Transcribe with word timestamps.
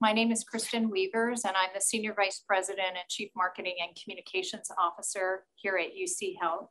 My 0.00 0.12
name 0.12 0.30
is 0.30 0.44
Kristen 0.44 0.90
Weavers, 0.90 1.44
and 1.44 1.56
I'm 1.56 1.70
the 1.74 1.80
Senior 1.80 2.14
Vice 2.14 2.44
President 2.46 2.90
and 2.90 3.08
Chief 3.08 3.30
Marketing 3.34 3.74
and 3.82 3.98
Communications 4.00 4.70
Officer 4.78 5.44
here 5.56 5.76
at 5.76 5.88
UC 5.88 6.36
Health, 6.40 6.68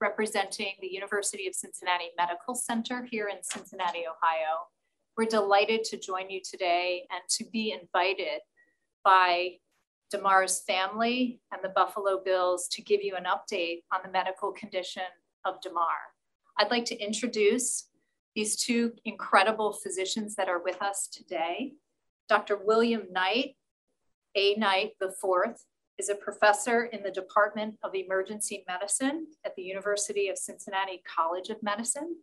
representing 0.00 0.72
the 0.80 0.92
University 0.92 1.46
of 1.46 1.54
Cincinnati 1.54 2.06
Medical 2.18 2.56
Center 2.56 3.06
here 3.08 3.28
in 3.28 3.44
Cincinnati, 3.44 4.00
Ohio. 4.00 4.66
We're 5.16 5.26
delighted 5.26 5.84
to 5.84 6.00
join 6.00 6.30
you 6.30 6.40
today 6.44 7.06
and 7.12 7.20
to 7.28 7.44
be 7.52 7.70
invited 7.80 8.40
by 9.04 9.58
Damar's 10.10 10.62
family 10.66 11.40
and 11.52 11.62
the 11.62 11.68
Buffalo 11.68 12.22
Bills 12.24 12.66
to 12.72 12.82
give 12.82 13.04
you 13.04 13.14
an 13.14 13.26
update 13.26 13.82
on 13.92 14.00
the 14.04 14.10
medical 14.10 14.50
condition 14.50 15.04
of 15.44 15.60
Damar. 15.60 16.10
I'd 16.58 16.72
like 16.72 16.86
to 16.86 17.00
introduce 17.00 17.88
these 18.34 18.56
two 18.56 18.94
incredible 19.04 19.74
physicians 19.74 20.34
that 20.34 20.48
are 20.48 20.60
with 20.60 20.82
us 20.82 21.06
today. 21.06 21.74
Dr. 22.28 22.58
William 22.64 23.02
Knight, 23.12 23.56
A. 24.34 24.54
Knight 24.54 24.92
IV, 25.00 25.56
is 25.98 26.08
a 26.08 26.14
professor 26.14 26.84
in 26.84 27.02
the 27.02 27.10
Department 27.10 27.76
of 27.84 27.94
Emergency 27.94 28.64
Medicine 28.66 29.26
at 29.44 29.54
the 29.56 29.62
University 29.62 30.28
of 30.28 30.38
Cincinnati 30.38 31.02
College 31.04 31.50
of 31.50 31.62
Medicine. 31.62 32.16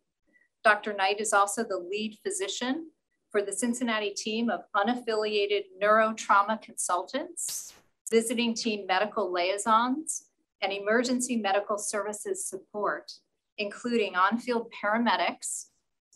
Dr. 0.64 0.94
Knight 0.94 1.20
is 1.20 1.34
also 1.34 1.64
the 1.64 1.78
lead 1.78 2.18
physician 2.24 2.90
for 3.30 3.42
the 3.42 3.54
Cincinnati 3.54 4.10
team 4.10 4.50
of 4.50 4.62
unaffiliated 4.76 5.64
neurotrauma 5.82 6.62
consultants, 6.62 7.74
visiting 8.12 8.54
team 8.54 8.86
medical 8.86 9.32
liaisons, 9.32 10.26
and 10.62 10.74
emergency 10.74 11.38
medical 11.38 11.78
services 11.78 12.46
support, 12.46 13.12
including 13.58 14.16
on 14.16 14.38
field 14.38 14.72
paramedics, 14.84 15.68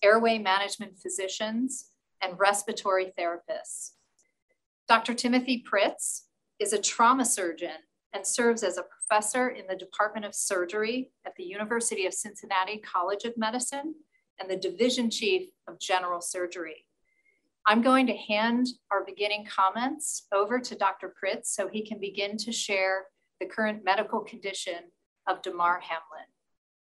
airway 0.04 0.38
management 0.38 1.00
physicians, 1.00 1.92
and 2.22 2.40
respiratory 2.40 3.14
therapists. 3.18 3.92
Dr. 4.88 5.14
Timothy 5.14 5.64
Pritts 5.70 6.24
is 6.60 6.74
a 6.74 6.82
trauma 6.82 7.26
surgeon 7.26 7.78
and 8.14 8.26
serves 8.26 8.64
as 8.64 8.78
a 8.78 8.84
professor 8.84 9.50
in 9.50 9.68
the 9.68 9.76
Department 9.76 10.26
of 10.26 10.34
Surgery 10.34 11.12
at 11.26 11.36
the 11.36 11.44
University 11.44 12.06
of 12.06 12.14
Cincinnati 12.14 12.78
College 12.78 13.26
of 13.26 13.38
Medicine 13.38 13.96
and 14.40 14.50
the 14.50 14.56
Division 14.56 15.10
Chief 15.10 15.50
of 15.68 15.80
General 15.80 16.22
Surgery. 16.22 16.86
I'm 17.68 17.82
going 17.82 18.06
to 18.08 18.16
hand 18.16 18.68
our 18.92 19.04
beginning 19.04 19.46
comments 19.46 20.28
over 20.32 20.60
to 20.60 20.76
Dr. 20.76 21.14
Pritts 21.20 21.56
so 21.56 21.68
he 21.68 21.86
can 21.86 22.00
begin 22.00 22.38
to 22.38 22.52
share 22.52 23.06
the 23.40 23.48
current 23.48 23.84
medical 23.84 24.20
condition 24.20 24.92
of 25.28 25.42
Damar 25.42 25.80
Hamlin. 25.80 26.28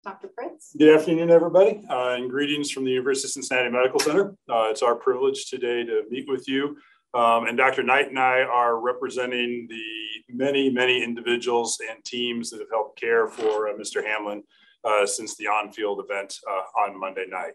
Dr. 0.06 0.28
Pritts. 0.28 0.78
Good 0.78 0.96
afternoon, 0.96 1.32
everybody, 1.32 1.82
uh, 1.90 2.10
and 2.12 2.30
greetings 2.30 2.70
from 2.70 2.86
the 2.86 2.92
University 2.92 3.26
of 3.26 3.32
Cincinnati 3.32 3.72
Medical 3.72 4.00
Center. 4.00 4.36
Uh, 4.48 4.68
it's 4.70 4.84
our 4.84 4.94
privilege 4.94 5.50
today 5.50 5.84
to 5.84 6.04
meet 6.12 6.28
with 6.30 6.48
you. 6.48 6.78
Um, 7.16 7.48
and 7.48 7.58
Dr. 7.58 7.82
Knight 7.82 8.10
and 8.10 8.20
I 8.20 8.42
are 8.42 8.80
representing 8.80 9.66
the 9.68 9.82
many, 10.30 10.70
many 10.70 11.04
individuals 11.04 11.80
and 11.90 12.06
teams 12.06 12.52
that 12.52 12.60
have 12.60 12.70
helped 12.70 13.02
care 13.02 13.28
for 13.28 13.68
uh, 13.68 13.74
Mr. 13.74 14.06
Hamlin 14.06 14.44
uh, 14.84 15.08
since 15.08 15.36
the 15.38 15.48
on 15.48 15.72
field 15.72 16.00
event 16.08 16.36
uh, 16.48 16.82
on 16.82 17.00
Monday 17.00 17.26
night. 17.28 17.54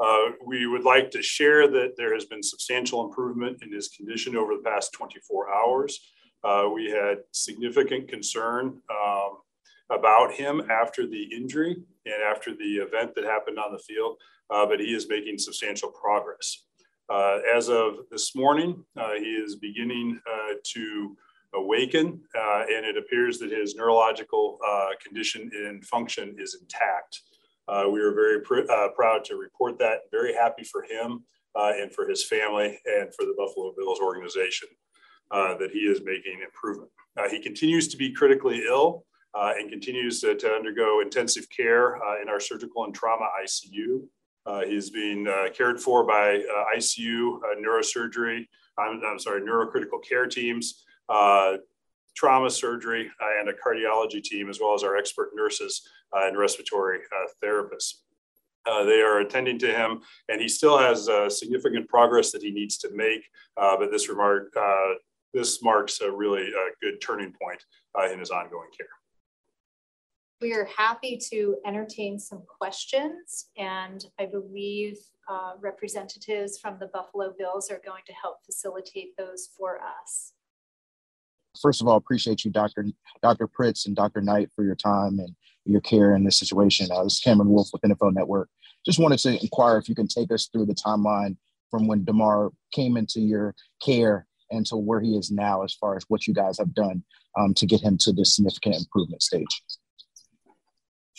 Uh, 0.00 0.32
we 0.44 0.66
would 0.66 0.82
like 0.82 1.08
to 1.12 1.22
share 1.22 1.68
that 1.68 1.92
there 1.96 2.12
has 2.14 2.24
been 2.24 2.42
substantial 2.42 3.06
improvement 3.06 3.62
in 3.62 3.72
his 3.72 3.86
condition 3.86 4.34
over 4.34 4.56
the 4.56 4.62
past 4.64 4.92
24 4.92 5.54
hours. 5.54 6.00
we 6.74 6.90
had 6.90 7.18
significant 7.30 8.08
concern 8.08 8.80
um, 8.90 9.36
about 9.88 10.32
him 10.32 10.68
after 10.68 11.06
the 11.06 11.22
injury 11.32 11.76
and 12.06 12.22
after 12.22 12.54
the 12.54 12.76
event 12.76 13.14
that 13.14 13.24
happened 13.24 13.58
on 13.58 13.72
the 13.72 13.78
field, 13.78 14.16
uh, 14.50 14.66
but 14.66 14.80
he 14.80 14.94
is 14.94 15.08
making 15.08 15.38
substantial 15.38 15.90
progress. 15.90 16.64
Uh, 17.08 17.38
as 17.54 17.68
of 17.68 17.94
this 18.10 18.34
morning, 18.34 18.84
uh, 18.96 19.12
he 19.14 19.34
is 19.34 19.56
beginning 19.56 20.18
uh, 20.30 20.54
to 20.64 21.16
awaken, 21.54 22.20
uh, 22.34 22.62
and 22.74 22.86
it 22.86 22.96
appears 22.96 23.38
that 23.38 23.50
his 23.50 23.74
neurological 23.74 24.58
condition 25.04 25.50
and 25.54 25.84
function 25.84 26.34
is 26.38 26.56
intact. 26.60 27.20
we 27.92 28.00
are 28.00 28.14
very 28.14 28.40
pr- 28.40 28.62
proud 28.96 29.24
to 29.24 29.36
report 29.36 29.78
that, 29.78 30.00
very 30.10 30.32
happy 30.32 30.64
for 30.64 30.82
him 30.82 31.22
and 31.54 31.92
for 31.92 32.08
his 32.08 32.24
family 32.24 32.78
and 32.86 33.14
for 33.14 33.26
the 33.26 33.34
Buffalo 33.36 33.74
Bills 33.76 34.00
organization 34.00 34.68
that 35.30 35.70
he 35.72 35.80
is 35.80 36.00
making 36.04 36.40
improvement. 36.42 36.90
he 37.30 37.38
continues 37.38 37.88
to 37.88 37.98
be 37.98 38.10
critically 38.12 38.64
ill 38.66 39.04
uh, 39.34 39.52
and 39.58 39.70
continues 39.70 40.20
to, 40.20 40.34
to, 40.34 40.48
undergo 40.48 41.00
intensive 41.00 41.48
care 41.48 41.96
uh, 42.02 42.20
in 42.20 42.28
our 42.28 42.40
surgical 42.40 42.84
and 42.84 42.94
trauma 42.94 43.26
ICU. 43.42 44.02
Uh, 44.44 44.60
he's 44.62 44.90
being 44.90 45.26
uh, 45.26 45.44
cared 45.54 45.80
for 45.80 46.04
by 46.04 46.36
uh, 46.36 46.64
ICU 46.76 47.36
uh, 47.36 47.60
neurosurgery, 47.60 48.46
I'm, 48.78 49.00
I'm, 49.06 49.18
sorry, 49.18 49.40
neurocritical 49.40 50.02
care 50.06 50.26
teams, 50.26 50.84
trauma 52.14 52.50
surgery, 52.50 53.10
and 53.40 53.48
a 53.48 53.52
cardiology 53.52 54.22
team, 54.22 54.50
as 54.50 54.60
well 54.60 54.74
as 54.74 54.82
our 54.82 54.96
expert 54.96 55.30
nurses 55.34 55.88
and 56.12 56.36
respiratory 56.36 56.98
therapists. 57.42 58.00
they 58.66 59.00
are 59.00 59.20
attending 59.20 59.58
to 59.60 59.72
him, 59.72 60.00
and 60.28 60.40
he 60.40 60.48
still 60.48 60.76
has 60.76 61.08
significant 61.28 61.88
progress 61.88 62.32
that 62.32 62.42
he 62.42 62.50
needs 62.50 62.76
to 62.78 62.90
make. 62.94 63.22
but 63.56 63.90
this 63.90 64.08
remark, 64.08 64.52
this 65.32 65.62
marks 65.62 66.00
a 66.02 66.10
really 66.10 66.50
good 66.82 67.00
turning 67.00 67.32
point 67.40 67.62
in 68.12 68.18
his 68.18 68.30
ongoing 68.30 68.68
care. 68.76 69.01
We 70.42 70.54
are 70.54 70.68
happy 70.76 71.20
to 71.30 71.58
entertain 71.64 72.18
some 72.18 72.42
questions, 72.48 73.46
and 73.56 74.04
I 74.18 74.26
believe 74.26 74.96
uh, 75.28 75.52
representatives 75.60 76.58
from 76.58 76.78
the 76.80 76.88
Buffalo 76.88 77.32
Bills 77.38 77.70
are 77.70 77.80
going 77.84 78.02
to 78.08 78.12
help 78.12 78.38
facilitate 78.44 79.16
those 79.16 79.50
for 79.56 79.78
us. 79.80 80.32
First 81.60 81.80
of 81.80 81.86
all, 81.86 81.96
appreciate 81.96 82.44
you, 82.44 82.50
Dr. 82.50 82.86
Dr. 83.22 83.46
Pritts 83.46 83.86
and 83.86 83.94
Dr. 83.94 84.20
Knight, 84.20 84.50
for 84.56 84.64
your 84.64 84.74
time 84.74 85.20
and 85.20 85.32
your 85.64 85.80
care 85.80 86.16
in 86.16 86.24
this 86.24 86.40
situation. 86.40 86.88
Uh, 86.90 87.04
this 87.04 87.14
is 87.14 87.20
Cameron 87.20 87.50
Wolfe 87.50 87.68
with 87.72 87.82
NFL 87.82 88.12
Network. 88.12 88.48
Just 88.84 88.98
wanted 88.98 89.20
to 89.20 89.40
inquire 89.40 89.78
if 89.78 89.88
you 89.88 89.94
can 89.94 90.08
take 90.08 90.32
us 90.32 90.48
through 90.48 90.66
the 90.66 90.74
timeline 90.74 91.36
from 91.70 91.86
when 91.86 92.04
Damar 92.04 92.50
came 92.72 92.96
into 92.96 93.20
your 93.20 93.54
care 93.80 94.26
and 94.50 94.66
to 94.66 94.76
where 94.76 95.00
he 95.00 95.16
is 95.16 95.30
now, 95.30 95.62
as 95.62 95.72
far 95.74 95.96
as 95.96 96.04
what 96.08 96.26
you 96.26 96.34
guys 96.34 96.58
have 96.58 96.74
done 96.74 97.04
um, 97.38 97.54
to 97.54 97.64
get 97.64 97.80
him 97.80 97.96
to 97.98 98.12
this 98.12 98.34
significant 98.34 98.74
improvement 98.74 99.22
stage. 99.22 99.62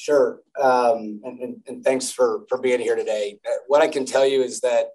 Sure. 0.03 0.41
Um, 0.61 1.21
and, 1.23 1.39
and, 1.39 1.55
and, 1.65 1.81
thanks 1.81 2.11
for, 2.11 2.43
for 2.49 2.57
being 2.57 2.81
here 2.81 2.97
today. 2.97 3.39
Uh, 3.47 3.53
what 3.67 3.81
I 3.81 3.87
can 3.87 4.03
tell 4.03 4.27
you 4.27 4.43
is 4.43 4.59
that 4.59 4.87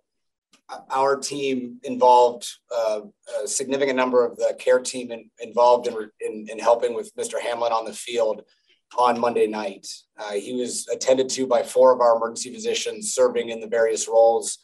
our 0.91 1.17
team 1.17 1.79
involved 1.83 2.47
uh, 2.71 3.01
a 3.43 3.49
significant 3.49 3.97
number 3.97 4.23
of 4.23 4.37
the 4.37 4.55
care 4.59 4.81
team 4.81 5.11
in, 5.11 5.31
involved 5.41 5.87
in, 5.87 5.95
in, 6.21 6.47
in, 6.51 6.59
helping 6.59 6.95
with 6.95 7.11
Mr. 7.17 7.41
Hamlin 7.41 7.73
on 7.73 7.87
the 7.87 7.93
field 7.95 8.43
on 8.99 9.19
Monday 9.19 9.47
night. 9.47 9.87
Uh, 10.19 10.33
he 10.33 10.53
was 10.53 10.87
attended 10.89 11.31
to 11.31 11.47
by 11.47 11.63
four 11.63 11.91
of 11.95 12.03
our 12.03 12.19
emergency 12.19 12.53
physicians 12.53 13.15
serving 13.15 13.49
in 13.49 13.61
the 13.61 13.67
various 13.67 14.09
roles 14.09 14.59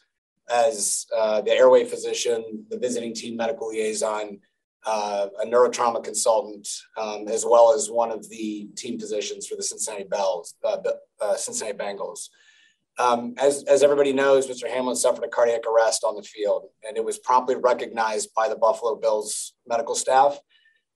as 0.53 1.07
uh, 1.17 1.41
the 1.41 1.53
airway 1.53 1.85
physician, 1.85 2.67
the 2.69 2.77
visiting 2.77 3.15
team 3.15 3.35
medical 3.35 3.69
liaison, 3.69 4.39
uh, 4.85 5.27
a 5.41 5.45
neurotrauma 5.45 6.03
consultant, 6.03 6.67
um, 6.97 7.27
as 7.27 7.45
well 7.45 7.73
as 7.73 7.89
one 7.89 8.11
of 8.11 8.29
the 8.29 8.67
team 8.75 8.99
physicians 8.99 9.47
for 9.47 9.55
the 9.55 9.63
Cincinnati 9.63 10.03
Bells, 10.03 10.55
uh, 10.63 10.77
uh, 11.21 11.35
Cincinnati 11.35 11.77
Bengals. 11.77 12.29
Um, 12.97 13.33
as, 13.37 13.63
as 13.63 13.83
everybody 13.83 14.13
knows, 14.13 14.47
Mr. 14.47 14.69
Hamlin 14.69 14.95
suffered 14.95 15.25
a 15.25 15.27
cardiac 15.27 15.65
arrest 15.67 16.03
on 16.03 16.15
the 16.15 16.23
field, 16.23 16.67
and 16.87 16.95
it 16.95 17.03
was 17.03 17.17
promptly 17.19 17.55
recognized 17.55 18.33
by 18.33 18.47
the 18.47 18.55
Buffalo 18.55 18.95
Bills 18.95 19.53
medical 19.67 19.95
staff, 19.95 20.39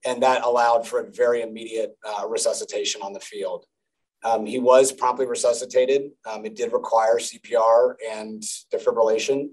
and 0.06 0.24
that 0.24 0.44
allowed 0.44 0.88
for 0.88 1.00
a 1.00 1.12
very 1.12 1.42
immediate 1.42 1.98
uh, 2.08 2.28
resuscitation 2.28 3.02
on 3.02 3.12
the 3.12 3.20
field. 3.20 3.66
Um, 4.24 4.46
he 4.46 4.60
was 4.60 4.92
promptly 4.92 5.26
resuscitated. 5.26 6.12
Um, 6.26 6.46
it 6.46 6.56
did 6.56 6.74
require 6.74 7.18
CPR 7.18 7.96
and 8.10 8.44
defibrillation. 8.74 9.50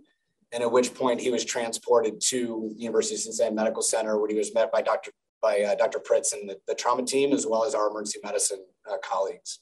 And 0.53 0.63
at 0.63 0.71
which 0.71 0.95
point 0.95 1.21
he 1.21 1.31
was 1.31 1.45
transported 1.45 2.21
to 2.29 2.73
University 2.77 3.17
of 3.17 3.21
Cincinnati 3.21 3.55
Medical 3.55 3.83
Center, 3.83 4.19
where 4.19 4.29
he 4.29 4.37
was 4.37 4.55
met 4.55 4.71
by 4.71 4.81
Dr. 4.81 5.11
by 5.43 5.61
uh, 5.61 5.75
Dr. 5.75 5.99
Pritts 5.99 6.33
and 6.33 6.49
the, 6.49 6.57
the, 6.69 6.75
trauma 6.75 7.05
team, 7.05 7.33
as 7.33 7.47
well 7.47 7.65
as 7.65 7.75
our 7.75 7.89
emergency 7.91 8.21
medicine 8.23 8.65
uh, 8.91 8.97
colleagues. 9.05 9.61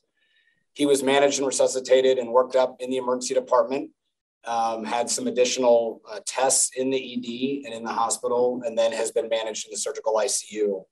He 0.74 0.86
was 0.86 1.02
managed 1.02 1.38
and 1.38 1.46
resuscitated 1.46 2.18
and 2.18 2.30
worked 2.30 2.54
up 2.54 2.76
in 2.80 2.90
the 2.90 2.98
emergency 2.98 3.34
department. 3.34 3.90
Um, 4.46 4.84
had 4.84 5.08
some 5.08 5.26
additional 5.26 6.02
uh, 6.10 6.20
tests 6.26 6.72
in 6.76 6.90
the 6.90 6.98
ED 6.98 7.66
and 7.66 7.74
in 7.74 7.82
the 7.82 7.92
hospital, 7.92 8.60
and 8.66 8.76
then 8.76 8.92
has 8.92 9.10
been 9.10 9.30
managed 9.30 9.66
in 9.66 9.70
the 9.70 9.78
surgical 9.78 10.16
ICU, 10.16 10.84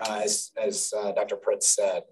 uh, 0.00 0.20
as, 0.24 0.50
as 0.60 0.92
uh, 0.98 1.12
Dr. 1.12 1.36
Pritts 1.36 1.68
said 1.68 2.02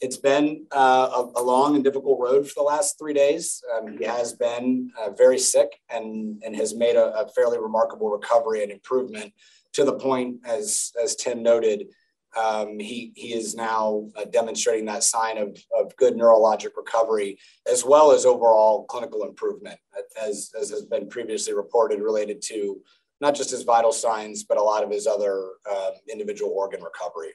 it's 0.00 0.16
been 0.16 0.66
uh, 0.72 1.24
a, 1.36 1.40
a, 1.40 1.42
long 1.42 1.74
and 1.74 1.84
difficult 1.84 2.18
road 2.20 2.46
for 2.46 2.54
the 2.56 2.62
last 2.62 2.98
three 2.98 3.12
days. 3.12 3.62
Um, 3.74 3.96
he 3.98 4.04
has 4.04 4.32
been 4.32 4.90
uh, 5.00 5.10
very 5.10 5.38
sick 5.38 5.80
and, 5.90 6.42
and 6.44 6.54
has 6.56 6.74
made 6.74 6.96
a, 6.96 7.12
a, 7.20 7.28
fairly 7.28 7.58
remarkable 7.58 8.10
recovery 8.10 8.62
and 8.62 8.72
improvement 8.72 9.32
to 9.74 9.84
the 9.84 9.94
point, 9.94 10.36
as, 10.44 10.92
as 11.02 11.16
Tim 11.16 11.42
noted, 11.42 11.88
um, 12.36 12.78
he, 12.78 13.12
he 13.14 13.32
is 13.32 13.54
now 13.54 14.08
uh, 14.16 14.24
demonstrating 14.24 14.86
that 14.86 15.04
sign 15.04 15.38
of, 15.38 15.56
of 15.78 15.94
good 15.96 16.14
neurologic 16.14 16.70
recovery 16.76 17.38
as 17.70 17.84
well 17.84 18.10
as 18.10 18.26
overall 18.26 18.84
clinical 18.86 19.24
improvement, 19.24 19.78
as, 20.20 20.50
as 20.60 20.70
has 20.70 20.84
been 20.84 21.08
previously 21.08 21.54
reported 21.54 22.00
related 22.00 22.42
to 22.42 22.80
not 23.20 23.34
just 23.34 23.50
his 23.50 23.62
vital 23.62 23.92
signs, 23.92 24.44
but 24.44 24.58
a 24.58 24.62
lot 24.62 24.82
of 24.82 24.90
his 24.90 25.06
other 25.06 25.50
um, 25.70 25.92
individual 26.10 26.52
organ 26.52 26.82
recovery. 26.82 27.32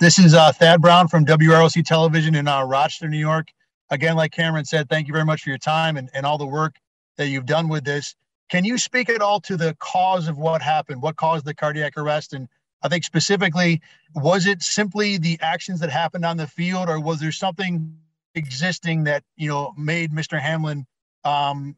This 0.00 0.20
is 0.20 0.32
uh, 0.32 0.52
Thad 0.52 0.80
Brown 0.80 1.08
from 1.08 1.26
WROC 1.26 1.84
Television 1.84 2.36
in 2.36 2.46
uh, 2.46 2.62
Rochester, 2.62 3.08
New 3.08 3.18
York. 3.18 3.48
Again, 3.90 4.14
like 4.14 4.30
Cameron 4.30 4.64
said, 4.64 4.88
thank 4.88 5.08
you 5.08 5.12
very 5.12 5.24
much 5.24 5.42
for 5.42 5.48
your 5.48 5.58
time 5.58 5.96
and, 5.96 6.08
and 6.14 6.24
all 6.24 6.38
the 6.38 6.46
work 6.46 6.76
that 7.16 7.26
you've 7.26 7.46
done 7.46 7.68
with 7.68 7.84
this. 7.84 8.14
Can 8.48 8.64
you 8.64 8.78
speak 8.78 9.08
at 9.08 9.20
all 9.20 9.40
to 9.40 9.56
the 9.56 9.76
cause 9.80 10.28
of 10.28 10.38
what 10.38 10.62
happened? 10.62 11.02
What 11.02 11.16
caused 11.16 11.44
the 11.44 11.52
cardiac 11.52 11.96
arrest? 11.96 12.32
And 12.32 12.48
I 12.84 12.88
think 12.88 13.02
specifically, 13.02 13.80
was 14.14 14.46
it 14.46 14.62
simply 14.62 15.18
the 15.18 15.36
actions 15.42 15.80
that 15.80 15.90
happened 15.90 16.24
on 16.24 16.36
the 16.36 16.46
field, 16.46 16.88
or 16.88 17.00
was 17.00 17.18
there 17.18 17.32
something 17.32 17.92
existing 18.36 19.02
that 19.04 19.24
you 19.36 19.48
know 19.48 19.74
made 19.76 20.12
Mr. 20.12 20.40
Hamlin, 20.40 20.86
um, 21.24 21.74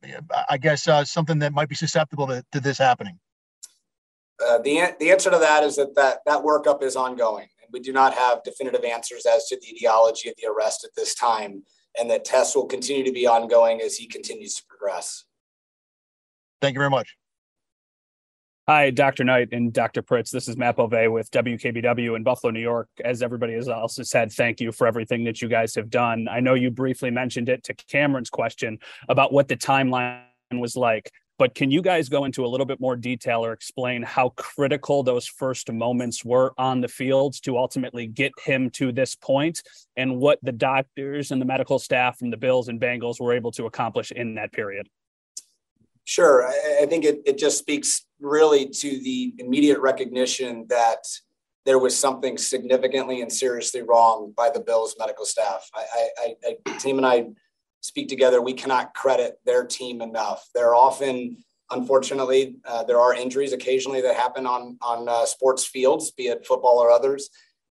I 0.46 0.58
guess, 0.58 0.86
uh, 0.86 1.06
something 1.06 1.38
that 1.38 1.54
might 1.54 1.70
be 1.70 1.74
susceptible 1.74 2.26
to, 2.26 2.44
to 2.52 2.60
this 2.60 2.76
happening? 2.76 3.18
Uh, 4.46 4.58
the 4.58 4.94
the 5.00 5.10
answer 5.10 5.30
to 5.30 5.38
that 5.38 5.64
is 5.64 5.76
that 5.76 5.94
that 5.94 6.18
that 6.26 6.42
workup 6.42 6.82
is 6.82 6.96
ongoing 6.96 7.48
we 7.72 7.80
do 7.80 7.92
not 7.92 8.14
have 8.14 8.42
definitive 8.42 8.84
answers 8.84 9.26
as 9.26 9.46
to 9.46 9.56
the 9.56 9.68
etiology 9.68 10.28
of 10.28 10.34
the 10.40 10.48
arrest 10.48 10.84
at 10.84 10.90
this 10.96 11.14
time, 11.14 11.62
and 11.98 12.10
that 12.10 12.24
tests 12.24 12.54
will 12.54 12.66
continue 12.66 13.04
to 13.04 13.12
be 13.12 13.26
ongoing 13.26 13.80
as 13.80 13.96
he 13.96 14.06
continues 14.06 14.54
to 14.54 14.62
progress. 14.68 15.24
Thank 16.60 16.74
you 16.74 16.80
very 16.80 16.90
much. 16.90 17.16
Hi, 18.68 18.90
Dr. 18.90 19.24
Knight 19.24 19.48
and 19.50 19.72
Dr. 19.72 20.00
Pritts. 20.00 20.30
This 20.30 20.46
is 20.46 20.56
Matt 20.56 20.76
Bove 20.76 20.92
with 21.10 21.28
WKBW 21.32 22.14
in 22.14 22.22
Buffalo, 22.22 22.52
New 22.52 22.60
York. 22.60 22.88
As 23.04 23.20
everybody 23.20 23.54
has 23.54 23.68
also 23.68 24.04
said, 24.04 24.30
thank 24.30 24.60
you 24.60 24.70
for 24.70 24.86
everything 24.86 25.24
that 25.24 25.42
you 25.42 25.48
guys 25.48 25.74
have 25.74 25.90
done. 25.90 26.28
I 26.30 26.38
know 26.38 26.54
you 26.54 26.70
briefly 26.70 27.10
mentioned 27.10 27.48
it 27.48 27.64
to 27.64 27.74
Cameron's 27.74 28.30
question 28.30 28.78
about 29.08 29.32
what 29.32 29.48
the 29.48 29.56
timeline 29.56 30.20
was 30.52 30.76
like 30.76 31.10
but 31.40 31.54
can 31.54 31.70
you 31.70 31.80
guys 31.80 32.10
go 32.10 32.26
into 32.26 32.44
a 32.44 32.46
little 32.46 32.66
bit 32.66 32.78
more 32.80 32.94
detail 32.94 33.42
or 33.42 33.54
explain 33.54 34.02
how 34.02 34.28
critical 34.36 35.02
those 35.02 35.26
first 35.26 35.72
moments 35.72 36.22
were 36.22 36.52
on 36.58 36.82
the 36.82 36.86
fields 36.86 37.40
to 37.40 37.56
ultimately 37.56 38.06
get 38.06 38.30
him 38.44 38.68
to 38.68 38.92
this 38.92 39.14
point 39.14 39.62
and 39.96 40.18
what 40.18 40.38
the 40.42 40.52
doctors 40.52 41.30
and 41.30 41.40
the 41.40 41.46
medical 41.46 41.78
staff 41.78 42.18
from 42.18 42.28
the 42.28 42.36
Bills 42.36 42.68
and 42.68 42.78
Bengals 42.78 43.18
were 43.18 43.32
able 43.32 43.50
to 43.52 43.64
accomplish 43.64 44.12
in 44.12 44.34
that 44.34 44.52
period? 44.52 44.86
Sure. 46.04 46.46
I, 46.46 46.84
think 46.84 47.06
it, 47.06 47.22
it 47.24 47.38
just 47.38 47.56
speaks 47.56 48.04
really 48.20 48.68
to 48.68 48.90
the 49.00 49.32
immediate 49.38 49.78
recognition 49.78 50.66
that 50.68 51.06
there 51.64 51.78
was 51.78 51.96
something 51.96 52.36
significantly 52.36 53.22
and 53.22 53.32
seriously 53.32 53.80
wrong 53.80 54.34
by 54.36 54.50
the 54.50 54.60
Bills 54.60 54.94
medical 54.98 55.24
staff. 55.24 55.70
I, 55.74 56.08
I, 56.18 56.34
I 56.66 56.76
team 56.76 56.98
and 56.98 57.06
I 57.06 57.28
speak 57.80 58.08
together, 58.08 58.40
we 58.40 58.52
cannot 58.52 58.94
credit 58.94 59.38
their 59.44 59.64
team 59.64 60.02
enough. 60.02 60.48
They're 60.54 60.74
often, 60.74 61.38
unfortunately, 61.70 62.56
uh, 62.64 62.84
there 62.84 63.00
are 63.00 63.14
injuries 63.14 63.52
occasionally 63.52 64.00
that 64.02 64.16
happen 64.16 64.46
on 64.46 64.78
on 64.82 65.08
uh, 65.08 65.26
sports 65.26 65.64
fields, 65.64 66.10
be 66.10 66.28
it 66.28 66.46
football 66.46 66.78
or 66.78 66.90
others. 66.90 67.30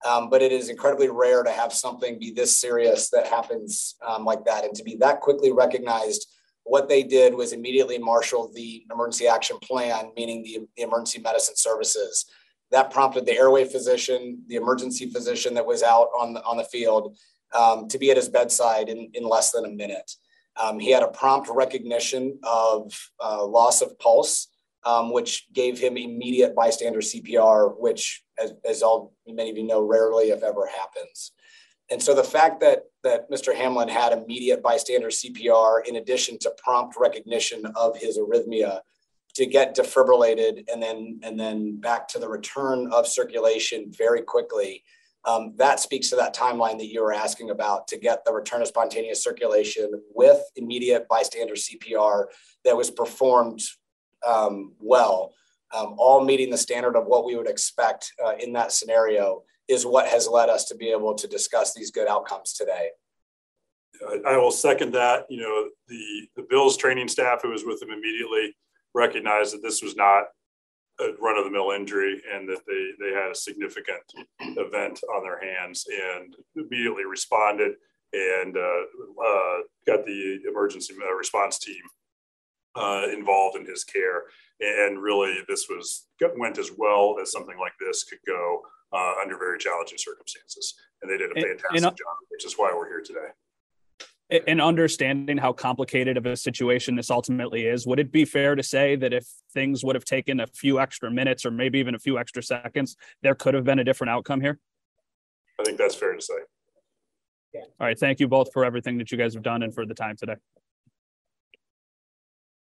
Um, 0.07 0.29
but 0.29 0.43
it 0.43 0.51
is 0.51 0.69
incredibly 0.69 1.09
rare 1.09 1.43
to 1.43 1.51
have 1.51 1.73
something 1.73 2.19
be 2.19 2.31
this 2.31 2.59
serious 2.59 3.09
that 3.09 3.27
happens 3.27 3.95
um, 4.05 4.25
like 4.25 4.45
that, 4.45 4.63
and 4.63 4.75
to 4.75 4.83
be 4.83 4.95
that 4.97 5.21
quickly 5.21 5.51
recognized. 5.51 6.27
What 6.63 6.89
they 6.89 7.01
did 7.01 7.33
was 7.33 7.53
immediately 7.53 7.97
marshal 7.97 8.51
the 8.53 8.85
emergency 8.91 9.27
action 9.27 9.57
plan, 9.59 10.11
meaning 10.15 10.43
the, 10.43 10.67
the 10.75 10.83
emergency 10.83 11.19
medicine 11.21 11.55
services. 11.55 12.25
That 12.71 12.91
prompted 12.91 13.25
the 13.25 13.37
airway 13.37 13.63
physician, 13.65 14.43
the 14.47 14.57
emergency 14.57 15.09
physician 15.09 15.53
that 15.53 15.65
was 15.65 15.81
out 15.81 16.09
on 16.19 16.33
the, 16.33 16.43
on 16.43 16.57
the 16.57 16.65
field, 16.65 17.17
um, 17.53 17.87
to 17.87 17.97
be 17.97 18.11
at 18.11 18.17
his 18.17 18.29
bedside 18.29 18.89
in, 18.89 19.09
in 19.13 19.23
less 19.23 19.51
than 19.51 19.65
a 19.65 19.69
minute. 19.69 20.11
Um, 20.59 20.79
he 20.79 20.91
had 20.91 21.03
a 21.03 21.07
prompt 21.07 21.49
recognition 21.51 22.39
of 22.43 22.93
uh, 23.23 23.45
loss 23.45 23.81
of 23.81 23.97
pulse, 23.99 24.47
um, 24.85 25.11
which 25.11 25.45
gave 25.53 25.79
him 25.79 25.97
immediate 25.97 26.55
bystander 26.55 26.99
CPR, 26.99 27.79
which, 27.79 28.23
as, 28.41 28.53
as 28.67 28.81
all 28.81 29.13
many 29.27 29.51
of 29.51 29.57
you 29.57 29.67
know, 29.67 29.81
rarely, 29.81 30.29
if 30.29 30.43
ever, 30.43 30.67
happens. 30.67 31.31
And 31.89 32.01
so 32.01 32.13
the 32.13 32.23
fact 32.23 32.59
that 32.61 32.83
that 33.03 33.29
Mr. 33.31 33.55
Hamlin 33.55 33.87
had 33.87 34.11
immediate 34.11 34.61
bystander 34.61 35.07
CPR, 35.07 35.87
in 35.87 35.95
addition 35.95 36.37
to 36.39 36.53
prompt 36.57 36.97
recognition 36.99 37.65
of 37.75 37.97
his 37.97 38.17
arrhythmia, 38.17 38.81
to 39.35 39.45
get 39.45 39.75
defibrillated 39.75 40.65
and 40.71 40.81
then 40.81 41.19
and 41.23 41.39
then 41.39 41.79
back 41.79 42.07
to 42.09 42.19
the 42.19 42.27
return 42.27 42.91
of 42.91 43.07
circulation 43.07 43.91
very 43.95 44.21
quickly 44.21 44.83
um, 45.27 45.53
that 45.57 45.79
speaks 45.81 46.09
to 46.09 46.15
that 46.15 46.33
timeline 46.33 46.77
that 46.77 46.87
you 46.87 47.03
were 47.03 47.13
asking 47.13 47.49
about 47.49 47.87
to 47.89 47.97
get 47.97 48.23
the 48.23 48.31
return 48.31 48.61
of 48.61 48.67
spontaneous 48.69 49.21
circulation 49.21 49.91
with 50.15 50.39
immediate 50.55 51.05
bystander 51.09 51.55
CPR 51.55 52.25
that 52.63 52.77
was 52.77 52.89
performed 52.89 53.61
um, 54.25 54.73
well, 54.79 55.33
um, 55.75 55.95
all 55.97 56.23
meeting 56.23 56.49
the 56.49 56.57
standard 56.57 56.95
of 56.95 57.05
what 57.07 57.25
we 57.25 57.35
would 57.35 57.49
expect 57.49 58.13
uh, 58.25 58.35
in 58.39 58.53
that 58.53 58.71
scenario 58.71 59.43
is 59.67 59.85
what 59.85 60.07
has 60.07 60.29
led 60.29 60.47
us 60.47 60.63
to 60.65 60.75
be 60.75 60.89
able 60.89 61.13
to 61.13 61.27
discuss 61.27 61.73
these 61.73 61.91
good 61.91 62.07
outcomes 62.07 62.53
today. 62.53 62.89
I 64.25 64.37
will 64.37 64.51
second 64.51 64.93
that. 64.93 65.25
You 65.29 65.41
know, 65.41 65.69
the 65.87 66.27
the 66.35 66.47
Bills 66.49 66.77
training 66.77 67.07
staff 67.07 67.41
who 67.41 67.49
was 67.49 67.65
with 67.65 67.79
them 67.79 67.89
immediately 67.89 68.55
recognized 68.93 69.53
that 69.55 69.63
this 69.63 69.81
was 69.81 69.95
not 69.95 70.25
a 70.99 71.09
run 71.21 71.37
of 71.37 71.45
the 71.45 71.51
mill 71.51 71.71
injury 71.71 72.21
and 72.33 72.47
that 72.49 72.61
they, 72.67 72.91
they 72.99 73.13
had 73.13 73.31
a 73.31 73.35
significant 73.35 74.01
event 74.39 74.99
on 75.15 75.23
their 75.23 75.39
hands 75.39 75.85
and 75.91 76.35
immediately 76.55 77.05
responded 77.05 77.73
and 78.13 78.57
uh, 78.57 78.61
uh, 78.61 79.57
got 79.85 80.05
the 80.05 80.39
emergency 80.47 80.93
response 81.17 81.59
team 81.59 81.81
uh, 82.75 83.03
involved 83.13 83.57
in 83.57 83.65
his 83.65 83.83
care. 83.83 84.23
And 84.59 85.01
really, 85.01 85.35
this 85.47 85.67
was 85.69 86.07
went 86.37 86.57
as 86.57 86.71
well 86.77 87.17
as 87.21 87.31
something 87.31 87.57
like 87.59 87.73
this 87.79 88.03
could 88.03 88.19
go 88.25 88.61
uh, 88.93 89.15
under 89.21 89.37
very 89.37 89.59
challenging 89.59 89.97
circumstances. 89.97 90.75
And 91.01 91.11
they 91.11 91.17
did 91.17 91.31
a 91.31 91.35
fantastic 91.35 91.65
and, 91.69 91.85
and, 91.85 91.97
job, 91.97 92.15
which 92.29 92.45
is 92.45 92.55
why 92.57 92.71
we're 92.75 92.87
here 92.87 93.03
today 93.05 93.29
and 94.29 94.61
understanding 94.61 95.37
how 95.37 95.53
complicated 95.53 96.17
of 96.17 96.25
a 96.25 96.35
situation 96.35 96.95
this 96.95 97.09
ultimately 97.09 97.65
is, 97.65 97.87
would 97.87 97.99
it 97.99 98.11
be 98.11 98.25
fair 98.25 98.55
to 98.55 98.63
say 98.63 98.95
that 98.97 99.13
if 99.13 99.25
things 99.53 99.85
would 99.85 99.95
have 99.95 100.03
taken 100.03 100.41
a 100.41 100.47
few 100.47 100.79
extra 100.79 101.09
minutes 101.09 101.45
or 101.45 101.51
maybe 101.51 101.79
even 101.79 101.95
a 101.95 101.99
few 101.99 102.19
extra 102.19 102.43
seconds, 102.43 102.97
there 103.21 103.35
could 103.35 103.53
have 103.53 103.63
been 103.63 103.79
a 103.79 103.83
different 103.85 104.11
outcome 104.11 104.41
here? 104.41 104.59
I 105.59 105.63
think 105.63 105.77
that's 105.77 105.95
fair 105.95 106.13
to 106.13 106.21
say. 106.21 106.33
Yeah. 107.53 107.61
All 107.79 107.87
right. 107.87 107.97
Thank 107.97 108.19
you 108.19 108.27
both 108.27 108.51
for 108.51 108.65
everything 108.65 108.97
that 108.97 109.11
you 109.11 109.17
guys 109.17 109.33
have 109.33 109.43
done 109.43 109.63
and 109.63 109.73
for 109.73 109.85
the 109.85 109.93
time 109.93 110.17
today. 110.17 110.35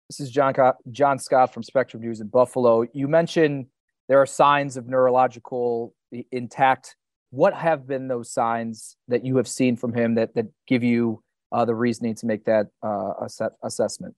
This 0.09 0.19
is 0.19 0.29
John 0.29 0.53
John 0.91 1.17
Scott 1.17 1.53
from 1.53 1.63
Spectrum 1.63 2.03
News 2.03 2.19
in 2.19 2.27
Buffalo. 2.27 2.85
You 2.93 3.07
mentioned 3.07 3.67
there 4.09 4.21
are 4.21 4.25
signs 4.25 4.75
of 4.75 4.85
neurological 4.87 5.95
intact. 6.31 6.97
What 7.31 7.53
have 7.53 7.87
been 7.87 8.09
those 8.09 8.31
signs 8.31 8.97
that 9.07 9.25
you 9.25 9.37
have 9.37 9.47
seen 9.47 9.77
from 9.77 9.93
him 9.93 10.15
that 10.15 10.35
that 10.35 10.47
give 10.67 10.83
you 10.83 11.23
uh, 11.53 11.63
the 11.63 11.75
reasoning 11.75 12.15
to 12.15 12.25
make 12.25 12.43
that 12.45 12.67
uh, 12.81 13.13
ass- 13.23 13.41
assessment? 13.63 14.15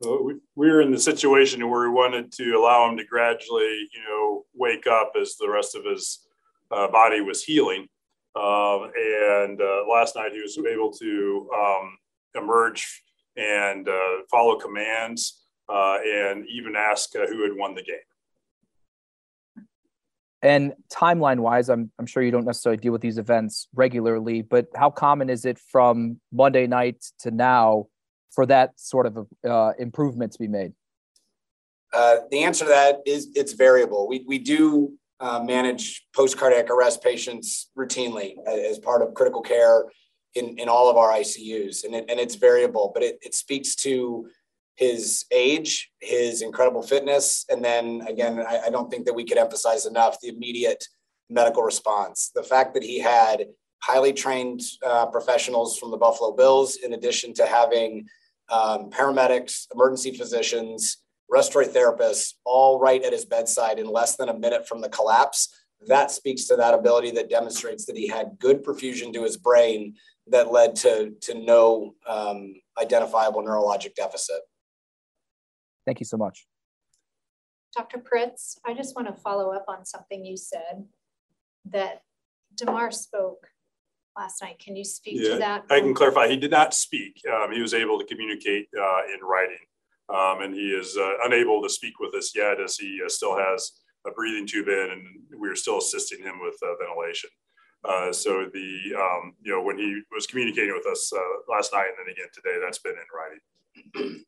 Well, 0.00 0.22
we, 0.22 0.34
we 0.54 0.70
were 0.70 0.80
in 0.80 0.92
the 0.92 0.98
situation 0.98 1.68
where 1.68 1.88
we 1.88 1.94
wanted 1.94 2.30
to 2.32 2.52
allow 2.52 2.88
him 2.88 2.96
to 2.98 3.04
gradually, 3.04 3.88
you 3.92 4.00
know, 4.08 4.44
wake 4.54 4.86
up 4.86 5.12
as 5.20 5.36
the 5.36 5.50
rest 5.50 5.74
of 5.74 5.84
his 5.84 6.20
uh, 6.70 6.88
body 6.88 7.20
was 7.20 7.42
healing. 7.42 7.88
Um, 8.36 8.92
and 8.96 9.60
uh, 9.60 9.82
last 9.90 10.14
night 10.14 10.32
he 10.32 10.40
was 10.40 10.56
able 10.58 10.92
to 10.92 11.50
um, 11.52 11.98
emerge 12.36 13.02
and 13.36 13.88
uh, 13.88 14.22
follow 14.30 14.56
commands 14.56 15.42
uh, 15.68 15.98
and 16.04 16.46
even 16.48 16.76
ask 16.76 17.12
who 17.14 17.42
had 17.42 17.56
won 17.56 17.74
the 17.74 17.82
game. 17.82 17.96
And 20.42 20.74
timeline 20.92 21.40
wise, 21.40 21.68
I'm, 21.68 21.90
I'm 21.98 22.06
sure 22.06 22.22
you 22.22 22.30
don't 22.30 22.44
necessarily 22.44 22.76
deal 22.76 22.92
with 22.92 23.00
these 23.00 23.18
events 23.18 23.68
regularly, 23.74 24.42
but 24.42 24.66
how 24.76 24.90
common 24.90 25.30
is 25.30 25.44
it 25.44 25.58
from 25.58 26.20
Monday 26.32 26.66
night 26.66 27.04
to 27.20 27.30
now 27.30 27.86
for 28.30 28.46
that 28.46 28.78
sort 28.78 29.06
of 29.06 29.26
uh, 29.48 29.72
improvement 29.78 30.32
to 30.32 30.38
be 30.38 30.46
made? 30.46 30.72
Uh, 31.92 32.18
the 32.30 32.44
answer 32.44 32.64
to 32.66 32.70
that 32.70 33.00
is 33.04 33.28
it's 33.34 33.52
variable. 33.52 34.06
We, 34.06 34.24
we 34.28 34.38
do 34.38 34.92
uh, 35.20 35.42
manage 35.42 36.06
post 36.14 36.38
cardiac 36.38 36.70
arrest 36.70 37.02
patients 37.02 37.70
routinely 37.76 38.34
as 38.46 38.78
part 38.78 39.02
of 39.02 39.14
critical 39.14 39.40
care 39.40 39.86
in, 40.34 40.56
in 40.58 40.68
all 40.68 40.88
of 40.88 40.96
our 40.96 41.10
ICUs, 41.10 41.84
and, 41.84 41.94
it, 41.94 42.04
and 42.08 42.20
it's 42.20 42.36
variable, 42.36 42.92
but 42.94 43.02
it, 43.02 43.18
it 43.22 43.34
speaks 43.34 43.74
to 43.76 44.28
his 44.78 45.24
age, 45.32 45.90
his 46.00 46.40
incredible 46.40 46.82
fitness, 46.82 47.44
and 47.50 47.64
then 47.64 48.00
again, 48.06 48.38
I, 48.38 48.66
I 48.66 48.70
don't 48.70 48.88
think 48.88 49.06
that 49.06 49.14
we 49.14 49.24
could 49.24 49.36
emphasize 49.36 49.86
enough 49.86 50.20
the 50.20 50.28
immediate 50.28 50.84
medical 51.28 51.64
response. 51.64 52.30
The 52.32 52.44
fact 52.44 52.74
that 52.74 52.84
he 52.84 53.00
had 53.00 53.46
highly 53.82 54.12
trained 54.12 54.60
uh, 54.86 55.06
professionals 55.06 55.76
from 55.76 55.90
the 55.90 55.96
Buffalo 55.96 56.30
Bills, 56.30 56.76
in 56.76 56.92
addition 56.92 57.34
to 57.34 57.46
having 57.46 58.06
um, 58.50 58.88
paramedics, 58.90 59.66
emergency 59.74 60.16
physicians, 60.16 60.98
respiratory 61.28 61.74
therapists, 61.74 62.34
all 62.44 62.78
right 62.78 63.02
at 63.02 63.12
his 63.12 63.24
bedside 63.24 63.80
in 63.80 63.86
less 63.86 64.14
than 64.14 64.28
a 64.28 64.38
minute 64.38 64.68
from 64.68 64.80
the 64.80 64.88
collapse. 64.88 65.48
That 65.88 66.12
speaks 66.12 66.44
to 66.46 66.56
that 66.56 66.74
ability 66.74 67.10
that 67.12 67.30
demonstrates 67.30 67.84
that 67.86 67.96
he 67.96 68.06
had 68.06 68.38
good 68.38 68.62
perfusion 68.62 69.12
to 69.14 69.24
his 69.24 69.36
brain 69.36 69.96
that 70.28 70.52
led 70.52 70.76
to, 70.76 71.14
to 71.22 71.34
no 71.34 71.94
um, 72.06 72.54
identifiable 72.80 73.42
neurologic 73.42 73.94
deficit. 73.94 74.40
Thank 75.88 76.00
you 76.00 76.04
so 76.04 76.18
much. 76.18 76.46
Dr. 77.74 77.96
Pritts, 77.96 78.58
I 78.66 78.74
just 78.74 78.94
want 78.94 79.08
to 79.08 79.14
follow 79.14 79.54
up 79.54 79.64
on 79.68 79.86
something 79.86 80.22
you 80.22 80.36
said 80.36 80.84
that 81.70 82.02
Damar 82.54 82.90
spoke 82.90 83.46
last 84.14 84.42
night. 84.42 84.58
Can 84.58 84.76
you 84.76 84.84
speak 84.84 85.14
yeah, 85.16 85.32
to 85.32 85.38
that? 85.38 85.64
I 85.70 85.80
can 85.80 85.94
clarify. 85.94 86.28
He 86.28 86.36
did 86.36 86.50
not 86.50 86.74
speak. 86.74 87.22
Um, 87.32 87.52
he 87.52 87.62
was 87.62 87.72
able 87.72 87.98
to 87.98 88.04
communicate 88.04 88.68
uh, 88.78 89.00
in 89.14 89.24
writing, 89.26 89.64
um, 90.10 90.42
and 90.42 90.54
he 90.54 90.72
is 90.72 90.94
uh, 90.98 91.14
unable 91.24 91.62
to 91.62 91.70
speak 91.70 91.98
with 92.00 92.14
us 92.14 92.32
yet, 92.36 92.60
as 92.60 92.76
he 92.76 93.00
uh, 93.02 93.08
still 93.08 93.38
has 93.38 93.72
a 94.06 94.10
breathing 94.10 94.46
tube 94.46 94.68
in, 94.68 94.90
and 94.92 95.40
we 95.40 95.48
are 95.48 95.56
still 95.56 95.78
assisting 95.78 96.22
him 96.22 96.34
with 96.42 96.56
uh, 96.62 96.76
ventilation. 96.78 97.30
Uh, 97.82 98.12
so 98.12 98.44
the 98.52 98.94
um, 98.94 99.32
you 99.40 99.52
know 99.52 99.62
when 99.62 99.78
he 99.78 100.02
was 100.14 100.26
communicating 100.26 100.74
with 100.74 100.86
us 100.86 101.10
uh, 101.16 101.52
last 101.54 101.72
night 101.72 101.86
and 101.88 101.96
then 101.98 102.12
again 102.12 102.28
today, 102.34 102.58
that's 102.62 102.80
been 102.80 102.92
in 102.92 103.08
writing. 103.16 104.24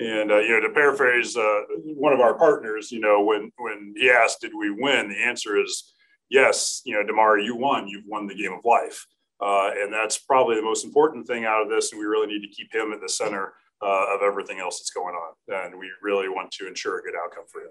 And 0.00 0.32
uh, 0.32 0.38
you 0.38 0.48
know, 0.48 0.66
to 0.66 0.72
paraphrase 0.72 1.36
uh, 1.36 1.60
one 1.84 2.14
of 2.14 2.20
our 2.20 2.32
partners, 2.34 2.90
you 2.90 3.00
know, 3.00 3.22
when 3.22 3.52
when 3.58 3.92
he 3.96 4.10
asked, 4.10 4.40
"Did 4.40 4.52
we 4.58 4.70
win?" 4.70 5.10
the 5.10 5.22
answer 5.22 5.62
is 5.62 5.92
yes. 6.30 6.80
You 6.86 6.94
know, 6.94 7.06
Damar, 7.06 7.38
you 7.38 7.54
won. 7.54 7.86
You've 7.86 8.06
won 8.06 8.26
the 8.26 8.34
game 8.34 8.52
of 8.52 8.64
life, 8.64 9.06
uh, 9.42 9.72
and 9.76 9.92
that's 9.92 10.16
probably 10.16 10.56
the 10.56 10.62
most 10.62 10.86
important 10.86 11.26
thing 11.26 11.44
out 11.44 11.62
of 11.62 11.68
this. 11.68 11.92
And 11.92 12.00
we 12.00 12.06
really 12.06 12.28
need 12.28 12.40
to 12.40 12.48
keep 12.48 12.74
him 12.74 12.92
at 12.94 13.02
the 13.02 13.10
center 13.10 13.52
uh, 13.82 14.14
of 14.14 14.22
everything 14.22 14.58
else 14.58 14.80
that's 14.80 14.90
going 14.90 15.14
on. 15.14 15.34
And 15.66 15.78
we 15.78 15.90
really 16.02 16.30
want 16.30 16.50
to 16.52 16.66
ensure 16.66 16.98
a 16.98 17.02
good 17.02 17.14
outcome 17.22 17.44
for 17.52 17.60
him. 17.60 17.70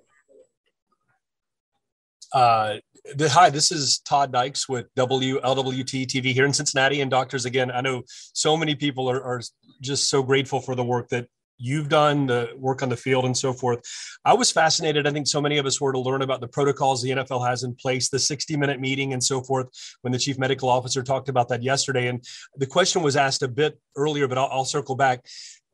Uh, 2.32 2.76
the, 3.16 3.28
hi, 3.28 3.50
this 3.50 3.72
is 3.72 4.00
Todd 4.00 4.32
Dykes 4.32 4.70
with 4.70 4.86
WLWT 4.96 6.06
TV 6.06 6.32
here 6.32 6.46
in 6.46 6.54
Cincinnati. 6.54 7.02
And 7.02 7.10
doctors, 7.10 7.46
again, 7.46 7.72
I 7.72 7.82
know 7.82 8.04
so 8.08 8.56
many 8.56 8.76
people 8.76 9.10
are, 9.10 9.24
are 9.24 9.42
just 9.82 10.12
so 10.12 10.22
grateful 10.22 10.60
for 10.60 10.76
the 10.76 10.84
work 10.84 11.10
that 11.10 11.28
you've 11.60 11.89
done, 11.89 12.25
the 12.25 12.50
work 12.58 12.82
on 12.82 12.89
the 12.89 12.98
field 12.98 13.25
and 13.25 13.38
so 13.38 13.54
forth. 13.54 13.82
I 14.25 14.34
was 14.34 14.51
fascinated. 14.51 15.06
I 15.06 15.12
think 15.12 15.28
so 15.28 15.42
many 15.42 15.58
of 15.58 15.66
us 15.66 15.80
were 15.80 15.92
to 15.92 16.00
learn 16.00 16.22
about 16.22 16.42
the 16.42 16.48
protocols 16.48 17.01
the 17.01 17.12
NFL 17.12 17.48
has 17.48 17.63
in 17.63 17.75
place, 17.75 18.10
the 18.10 18.18
60 18.18 18.58
minute 18.58 18.80
meeting 18.80 19.13
and 19.13 19.24
so 19.24 19.42
forth, 19.42 19.68
when 20.01 20.12
the 20.12 20.20
chief 20.20 20.39
medical 20.39 20.70
officer 20.70 21.04
talked 21.04 21.30
about 21.30 21.50
that 21.50 21.62
yesterday. 21.62 22.08
And 22.08 22.24
the 22.56 22.66
question 22.66 23.04
was 23.04 23.16
asked 23.16 23.44
a 23.44 23.48
bit 23.48 23.80
earlier, 23.96 24.28
but 24.28 24.38
I'll, 24.38 24.50
I'll 24.51 24.66
circle 24.66 24.96
back. 24.96 25.25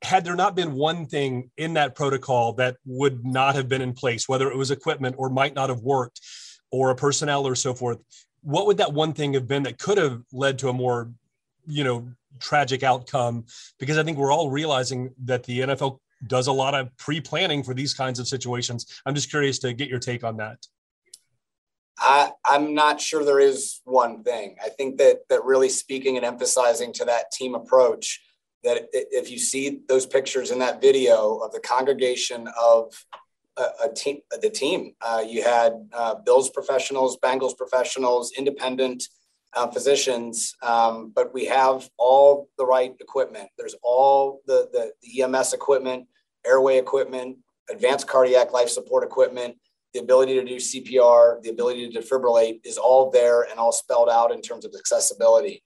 Had 0.02 0.26
there 0.26 0.36
not 0.36 0.56
been 0.56 0.74
one 0.74 1.06
thing 1.06 1.50
in 1.58 1.76
that 1.76 1.96
protocol 1.96 2.54
that 2.54 2.78
would 2.86 3.26
not 3.26 3.56
have 3.56 3.70
been 3.70 3.82
in 3.82 3.94
place, 3.94 4.28
whether 4.28 4.52
it 4.52 4.58
was 4.58 4.72
equipment 4.72 5.16
or 5.18 5.30
might 5.30 5.56
not 5.56 5.70
have 5.70 5.82
worked, 5.82 6.20
or 6.72 6.90
a 6.90 6.96
personnel 6.96 7.48
or 7.48 7.56
so 7.56 7.74
forth, 7.74 8.00
what 8.42 8.68
would 8.68 8.78
that 8.78 8.94
one 8.94 9.14
thing 9.14 9.34
have 9.34 9.48
been 9.48 9.64
that 9.64 9.80
could 9.80 9.98
have 9.98 10.22
led 10.34 10.60
to 10.60 10.70
a 10.70 10.74
more, 10.74 11.12
you 11.66 11.84
know, 11.84 12.10
tragic 12.40 12.84
outcome 12.84 13.46
because 13.80 13.98
I 13.98 14.04
think 14.04 14.18
we're 14.18 14.32
all 14.32 14.50
realizing 14.50 15.14
that 15.24 15.44
the 15.44 15.62
NFL 15.62 16.00
does 16.28 16.48
a 16.48 16.52
lot 16.52 16.74
of 16.74 16.96
pre-planning 16.98 17.64
for 17.64 17.74
these 17.74 17.94
kinds 17.94 18.20
of 18.20 18.28
situations. 18.28 19.02
I'm 19.06 19.16
just 19.16 19.30
curious 19.30 19.60
to 19.60 19.74
get 19.74 19.90
your 19.90 20.00
take 20.00 20.24
on 20.24 20.38
that. 20.38 20.66
I, 21.98 22.32
I'm 22.46 22.74
not 22.74 23.00
sure 23.00 23.24
there 23.24 23.40
is 23.40 23.82
one 23.86 24.24
thing. 24.24 24.58
I 24.64 24.70
think 24.70 24.98
that 24.98 25.22
that 25.30 25.46
really 25.46 25.70
speaking 25.70 26.18
and 26.18 26.26
emphasizing 26.26 26.92
to 26.94 27.06
that 27.06 27.32
team 27.32 27.56
approach 27.56 28.22
that 28.64 28.90
if 28.92 29.30
you 29.30 29.38
see 29.38 29.82
those 29.88 30.06
pictures 30.06 30.52
in 30.52 30.60
that 30.60 30.82
video 30.82 31.38
of 31.38 31.52
the 31.52 31.60
congregation 31.60 32.50
of 32.62 33.06
a, 33.58 33.64
a 33.86 33.94
team, 33.94 34.20
the 34.42 34.50
team, 34.50 34.94
uh, 35.02 35.24
you 35.26 35.44
had 35.44 35.74
uh, 35.94 36.16
Bills 36.16 36.50
professionals, 36.50 37.18
Bengals 37.24 37.56
professionals, 37.56 38.34
independent 38.38 39.08
uh, 39.56 39.68
physicians, 39.68 40.56
um, 40.62 41.12
but 41.16 41.34
we 41.34 41.46
have 41.46 41.90
all 41.98 42.50
the 42.58 42.66
right 42.66 42.94
equipment. 43.00 43.50
There's 43.58 43.76
all 43.82 44.42
the, 44.46 44.70
the, 44.72 44.92
the 45.02 45.22
EMS 45.22 45.54
equipment, 45.54 46.08
airway 46.46 46.78
equipment, 46.78 47.38
advanced 47.70 48.08
cardiac 48.08 48.52
life 48.52 48.70
support 48.70 49.04
equipment, 49.04 49.58
the 49.94 50.02
ability 50.02 50.34
to 50.36 50.44
do 50.44 50.58
CPR, 50.58 51.42
the 51.42 51.50
ability 51.50 51.90
to 51.90 52.00
defibrillate 52.00 52.60
is 52.66 52.78
all 52.78 53.10
there 53.10 53.44
and 53.44 53.58
all 53.58 53.72
spelled 53.72 54.10
out 54.10 54.32
in 54.32 54.42
terms 54.42 54.66
of 54.66 54.74
accessibility. 54.78 55.64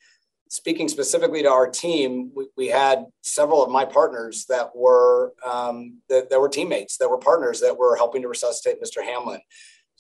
Speaking 0.52 0.88
specifically 0.88 1.42
to 1.44 1.50
our 1.50 1.68
team, 1.68 2.32
we, 2.36 2.48
we 2.56 2.68
had 2.68 3.06
several 3.22 3.64
of 3.64 3.72
my 3.72 3.86
partners 3.86 4.46
that 4.48 4.76
were 4.76 5.34
um, 5.46 5.98
that, 6.10 6.30
that 6.30 6.40
were 6.40 6.50
teammates, 6.50 6.98
that 6.98 7.10
were 7.10 7.18
partners 7.18 7.60
that 7.62 7.78
were 7.78 7.96
helping 7.96 8.22
to 8.22 8.28
resuscitate 8.28 8.82
Mr. 8.82 9.04
Hamlin 9.04 9.42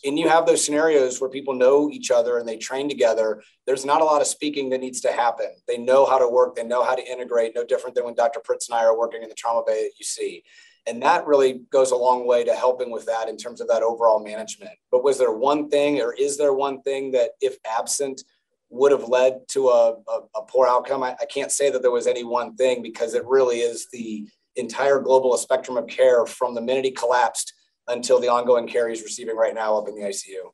and 0.03 0.17
you 0.17 0.29
have 0.29 0.45
those 0.45 0.63
scenarios 0.63 1.19
where 1.19 1.29
people 1.29 1.53
know 1.53 1.89
each 1.89 2.09
other 2.09 2.37
and 2.37 2.47
they 2.47 2.57
train 2.57 2.87
together. 2.87 3.41
There's 3.67 3.85
not 3.85 4.01
a 4.01 4.05
lot 4.05 4.21
of 4.21 4.27
speaking 4.27 4.69
that 4.69 4.79
needs 4.79 5.01
to 5.01 5.11
happen. 5.11 5.47
They 5.67 5.77
know 5.77 6.05
how 6.05 6.17
to 6.17 6.27
work. 6.27 6.55
They 6.55 6.63
know 6.63 6.83
how 6.83 6.95
to 6.95 7.05
integrate 7.05 7.53
no 7.55 7.65
different 7.65 7.95
than 7.95 8.05
when 8.05 8.15
dr 8.15 8.39
pritts 8.43 8.69
and 8.69 8.77
i 8.77 8.83
are 8.83 8.97
working 8.97 9.23
in 9.23 9.29
the 9.29 9.35
trauma 9.35 9.63
bay 9.65 9.87
at 9.87 10.03
uc 10.03 10.41
and 10.89 11.01
that 11.03 11.27
really 11.27 11.61
goes 11.71 11.91
a 11.91 11.95
long 11.95 12.25
way 12.25 12.43
to 12.43 12.53
helping 12.55 12.91
with 12.91 13.05
that 13.05 13.29
in 13.29 13.37
terms 13.37 13.61
of 13.61 13.67
that 13.67 13.83
overall 13.83 14.23
management. 14.23 14.71
But 14.91 15.03
was 15.03 15.19
there 15.19 15.31
one 15.31 15.69
thing 15.69 16.01
or 16.01 16.13
is 16.13 16.37
there 16.37 16.53
one 16.53 16.81
thing 16.81 17.11
that 17.11 17.31
if 17.41 17.57
absent 17.65 18.23
would 18.69 18.91
have 18.91 19.07
led 19.07 19.47
to 19.49 19.69
a, 19.69 19.91
a, 19.91 20.19
a 20.35 20.41
poor 20.47 20.67
outcome? 20.67 21.03
I, 21.03 21.15
I 21.21 21.25
can't 21.25 21.51
say 21.51 21.69
that 21.69 21.81
there 21.81 21.91
was 21.91 22.07
any 22.07 22.23
one 22.23 22.55
thing 22.55 22.81
because 22.81 23.13
it 23.13 23.25
really 23.25 23.59
is 23.59 23.87
the 23.91 24.27
entire 24.55 24.99
global 24.99 25.37
spectrum 25.37 25.77
of 25.77 25.87
care 25.87 26.25
from 26.25 26.55
the 26.55 26.61
minute 26.61 26.85
he 26.85 26.91
collapsed 26.91 27.53
until 27.89 28.19
the 28.19 28.29
ongoing 28.29 28.67
care 28.67 28.87
he's 28.87 29.03
receiving 29.03 29.35
right 29.35 29.53
now 29.53 29.77
up 29.77 29.89
in 29.89 29.95
the 29.95 30.01
ICU. 30.01 30.51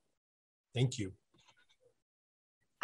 Thank 0.74 0.98
you. 0.98 1.14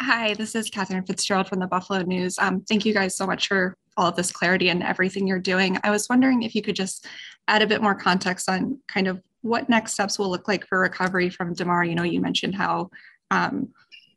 Hi, 0.00 0.34
this 0.34 0.54
is 0.54 0.68
Catherine 0.68 1.04
Fitzgerald 1.04 1.48
from 1.48 1.60
the 1.60 1.66
Buffalo 1.66 2.02
News. 2.02 2.38
Um, 2.38 2.62
thank 2.68 2.84
you 2.84 2.92
guys 2.92 3.16
so 3.16 3.26
much 3.26 3.48
for 3.48 3.76
all 3.96 4.08
of 4.08 4.16
this 4.16 4.32
clarity 4.32 4.68
and 4.68 4.82
everything 4.82 5.26
you're 5.26 5.38
doing. 5.38 5.78
I 5.84 5.90
was 5.90 6.08
wondering 6.08 6.42
if 6.42 6.54
you 6.54 6.62
could 6.62 6.76
just 6.76 7.06
add 7.48 7.62
a 7.62 7.66
bit 7.66 7.82
more 7.82 7.94
context 7.94 8.48
on 8.48 8.78
kind 8.88 9.06
of 9.06 9.22
what 9.42 9.68
next 9.68 9.92
steps 9.92 10.18
will 10.18 10.30
look 10.30 10.48
like 10.48 10.66
for 10.66 10.80
recovery 10.80 11.28
from 11.28 11.54
Damar. 11.54 11.84
You 11.84 11.94
know, 11.94 12.02
you 12.02 12.20
mentioned 12.20 12.54
how 12.54 12.90
um, 13.30 13.68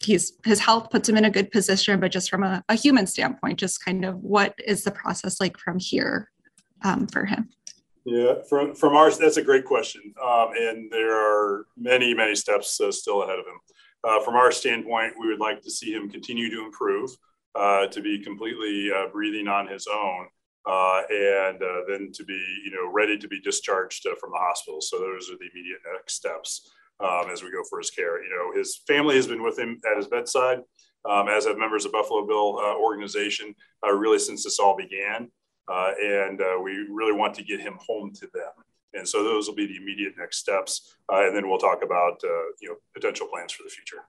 he's 0.02 0.34
his 0.44 0.60
health 0.60 0.90
puts 0.90 1.10
him 1.10 1.18
in 1.18 1.26
a 1.26 1.30
good 1.30 1.52
position, 1.52 2.00
but 2.00 2.12
just 2.12 2.30
from 2.30 2.44
a, 2.44 2.64
a, 2.70 2.76
human 2.76 3.08
standpoint, 3.08 3.60
just 3.60 3.84
kind 3.84 4.06
of 4.06 4.16
what 4.24 4.56
is 4.66 4.84
the 4.84 4.92
process 4.92 5.40
like 5.40 5.58
from 5.58 5.80
here 5.80 6.32
um, 6.84 7.08
for 7.08 7.26
him? 7.26 7.50
Yeah, 8.06 8.36
from 8.48 8.76
from 8.76 8.96
our 8.96 9.10
that's 9.10 9.38
a 9.38 9.42
great 9.42 9.66
question, 9.66 10.14
um, 10.24 10.50
and 10.56 10.92
there 10.92 11.16
are 11.16 11.66
many 11.76 12.14
many 12.14 12.36
steps 12.36 12.80
uh, 12.80 12.92
still 12.92 13.24
ahead 13.24 13.40
of 13.40 13.48
him. 13.48 13.60
Uh, 14.04 14.24
from 14.24 14.36
our 14.36 14.52
standpoint, 14.52 15.14
we 15.20 15.28
would 15.28 15.40
like 15.40 15.62
to 15.64 15.72
see 15.72 15.92
him 15.92 16.08
continue 16.08 16.52
to 16.52 16.64
improve, 16.64 17.10
uh, 17.56 17.88
to 17.88 18.02
be 18.02 18.24
completely 18.24 18.92
uh, 18.96 19.08
breathing 19.12 19.48
on 19.48 19.68
his 19.68 19.88
own, 19.88 20.28
uh, 20.68 21.02
and 21.10 21.64
uh, 21.64 21.82
then 21.88 22.12
to 22.14 22.24
be 22.24 22.40
you 22.64 22.70
know 22.70 22.92
ready 22.94 23.18
to 23.18 23.28
be 23.28 23.42
discharged 23.42 24.08
from 24.20 24.30
the 24.30 24.38
hospital. 24.38 24.82
So 24.82 25.00
those 25.00 25.32
are 25.32 25.38
the 25.40 25.50
immediate 25.52 25.80
next 25.92 26.14
steps 26.14 26.70
um, 27.00 27.32
as 27.32 27.42
we 27.42 27.50
go 27.50 27.64
for 27.68 27.80
his 27.80 27.90
care. 27.90 28.24
You 28.24 28.30
know, 28.30 28.56
his 28.56 28.84
family 28.86 29.16
has 29.16 29.26
been 29.26 29.42
with 29.42 29.58
him 29.58 29.82
at 29.90 29.98
his 29.98 30.08
bedside, 30.08 30.60
um, 31.10 31.28
as 31.28 31.48
have 31.48 31.58
members 31.58 31.86
of 31.86 31.92
Buffalo 31.92 32.28
Bill 32.28 32.62
organization, 32.80 33.56
really 33.84 34.20
since 34.20 34.44
this 34.44 34.60
all 34.60 34.78
began. 34.78 35.32
Uh, 35.68 35.92
and 36.02 36.42
uh, 36.42 36.60
we 36.62 36.86
really 36.90 37.14
want 37.14 37.34
to 37.36 37.44
get 37.44 37.60
him 37.60 37.78
home 37.80 38.12
to 38.14 38.28
them. 38.34 38.52
And 38.94 39.08
so 39.08 39.24
those 39.24 39.48
will 39.48 39.56
be 39.56 39.66
the 39.66 39.76
immediate 39.76 40.14
next 40.18 40.38
steps, 40.38 40.96
uh, 41.12 41.26
and 41.26 41.36
then 41.36 41.50
we'll 41.50 41.58
talk 41.58 41.84
about 41.84 42.22
you 42.62 42.70
know 42.70 42.76
potential 42.94 43.28
plans 43.28 43.52
for 43.52 43.64
the 43.64 43.70
future. 43.70 44.04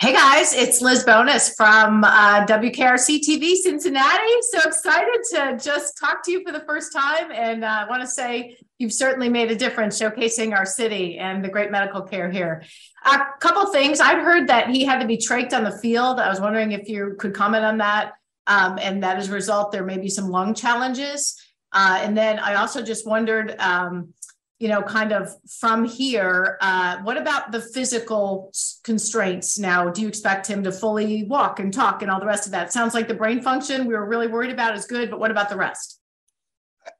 Hey 0.00 0.12
guys, 0.12 0.52
it's 0.52 0.82
Liz 0.82 1.04
Bonis 1.04 1.54
from 1.56 2.02
uh, 2.02 2.44
WKRC 2.46 3.20
TV 3.20 3.54
Cincinnati. 3.54 4.32
So 4.50 4.58
excited 4.66 5.20
to 5.30 5.56
just 5.62 5.96
talk 5.96 6.24
to 6.24 6.32
you 6.32 6.42
for 6.44 6.50
the 6.50 6.64
first 6.66 6.92
time. 6.92 7.30
And 7.30 7.64
I 7.64 7.88
want 7.88 8.02
to 8.02 8.08
say 8.08 8.58
you've 8.78 8.92
certainly 8.92 9.28
made 9.28 9.52
a 9.52 9.54
difference 9.54 9.98
showcasing 10.00 10.52
our 10.52 10.66
city 10.66 11.16
and 11.18 11.44
the 11.44 11.48
great 11.48 11.70
medical 11.70 12.02
care 12.02 12.28
here. 12.28 12.64
A 13.04 13.20
couple 13.38 13.66
things. 13.72 14.00
I've 14.00 14.24
heard 14.24 14.48
that 14.48 14.68
he 14.68 14.84
had 14.84 14.98
to 14.98 15.06
be 15.06 15.16
trached 15.16 15.52
on 15.52 15.62
the 15.62 15.78
field. 15.78 16.18
I 16.18 16.28
was 16.28 16.40
wondering 16.40 16.72
if 16.72 16.88
you 16.88 17.14
could 17.16 17.32
comment 17.32 17.64
on 17.64 17.78
that. 17.78 18.14
Um, 18.46 18.78
and 18.80 19.02
that 19.02 19.16
as 19.16 19.28
a 19.28 19.32
result, 19.32 19.72
there 19.72 19.84
may 19.84 19.98
be 19.98 20.08
some 20.08 20.28
lung 20.28 20.54
challenges. 20.54 21.40
Uh, 21.72 21.98
and 22.02 22.16
then 22.16 22.38
I 22.38 22.54
also 22.54 22.82
just 22.82 23.06
wondered, 23.06 23.56
um, 23.58 24.12
you 24.58 24.68
know, 24.68 24.82
kind 24.82 25.12
of 25.12 25.30
from 25.58 25.84
here, 25.84 26.56
uh, 26.60 26.98
what 27.02 27.16
about 27.16 27.52
the 27.52 27.60
physical 27.60 28.52
constraints 28.84 29.58
now? 29.58 29.90
Do 29.90 30.02
you 30.02 30.08
expect 30.08 30.46
him 30.46 30.62
to 30.64 30.72
fully 30.72 31.24
walk 31.24 31.58
and 31.58 31.72
talk 31.72 32.02
and 32.02 32.10
all 32.10 32.20
the 32.20 32.26
rest 32.26 32.46
of 32.46 32.52
that? 32.52 32.72
sounds 32.72 32.94
like 32.94 33.08
the 33.08 33.14
brain 33.14 33.42
function 33.42 33.86
we 33.86 33.94
were 33.94 34.06
really 34.06 34.28
worried 34.28 34.52
about 34.52 34.76
is 34.76 34.86
good, 34.86 35.10
but 35.10 35.18
what 35.18 35.30
about 35.30 35.48
the 35.48 35.56
rest? 35.56 36.00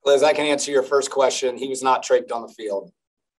Liz, 0.04 0.22
I 0.22 0.32
can 0.32 0.46
answer 0.46 0.70
your 0.70 0.82
first 0.82 1.10
question. 1.10 1.56
He 1.56 1.68
was 1.68 1.82
not 1.82 2.02
trached 2.04 2.32
on 2.32 2.42
the 2.42 2.48
field. 2.48 2.90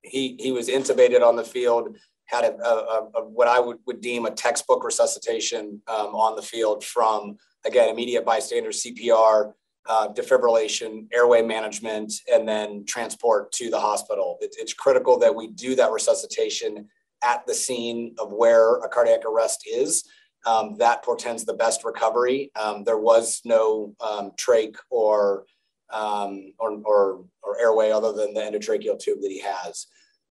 He 0.03 0.37
he 0.39 0.53
was 0.53 0.69
intubated 0.69 1.23
on 1.23 1.37
the 1.37 1.45
field. 1.45 1.97
Had 2.27 2.45
a, 2.45 2.55
a, 2.63 3.11
a 3.17 3.25
what 3.25 3.49
I 3.49 3.61
would, 3.61 3.79
would 3.87 4.01
deem 4.01 4.27
a 4.27 4.31
textbook 4.31 4.85
resuscitation 4.85 5.81
um, 5.89 6.15
on 6.15 6.37
the 6.37 6.43
field 6.43 6.85
from 6.85 7.39
again 7.65 7.89
immediate 7.89 8.25
bystander 8.25 8.71
CPR, 8.71 9.53
uh, 9.87 10.09
defibrillation, 10.09 11.07
airway 11.13 11.43
management, 11.43 12.13
and 12.33 12.49
then 12.49 12.85
transport 12.87 13.53
to 13.53 13.71
the 13.71 13.81
hospital. 13.81 14.39
It, 14.41 14.55
it's 14.59 14.73
critical 14.73 15.19
that 15.19 15.35
we 15.35 15.49
do 15.49 15.75
that 15.77 15.93
resuscitation 15.93 16.89
at 17.23 17.47
the 17.47 17.55
scene 17.55 18.15
of 18.19 18.33
where 18.33 18.77
a 18.79 18.89
cardiac 18.89 19.25
arrest 19.25 19.65
is. 19.67 20.05
Um, 20.47 20.77
that 20.77 21.03
portends 21.03 21.45
the 21.45 21.55
best 21.55 21.85
recovery. 21.85 22.51
Um, 22.55 22.85
there 22.85 22.99
was 22.99 23.41
no 23.45 23.95
um, 24.01 24.33
trach 24.37 24.75
or 24.91 25.47
um, 25.91 26.53
or, 26.59 26.81
or, 26.85 27.25
or 27.43 27.61
airway 27.61 27.91
other 27.91 28.13
than 28.13 28.35
the 28.35 28.41
endotracheal 28.41 28.99
tube 28.99 29.21
that 29.21 29.31
he 29.31 29.41
has. 29.41 29.87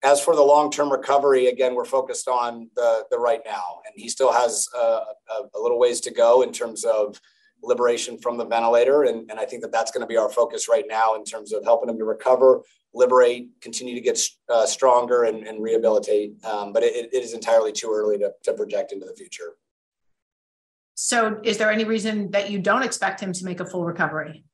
As 0.05 0.21
for 0.21 0.37
the 0.37 0.43
long-term 0.43 0.93
recovery, 0.93 1.49
again, 1.49 1.75
we're 1.75 1.85
focused 1.85 2.29
on 2.29 2.71
the, 2.77 3.05
the 3.11 3.19
right 3.19 3.41
now, 3.45 3.81
and 3.85 3.95
he 3.97 4.09
still 4.09 4.33
has 4.33 4.69
a, 4.77 4.79
a, 4.79 5.05
a 5.55 5.61
little 5.61 5.79
ways 5.79 6.01
to 6.03 6.13
go 6.13 6.43
in 6.43 6.53
terms 6.53 6.85
of 6.85 7.21
liberation 7.65 8.17
from 8.19 8.37
the 8.37 8.45
ventilator. 8.45 9.03
And, 9.03 9.29
and 9.31 9.41
I 9.41 9.45
think 9.45 9.63
that 9.63 9.73
that's 9.73 9.91
going 9.91 10.03
to 10.03 10.07
be 10.07 10.17
our 10.17 10.29
focus 10.29 10.69
right 10.69 10.85
now 10.89 11.17
in 11.17 11.25
terms 11.25 11.53
of 11.53 11.65
helping 11.65 11.91
him 11.91 11.99
to 11.99 12.05
recover, 12.05 12.63
liberate, 12.95 13.49
continue 13.61 13.95
to 13.95 14.01
get 14.01 14.21
uh, 14.49 14.67
stronger 14.67 15.25
and, 15.25 15.47
and 15.47 15.61
rehabilitate. 15.61 16.45
Um, 16.45 16.73
but 16.73 16.85
it, 16.85 17.13
it 17.13 17.25
is 17.25 17.35
entirely 17.35 17.73
too 17.73 17.91
early 17.93 18.19
to, 18.19 18.33
to 18.45 18.53
project 18.55 18.93
into 18.93 19.07
the 19.07 19.15
future. 19.15 19.57
So 20.95 21.41
is 21.43 21.59
there 21.59 21.71
any 21.71 21.85
reason 21.85 22.31
that 22.31 22.51
you 22.51 22.61
don't 22.61 22.83
expect 22.83 23.21
him 23.21 23.33
to 23.33 23.45
make 23.45 23.61
a 23.61 23.67
full 23.67 23.85
recovery? 23.85 24.45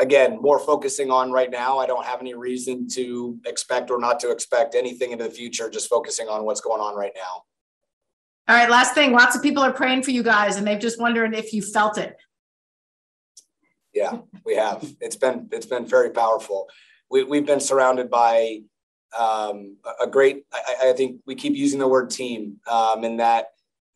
Again, 0.00 0.40
more 0.40 0.58
focusing 0.58 1.10
on 1.10 1.30
right 1.30 1.50
now. 1.50 1.78
I 1.78 1.86
don't 1.86 2.04
have 2.04 2.20
any 2.20 2.34
reason 2.34 2.88
to 2.88 3.38
expect 3.46 3.90
or 3.90 4.00
not 4.00 4.18
to 4.20 4.30
expect 4.30 4.74
anything 4.74 5.12
into 5.12 5.24
the 5.24 5.30
future, 5.30 5.70
just 5.70 5.88
focusing 5.88 6.26
on 6.26 6.44
what's 6.44 6.60
going 6.60 6.80
on 6.80 6.96
right 6.96 7.12
now. 7.14 7.44
All 8.48 8.56
right, 8.56 8.68
last 8.68 8.94
thing. 8.94 9.12
Lots 9.12 9.36
of 9.36 9.42
people 9.42 9.62
are 9.62 9.72
praying 9.72 10.02
for 10.02 10.10
you 10.10 10.24
guys 10.24 10.56
and 10.56 10.66
they've 10.66 10.80
just 10.80 11.00
wondering 11.00 11.34
if 11.34 11.52
you 11.52 11.62
felt 11.62 11.98
it. 11.98 12.16
Yeah, 13.92 14.18
we 14.44 14.56
have. 14.56 14.84
It's 15.00 15.16
been 15.16 15.48
it's 15.52 15.66
been 15.66 15.86
very 15.86 16.10
powerful. 16.10 16.68
We, 17.10 17.24
we've 17.24 17.46
been 17.46 17.60
surrounded 17.60 18.08
by 18.08 18.60
um, 19.18 19.76
a 20.00 20.06
great. 20.06 20.44
I, 20.52 20.90
I, 20.90 20.92
think 20.92 21.20
we 21.26 21.34
keep 21.34 21.56
using 21.56 21.80
the 21.80 21.88
word 21.88 22.10
team, 22.10 22.58
um, 22.70 23.02
in 23.02 23.16
that 23.16 23.46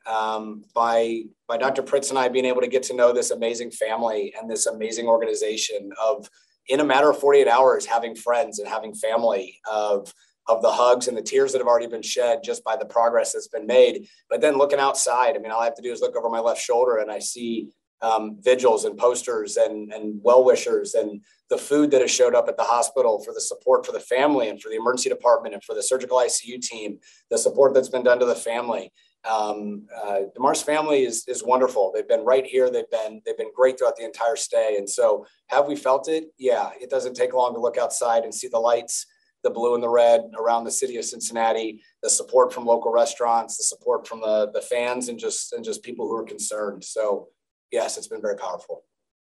um, 0.06 0.64
by 0.74 1.22
by 1.48 1.56
Dr. 1.56 1.82
Pritts 1.82 2.10
and 2.10 2.18
I 2.18 2.28
being 2.28 2.44
able 2.44 2.60
to 2.60 2.68
get 2.68 2.82
to 2.84 2.94
know 2.94 3.12
this 3.12 3.30
amazing 3.30 3.70
family 3.70 4.34
and 4.38 4.50
this 4.50 4.66
amazing 4.66 5.06
organization 5.06 5.90
of 6.02 6.28
in 6.68 6.80
a 6.80 6.84
matter 6.84 7.10
of 7.10 7.18
48 7.18 7.48
hours 7.48 7.86
having 7.86 8.14
friends 8.14 8.58
and 8.58 8.68
having 8.68 8.94
family 8.94 9.60
of 9.70 10.12
of 10.46 10.60
the 10.60 10.72
hugs 10.72 11.08
and 11.08 11.16
the 11.16 11.22
tears 11.22 11.52
that 11.52 11.58
have 11.58 11.66
already 11.66 11.86
been 11.86 12.02
shed 12.02 12.40
just 12.44 12.62
by 12.64 12.76
the 12.76 12.84
progress 12.84 13.32
that's 13.32 13.48
been 13.48 13.66
made 13.66 14.06
but 14.28 14.42
then 14.42 14.58
looking 14.58 14.78
outside 14.78 15.36
i 15.36 15.38
mean 15.38 15.50
all 15.50 15.60
i 15.60 15.64
have 15.64 15.74
to 15.74 15.82
do 15.82 15.90
is 15.90 16.02
look 16.02 16.16
over 16.16 16.28
my 16.28 16.40
left 16.40 16.60
shoulder 16.60 16.98
and 16.98 17.10
i 17.10 17.18
see 17.18 17.68
um, 18.02 18.36
vigils 18.42 18.84
and 18.84 18.98
posters 18.98 19.56
and, 19.56 19.90
and 19.92 20.20
well 20.22 20.44
wishers 20.44 20.92
and 20.92 21.22
the 21.50 21.58
food 21.58 21.90
that 21.90 22.00
has 22.00 22.10
showed 22.10 22.34
up 22.34 22.48
at 22.48 22.56
the 22.56 22.62
hospital 22.62 23.22
for 23.22 23.32
the 23.32 23.40
support 23.40 23.84
for 23.84 23.92
the 23.92 24.00
family 24.00 24.48
and 24.48 24.60
for 24.60 24.68
the 24.68 24.76
emergency 24.76 25.08
department 25.08 25.54
and 25.54 25.62
for 25.62 25.74
the 25.74 25.82
surgical 25.82 26.18
ICU 26.18 26.60
team, 26.60 26.98
the 27.30 27.38
support 27.38 27.74
that's 27.74 27.88
been 27.88 28.02
done 28.02 28.18
to 28.18 28.26
the 28.26 28.34
family. 28.34 28.92
Um, 29.24 29.86
uh, 30.04 30.20
Damar's 30.34 30.62
family 30.62 31.04
is 31.04 31.24
is 31.26 31.42
wonderful. 31.42 31.92
They've 31.94 32.06
been 32.06 32.24
right 32.24 32.44
here. 32.44 32.70
They've 32.70 32.90
been 32.90 33.22
they've 33.24 33.36
been 33.36 33.52
great 33.54 33.78
throughout 33.78 33.96
the 33.96 34.04
entire 34.04 34.36
stay. 34.36 34.76
And 34.76 34.88
so, 34.88 35.26
have 35.46 35.66
we 35.66 35.76
felt 35.76 36.08
it? 36.08 36.26
Yeah. 36.38 36.70
It 36.80 36.90
doesn't 36.90 37.14
take 37.14 37.32
long 37.32 37.54
to 37.54 37.60
look 37.60 37.78
outside 37.78 38.24
and 38.24 38.34
see 38.34 38.48
the 38.48 38.58
lights, 38.58 39.06
the 39.42 39.50
blue 39.50 39.74
and 39.74 39.82
the 39.82 39.88
red 39.88 40.22
around 40.38 40.64
the 40.64 40.70
city 40.70 40.96
of 40.98 41.04
Cincinnati. 41.04 41.82
The 42.02 42.10
support 42.10 42.52
from 42.52 42.66
local 42.66 42.92
restaurants, 42.92 43.56
the 43.56 43.64
support 43.64 44.06
from 44.06 44.20
the 44.20 44.50
the 44.52 44.60
fans, 44.60 45.08
and 45.08 45.18
just 45.18 45.52
and 45.52 45.64
just 45.64 45.82
people 45.82 46.06
who 46.06 46.16
are 46.16 46.24
concerned. 46.24 46.84
So, 46.84 47.28
yes, 47.70 47.96
it's 47.96 48.08
been 48.08 48.22
very 48.22 48.36
powerful. 48.36 48.84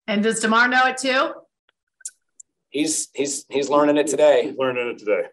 And 0.08 0.24
does 0.24 0.40
Damar 0.40 0.68
know 0.68 0.86
it 0.86 0.98
too? 0.98 1.34
He's 2.70 3.10
he's 3.14 3.46
he's 3.50 3.70
learning 3.70 3.98
it 3.98 4.08
today. 4.08 4.48
He's 4.48 4.58
learning 4.58 4.88
it 4.88 4.98
today. 4.98 5.28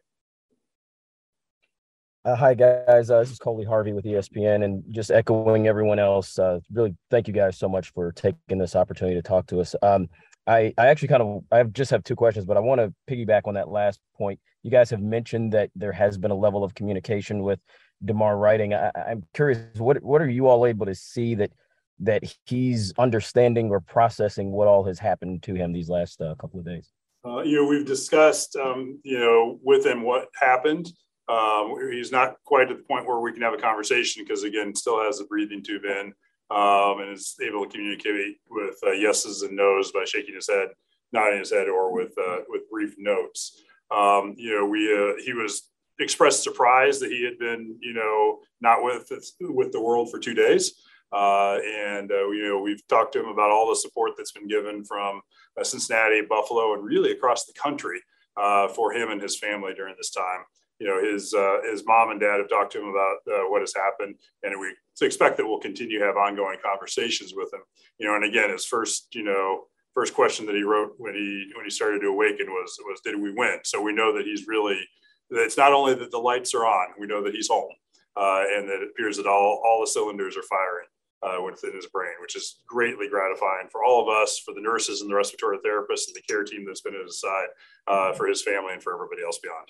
Uh, 2.23 2.37
hi 2.37 2.53
guys, 2.53 3.11
uh, 3.11 3.21
this 3.21 3.31
is 3.31 3.39
Coley 3.39 3.65
Harvey 3.65 3.95
with 3.95 4.05
ESPN, 4.05 4.63
and 4.63 4.85
just 4.91 5.11
echoing 5.11 5.67
everyone 5.67 5.99
else. 5.99 6.39
Uh, 6.39 6.61
really, 6.71 6.95
thank 7.11 7.27
you 7.27 7.33
guys 7.33 7.57
so 7.57 7.67
much 7.67 7.95
for 7.95 8.13
taking 8.13 8.59
this 8.59 8.77
opportunity 8.77 9.17
to 9.17 9.23
talk 9.23 9.47
to 9.47 9.59
us. 9.59 9.75
Um, 9.81 10.07
I, 10.47 10.75
I 10.77 10.89
actually 10.89 11.09
kind 11.09 11.23
of, 11.23 11.45
I 11.51 11.63
just 11.63 11.91
have 11.91 12.05
two 12.05 12.15
questions, 12.15 12.45
but 12.45 12.59
I 12.59 12.61
want 12.61 12.79
to 12.79 12.93
piggyback 13.11 13.43
on 13.47 13.55
that 13.55 13.71
last 13.71 14.01
point. 14.19 14.39
You 14.63 14.71
guys 14.71 14.91
have 14.91 15.01
mentioned 15.01 15.55
that 15.55 15.71
there 15.75 15.93
has 15.93 16.19
been 16.19 16.31
a 16.31 16.37
level 16.37 16.63
of 16.63 16.75
communication 16.75 17.43
with 17.43 17.59
Damar 18.05 18.37
writing. 18.37 18.75
I, 18.75 18.91
am 18.95 19.23
curious, 19.33 19.59
what 19.79 20.03
what 20.03 20.21
are 20.21 20.29
you 20.29 20.47
all 20.47 20.67
able 20.67 20.85
to 20.85 20.95
see 20.95 21.35
that 21.37 21.53
that 22.01 22.23
he's 22.45 22.93
understanding 22.99 23.71
or 23.71 23.81
processing 23.81 24.53
what 24.53 24.69
all 24.69 24.85
has 24.85 24.99
happened 24.99 25.43
to 25.45 25.55
him 25.55 25.73
these 25.73 25.89
last 25.89 26.21
uh, 26.21 26.35
couple 26.35 26.61
of 26.61 26.67
days? 26.67 26.91
Uh, 27.25 27.41
you 27.41 27.57
know, 27.57 27.67
we've 27.67 27.87
discussed, 27.87 28.57
um, 28.57 29.01
you 29.05 29.19
know, 29.19 29.59
with 29.63 29.87
him 29.87 30.03
what 30.03 30.29
happened. 30.39 30.91
Um, 31.31 31.77
he's 31.93 32.11
not 32.11 32.37
quite 32.45 32.71
at 32.71 32.79
the 32.79 32.83
point 32.83 33.07
where 33.07 33.21
we 33.21 33.33
can 33.33 33.43
have 33.43 33.55
a 33.55 33.59
conversation 33.59 34.25
because, 34.25 34.43
again, 34.43 34.75
still 34.75 35.01
has 35.01 35.21
a 35.21 35.25
breathing 35.25 35.63
tube 35.63 35.85
in 35.85 36.13
um, 36.51 37.01
and 37.01 37.13
is 37.13 37.37
able 37.41 37.65
to 37.65 37.71
communicate 37.71 38.39
with 38.51 38.77
uh, 38.85 38.91
yeses 38.93 39.43
and 39.43 39.55
nos 39.55 39.93
by 39.93 40.05
shaking 40.05 40.35
his 40.35 40.49
head, 40.49 40.71
nodding 41.13 41.39
his 41.39 41.53
head, 41.53 41.69
or 41.69 41.93
with 41.93 42.13
uh, 42.19 42.39
with 42.49 42.69
brief 42.69 42.97
notes. 42.99 43.63
Um, 43.93 44.35
you 44.37 44.55
know, 44.55 44.67
we 44.67 44.93
uh, 44.93 45.23
he 45.25 45.33
was 45.33 45.69
expressed 46.01 46.43
surprise 46.43 46.99
that 46.99 47.13
he 47.13 47.25
had 47.25 47.39
been, 47.39 47.77
you 47.81 47.93
know, 47.93 48.41
not 48.61 48.83
with 48.83 49.09
with 49.41 49.71
the 49.71 49.81
world 49.81 50.11
for 50.11 50.19
two 50.19 50.35
days. 50.35 50.75
Uh, 51.13 51.59
and 51.65 52.11
uh, 52.11 52.29
you 52.31 52.49
know, 52.49 52.61
we've 52.61 52.87
talked 52.89 53.13
to 53.13 53.21
him 53.21 53.29
about 53.29 53.51
all 53.51 53.69
the 53.69 53.77
support 53.77 54.13
that's 54.17 54.33
been 54.33 54.49
given 54.49 54.85
from 54.85 55.21
uh, 55.59 55.63
Cincinnati, 55.63 56.23
Buffalo, 56.29 56.75
and 56.75 56.85
really 56.85 57.13
across 57.13 57.47
the 57.47 57.53
country 57.53 58.01
uh, 58.37 58.67
for 58.69 58.93
him 58.93 59.11
and 59.11 59.23
his 59.23 59.39
family 59.39 59.75
during 59.75 59.95
this 59.97 60.11
time 60.11 60.45
you 60.81 60.89
know 60.89 61.01
his 61.01 61.35
uh, 61.35 61.59
his 61.71 61.85
mom 61.87 62.11
and 62.11 62.19
dad 62.19 62.39
have 62.39 62.49
talked 62.49 62.73
to 62.73 62.81
him 62.81 62.89
about 62.89 63.17
uh, 63.29 63.45
what 63.51 63.61
has 63.61 63.75
happened, 63.75 64.17
and 64.43 64.59
we 64.59 64.75
expect 65.03 65.37
that 65.37 65.47
we'll 65.47 65.61
continue 65.61 65.99
to 65.99 66.05
have 66.07 66.17
ongoing 66.17 66.59
conversations 66.65 67.35
with 67.37 67.53
him. 67.53 67.61
You 67.99 68.09
know, 68.09 68.17
and 68.17 68.25
again, 68.25 68.51
his 68.51 68.65
first 68.65 69.15
you 69.15 69.23
know 69.23 69.65
first 69.95 70.15
question 70.15 70.47
that 70.47 70.57
he 70.57 70.63
wrote 70.63 70.95
when 70.97 71.15
he 71.15 71.53
when 71.55 71.67
he 71.67 71.71
started 71.71 72.01
to 72.01 72.09
awaken 72.09 72.47
was 72.49 72.77
was 72.87 73.01
did 73.05 73.21
we 73.21 73.31
win? 73.31 73.59
So 73.63 73.81
we 73.81 73.93
know 73.93 74.17
that 74.17 74.25
he's 74.25 74.49
really 74.49 74.81
that 75.29 75.45
it's 75.45 75.59
not 75.59 75.75
only 75.75 75.95
that 75.95 76.11
the 76.11 76.19
lights 76.19 76.55
are 76.55 76.67
on, 76.67 76.89
we 76.99 77.07
know 77.07 77.23
that 77.23 77.35
he's 77.35 77.49
home, 77.49 77.73
uh, 78.17 78.45
and 78.51 78.67
that 78.69 78.81
it 78.81 78.89
appears 78.91 79.19
that 79.19 79.27
all 79.27 79.63
all 79.63 79.81
the 79.81 79.87
cylinders 79.87 80.37
are 80.37 80.43
firing. 80.43 80.87
Uh, 81.23 81.37
within 81.45 81.77
his 81.77 81.85
brain, 81.89 82.15
which 82.23 82.35
is 82.35 82.63
greatly 82.67 83.07
gratifying 83.07 83.69
for 83.71 83.85
all 83.85 84.01
of 84.01 84.09
us, 84.09 84.39
for 84.39 84.55
the 84.55 84.61
nurses 84.63 85.03
and 85.03 85.11
the 85.11 85.15
respiratory 85.15 85.59
therapists 85.59 86.07
and 86.07 86.17
the 86.17 86.23
care 86.27 86.45
team 86.45 86.65
that's 86.65 86.81
been 86.81 86.95
at 86.95 87.05
his 87.05 87.21
side, 87.21 87.49
uh, 87.89 88.15
for 88.15 88.27
his 88.27 88.43
family 88.43 88.73
and 88.73 88.83
for 88.83 88.95
everybody 88.95 89.23
else 89.23 89.39
beyond. 89.39 89.69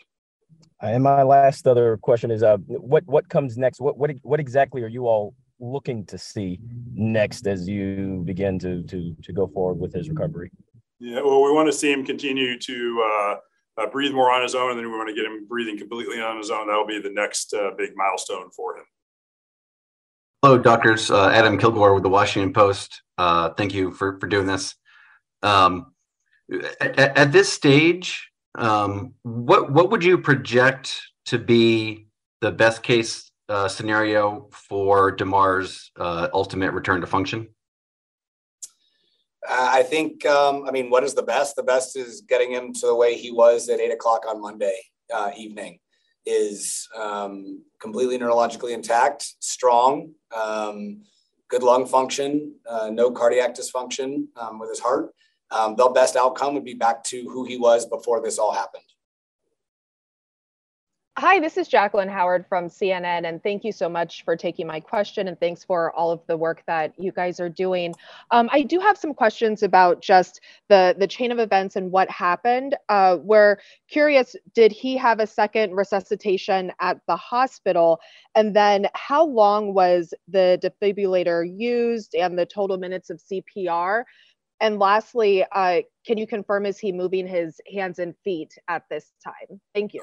And 0.82 1.02
my 1.02 1.22
last 1.22 1.66
other 1.66 1.96
question 1.98 2.30
is, 2.30 2.42
uh, 2.42 2.56
what 2.66 3.06
what 3.06 3.28
comes 3.28 3.58
next? 3.58 3.80
What 3.80 3.98
what 3.98 4.10
what 4.22 4.40
exactly 4.40 4.82
are 4.82 4.88
you 4.88 5.06
all 5.06 5.34
looking 5.60 6.06
to 6.06 6.16
see 6.16 6.58
next 6.94 7.46
as 7.46 7.68
you 7.68 8.22
begin 8.24 8.58
to 8.60 8.82
to 8.84 9.14
to 9.22 9.32
go 9.32 9.46
forward 9.46 9.78
with 9.78 9.92
his 9.92 10.08
recovery? 10.08 10.50
Yeah, 10.98 11.22
well, 11.22 11.42
we 11.42 11.52
want 11.52 11.66
to 11.68 11.72
see 11.72 11.90
him 11.90 12.04
continue 12.04 12.58
to 12.58 13.10
uh, 13.10 13.34
uh, 13.82 13.86
breathe 13.86 14.12
more 14.12 14.30
on 14.30 14.42
his 14.42 14.54
own, 14.54 14.70
and 14.70 14.78
then 14.78 14.90
we 14.90 14.96
want 14.96 15.08
to 15.08 15.14
get 15.14 15.24
him 15.24 15.46
breathing 15.46 15.78
completely 15.78 16.20
on 16.20 16.36
his 16.36 16.50
own. 16.50 16.66
That'll 16.66 16.86
be 16.86 17.00
the 17.00 17.12
next 17.12 17.54
uh, 17.54 17.70
big 17.76 17.92
milestone 17.96 18.50
for 18.50 18.76
him. 18.76 18.84
Hello, 20.42 20.58
doctors. 20.58 21.10
Uh, 21.10 21.28
Adam 21.28 21.58
Kilgore 21.58 21.94
with 21.94 22.02
the 22.02 22.08
Washington 22.08 22.52
Post. 22.52 23.02
Uh, 23.18 23.50
thank 23.50 23.74
you 23.74 23.90
for 23.90 24.18
for 24.18 24.26
doing 24.26 24.46
this. 24.46 24.74
Um, 25.42 25.92
at, 26.80 26.98
at 26.98 27.32
this 27.32 27.52
stage, 27.52 28.29
um, 28.56 29.14
what 29.22 29.72
what 29.72 29.90
would 29.90 30.04
you 30.04 30.18
project 30.18 31.00
to 31.26 31.38
be 31.38 32.06
the 32.40 32.50
best 32.50 32.82
case 32.82 33.30
uh, 33.48 33.68
scenario 33.68 34.48
for 34.52 35.10
Damar's 35.10 35.90
uh, 35.98 36.28
ultimate 36.32 36.72
return 36.72 37.00
to 37.00 37.06
function? 37.06 37.48
Uh, 39.48 39.70
I 39.72 39.82
think, 39.82 40.26
um, 40.26 40.64
I 40.68 40.70
mean, 40.70 40.90
what 40.90 41.02
is 41.02 41.14
the 41.14 41.22
best? 41.22 41.56
The 41.56 41.62
best 41.62 41.96
is 41.96 42.20
getting 42.20 42.52
him 42.52 42.72
to 42.74 42.86
the 42.86 42.94
way 42.94 43.16
he 43.16 43.30
was 43.32 43.68
at 43.68 43.80
eight 43.80 43.92
o'clock 43.92 44.24
on 44.28 44.40
Monday 44.40 44.78
uh, 45.12 45.30
evening. 45.36 45.78
Is 46.26 46.86
um, 46.96 47.64
completely 47.80 48.18
neurologically 48.18 48.72
intact, 48.72 49.26
strong, 49.40 50.12
um, 50.36 51.02
good 51.48 51.62
lung 51.62 51.86
function, 51.86 52.54
uh, 52.68 52.90
no 52.92 53.10
cardiac 53.10 53.54
dysfunction 53.54 54.26
um, 54.36 54.58
with 54.58 54.68
his 54.68 54.80
heart. 54.80 55.14
Um, 55.50 55.74
the 55.76 55.88
best 55.88 56.16
outcome 56.16 56.54
would 56.54 56.64
be 56.64 56.74
back 56.74 57.02
to 57.04 57.28
who 57.28 57.44
he 57.44 57.56
was 57.56 57.86
before 57.86 58.20
this 58.20 58.38
all 58.38 58.52
happened. 58.52 58.84
Hi, 61.18 61.38
this 61.38 61.58
is 61.58 61.68
Jacqueline 61.68 62.08
Howard 62.08 62.46
from 62.48 62.68
CNN, 62.68 63.28
and 63.28 63.42
thank 63.42 63.62
you 63.62 63.72
so 63.72 63.90
much 63.90 64.24
for 64.24 64.36
taking 64.36 64.66
my 64.66 64.80
question, 64.80 65.28
and 65.28 65.38
thanks 65.38 65.62
for 65.62 65.92
all 65.92 66.10
of 66.10 66.20
the 66.26 66.36
work 66.36 66.62
that 66.66 66.94
you 66.96 67.12
guys 67.12 67.40
are 67.40 67.50
doing. 67.50 67.94
Um, 68.30 68.48
I 68.52 68.62
do 68.62 68.80
have 68.80 68.96
some 68.96 69.12
questions 69.12 69.62
about 69.62 70.00
just 70.00 70.40
the 70.70 70.94
the 70.98 71.06
chain 71.06 71.30
of 71.30 71.38
events 71.38 71.76
and 71.76 71.92
what 71.92 72.08
happened. 72.08 72.74
Uh, 72.88 73.18
we're 73.20 73.58
curious: 73.86 74.34
did 74.54 74.72
he 74.72 74.96
have 74.96 75.20
a 75.20 75.26
second 75.26 75.74
resuscitation 75.74 76.72
at 76.80 77.00
the 77.06 77.16
hospital, 77.16 78.00
and 78.34 78.56
then 78.56 78.86
how 78.94 79.26
long 79.26 79.74
was 79.74 80.14
the 80.28 80.58
defibrillator 80.62 81.44
used, 81.54 82.14
and 82.14 82.38
the 82.38 82.46
total 82.46 82.78
minutes 82.78 83.10
of 83.10 83.20
CPR? 83.20 84.04
And 84.60 84.78
lastly, 84.78 85.44
uh, 85.50 85.80
can 86.06 86.18
you 86.18 86.26
confirm 86.26 86.66
is 86.66 86.78
he 86.78 86.92
moving 86.92 87.26
his 87.26 87.60
hands 87.72 87.98
and 87.98 88.14
feet 88.24 88.58
at 88.68 88.84
this 88.90 89.12
time? 89.24 89.60
Thank 89.74 89.94
you. 89.94 90.02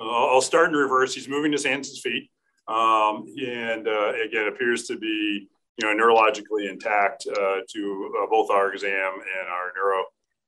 I'll 0.00 0.40
start 0.40 0.68
in 0.68 0.76
reverse. 0.76 1.14
He's 1.14 1.28
moving 1.28 1.50
his 1.50 1.64
hands 1.64 1.90
and 1.90 1.98
feet, 1.98 2.30
um, 2.68 3.26
and 3.44 3.88
uh, 3.88 4.12
again 4.24 4.46
appears 4.46 4.84
to 4.84 4.96
be 4.96 5.48
you 5.76 5.86
know 5.86 5.92
neurologically 5.92 6.70
intact 6.70 7.26
uh, 7.26 7.56
to 7.68 8.14
uh, 8.22 8.26
both 8.30 8.50
our 8.50 8.72
exam 8.72 9.14
and 9.14 9.48
our 9.48 9.72
neuro 9.74 10.04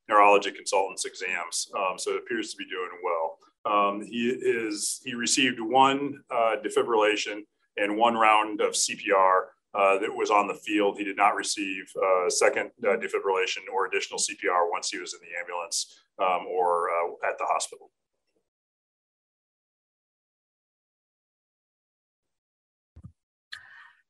neurology 0.09 0.53
consultants 0.53 1.05
exams. 1.05 1.69
Um, 1.77 1.99
so 1.99 2.13
it 2.13 2.19
appears 2.19 2.53
to 2.53 2.57
be 2.59 2.67
doing 2.67 2.91
well. 3.03 3.39
Um, 3.65 4.03
he 4.03 4.29
is 4.29 5.01
he 5.05 5.15
received 5.15 5.61
one 5.61 6.21
uh, 6.31 6.57
defibrillation 6.65 7.41
and 7.77 7.97
one 7.97 8.15
round 8.15 8.61
of 8.61 8.73
CPR. 8.73 9.47
Uh, 9.73 9.99
that 9.99 10.11
was 10.13 10.31
on 10.31 10.49
the 10.49 10.55
field. 10.55 10.99
He 10.99 11.05
did 11.05 11.17
not 11.17 11.37
receive 11.37 11.85
uh, 11.97 12.29
second 12.29 12.73
defibrillation 12.83 13.71
or 13.73 13.87
additional 13.87 14.19
CPR 14.19 14.69
once 14.69 14.91
he 14.91 14.99
was 14.99 15.15
in 15.15 15.21
the 15.21 15.39
ambulance 15.39 16.01
um, 16.19 16.47
or 16.49 16.89
at 17.25 17.39
the 17.39 17.45
hospital. 17.45 17.93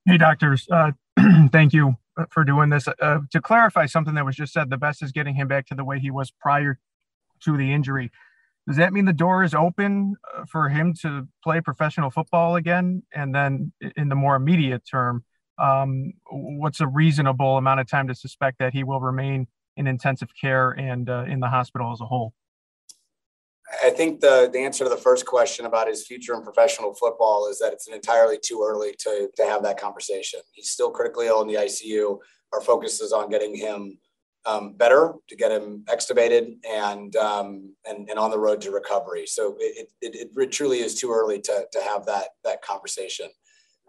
Hey, 0.06 0.16
doctors. 0.16 0.66
Uh, 0.68 0.92
thank 1.52 1.72
you 1.72 1.96
uh, 2.16 2.24
for 2.30 2.42
doing 2.42 2.70
this. 2.70 2.88
Uh, 2.88 3.20
to 3.30 3.40
clarify 3.40 3.86
something 3.86 4.14
that 4.14 4.24
was 4.24 4.34
just 4.34 4.52
said, 4.52 4.70
the 4.70 4.78
best 4.78 5.02
is 5.02 5.12
getting 5.12 5.34
him 5.34 5.46
back 5.46 5.66
to 5.66 5.74
the 5.74 5.84
way 5.84 5.98
he 6.00 6.10
was 6.10 6.30
prior 6.30 6.78
to 7.44 7.56
the 7.56 7.72
injury. 7.72 8.10
Does 8.66 8.76
that 8.76 8.92
mean 8.92 9.04
the 9.04 9.12
door 9.12 9.44
is 9.44 9.54
open 9.54 10.16
uh, 10.34 10.46
for 10.46 10.68
him 10.68 10.94
to 11.02 11.28
play 11.44 11.60
professional 11.60 12.10
football 12.10 12.56
again? 12.56 13.02
And 13.14 13.34
then, 13.34 13.72
in 13.96 14.08
the 14.08 14.14
more 14.14 14.36
immediate 14.36 14.82
term, 14.90 15.24
um, 15.60 16.12
what's 16.30 16.80
a 16.80 16.86
reasonable 16.86 17.56
amount 17.56 17.80
of 17.80 17.88
time 17.88 18.08
to 18.08 18.14
suspect 18.14 18.58
that 18.58 18.72
he 18.72 18.84
will 18.84 19.00
remain 19.00 19.46
in 19.76 19.86
intensive 19.86 20.28
care 20.40 20.70
and 20.70 21.08
uh, 21.08 21.24
in 21.28 21.40
the 21.40 21.48
hospital 21.48 21.92
as 21.92 22.00
a 22.00 22.06
whole? 22.06 22.32
I 23.84 23.90
think 23.90 24.20
the, 24.20 24.50
the 24.52 24.58
answer 24.58 24.84
to 24.84 24.90
the 24.90 24.96
first 24.96 25.26
question 25.26 25.64
about 25.64 25.86
his 25.86 26.04
future 26.04 26.34
in 26.34 26.42
professional 26.42 26.92
football 26.94 27.48
is 27.48 27.58
that 27.60 27.72
it's 27.72 27.86
entirely 27.86 28.36
too 28.42 28.66
early 28.66 28.94
to, 28.98 29.28
to 29.36 29.44
have 29.44 29.62
that 29.62 29.78
conversation. 29.78 30.40
He's 30.52 30.70
still 30.70 30.90
critically 30.90 31.28
ill 31.28 31.40
in 31.42 31.46
the 31.46 31.54
ICU. 31.54 32.18
Our 32.52 32.60
focus 32.60 33.00
is 33.00 33.12
on 33.12 33.30
getting 33.30 33.54
him 33.54 33.98
um, 34.44 34.72
better, 34.72 35.14
to 35.28 35.36
get 35.36 35.52
him 35.52 35.84
extubated 35.86 36.56
and, 36.68 37.14
um, 37.16 37.74
and, 37.86 38.08
and 38.08 38.18
on 38.18 38.30
the 38.30 38.38
road 38.38 38.60
to 38.62 38.70
recovery. 38.72 39.26
So 39.26 39.56
it, 39.60 39.88
it, 40.00 40.30
it 40.34 40.52
truly 40.52 40.78
is 40.78 40.98
too 40.98 41.12
early 41.12 41.40
to, 41.42 41.66
to 41.70 41.80
have 41.82 42.06
that, 42.06 42.30
that 42.44 42.62
conversation. 42.62 43.28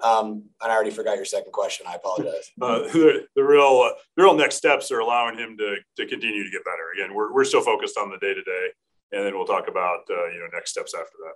Um, 0.04 0.44
and 0.62 0.72
I 0.72 0.76
already 0.76 0.92
forgot 0.92 1.16
your 1.16 1.26
second 1.26 1.52
question. 1.52 1.86
I 1.88 1.96
apologize. 1.96 2.52
Uh, 2.62 2.80
the, 2.80 3.26
the, 3.36 3.44
real, 3.44 3.86
uh, 3.86 3.94
the 4.16 4.24
real 4.24 4.36
next 4.36 4.56
steps 4.56 4.92
are 4.92 5.00
allowing 5.00 5.38
him 5.38 5.58
to, 5.58 5.76
to 5.98 6.06
continue 6.06 6.44
to 6.44 6.50
get 6.50 6.64
better. 6.64 6.92
Again, 6.96 7.16
we're, 7.16 7.34
we're 7.34 7.44
still 7.44 7.62
focused 7.62 7.98
on 7.98 8.10
the 8.10 8.18
day 8.18 8.34
to 8.34 8.42
day 8.44 8.70
and 9.12 9.26
then 9.26 9.36
we'll 9.36 9.46
talk 9.46 9.68
about 9.68 10.00
uh, 10.10 10.28
you 10.28 10.40
know 10.40 10.48
next 10.54 10.72
steps 10.72 10.94
after 10.94 11.18
that. 11.24 11.34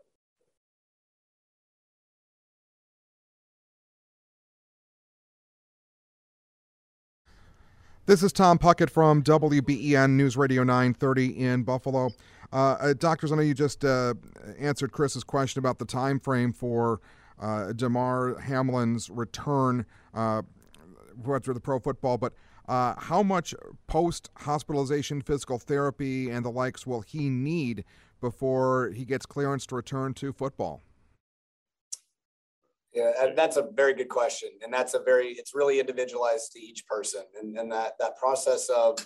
This 8.06 8.22
is 8.22 8.32
Tom 8.32 8.60
Puckett 8.60 8.92
from 8.92 9.24
WBEN 9.24 10.12
News 10.12 10.38
Radio 10.38 10.64
930 10.64 11.40
in 11.40 11.64
Buffalo. 11.64 12.12
Uh, 12.54 12.78
uh, 12.80 12.94
doctors, 12.94 13.32
I 13.32 13.36
know 13.36 13.42
you 13.42 13.56
just 13.56 13.84
uh, 13.84 14.14
answered 14.60 14.92
Chris's 14.92 15.24
question 15.24 15.58
about 15.58 15.80
the 15.80 15.86
time 15.86 16.20
frame 16.20 16.54
for 16.54 17.02
uh, 17.40 17.74
Damar 17.74 18.40
Hamlin's 18.40 19.10
return 19.10 19.86
uh, 20.14 20.42
for 21.24 21.40
the 21.40 21.60
pro 21.60 21.80
football, 21.80 22.18
but 22.18 22.34
uh, 22.68 22.96
how 22.98 23.22
much 23.22 23.54
post 23.88 24.30
hospitalization 24.38 25.22
physical 25.22 25.60
therapy 25.60 26.30
and 26.30 26.44
the 26.44 26.52
likes 26.52 26.88
will 26.88 27.02
he 27.02 27.30
need 27.30 27.84
before 28.22 28.90
he 28.90 29.06
gets 29.06 29.26
clearance 29.26 29.66
to 29.68 29.76
return 29.76 30.14
to 30.16 30.34
football? 30.34 30.82
Yeah, 32.94 33.34
that's 33.36 33.58
a 33.58 33.68
very 33.74 33.94
good 33.94 34.08
question. 34.08 34.50
And 34.64 34.74
that's 34.74 34.94
a 34.94 35.00
very, 35.00 35.28
it's 35.34 35.54
really 35.54 35.82
individualized 35.82 36.54
to 36.54 36.60
each 36.62 36.88
person. 36.88 37.24
And, 37.40 37.58
and 37.58 37.70
that, 37.72 37.94
that 38.00 38.16
process 38.16 38.70
of 38.70 39.06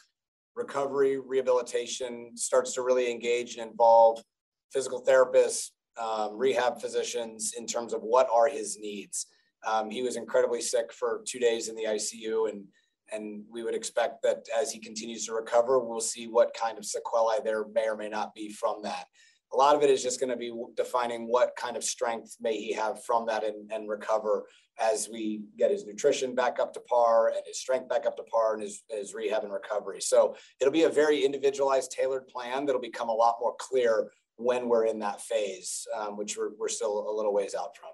recovery, 0.55 1.17
rehabilitation 1.17 2.31
starts 2.35 2.73
to 2.75 2.83
really 2.83 3.09
engage 3.09 3.57
and 3.57 3.71
involve 3.71 4.23
physical 4.71 5.03
therapists, 5.03 5.71
um, 5.99 6.38
rehab 6.38 6.79
physicians 6.79 7.53
in 7.57 7.65
terms 7.65 7.93
of 7.93 8.01
what 8.01 8.27
are 8.33 8.47
his 8.47 8.77
needs. 8.79 9.27
Um, 9.67 9.89
he 9.89 10.01
was 10.01 10.15
incredibly 10.15 10.62
sick 10.62 10.93
for 10.93 11.21
two 11.27 11.39
days 11.39 11.67
in 11.67 11.75
the 11.75 11.83
ICU 11.83 12.49
and 12.49 12.63
and 13.12 13.43
we 13.49 13.63
would 13.63 13.75
expect 13.75 14.21
that 14.23 14.45
as 14.59 14.71
he 14.71 14.79
continues 14.79 15.25
to 15.25 15.33
recover, 15.33 15.79
we'll 15.79 15.99
see 15.99 16.27
what 16.27 16.53
kind 16.53 16.77
of 16.77 16.85
sequelae 16.85 17.39
there 17.43 17.65
may 17.73 17.88
or 17.88 17.97
may 17.97 18.09
not 18.09 18.33
be 18.35 18.49
from 18.49 18.81
that. 18.83 19.05
A 19.51 19.57
lot 19.57 19.75
of 19.75 19.81
it 19.81 19.89
is 19.89 20.03
just 20.03 20.19
going 20.19 20.29
to 20.29 20.38
be 20.38 20.53
defining 20.77 21.27
what 21.27 21.55
kind 21.55 21.75
of 21.75 21.83
strength 21.83 22.38
may 22.39 22.55
he 22.55 22.71
have 22.73 23.03
from 23.03 23.25
that 23.25 23.43
and, 23.43 23.71
and 23.71 23.89
recover 23.89 24.45
as 24.79 25.09
we 25.12 25.41
get 25.57 25.71
his 25.71 25.85
nutrition 25.85 26.35
back 26.35 26.59
up 26.59 26.71
to 26.73 26.79
par 26.81 27.29
and 27.29 27.41
his 27.47 27.59
strength 27.59 27.89
back 27.89 28.05
up 28.05 28.15
to 28.17 28.23
par 28.23 28.53
and 28.53 28.62
his, 28.62 28.83
his 28.89 29.15
rehab 29.15 29.43
and 29.43 29.51
recovery. 29.51 30.01
So 30.01 30.35
it'll 30.62 30.71
be 30.71 30.83
a 30.83 30.89
very 30.89 31.25
individualized, 31.25 31.91
tailored 31.91 32.27
plan 32.27 32.65
that'll 32.65 32.79
become 32.79 33.09
a 33.09 33.13
lot 33.13 33.38
more 33.41 33.55
clear 33.57 34.12
when 34.39 34.69
we're 34.69 34.86
in 34.86 34.99
that 34.99 35.21
phase, 35.21 35.86
um, 35.97 36.15
which 36.15 36.38
we're, 36.38 36.52
we're 36.58 36.69
still 36.69 37.10
a 37.10 37.13
little 37.13 37.34
ways 37.34 37.54
out 37.54 37.75
from. 37.75 37.89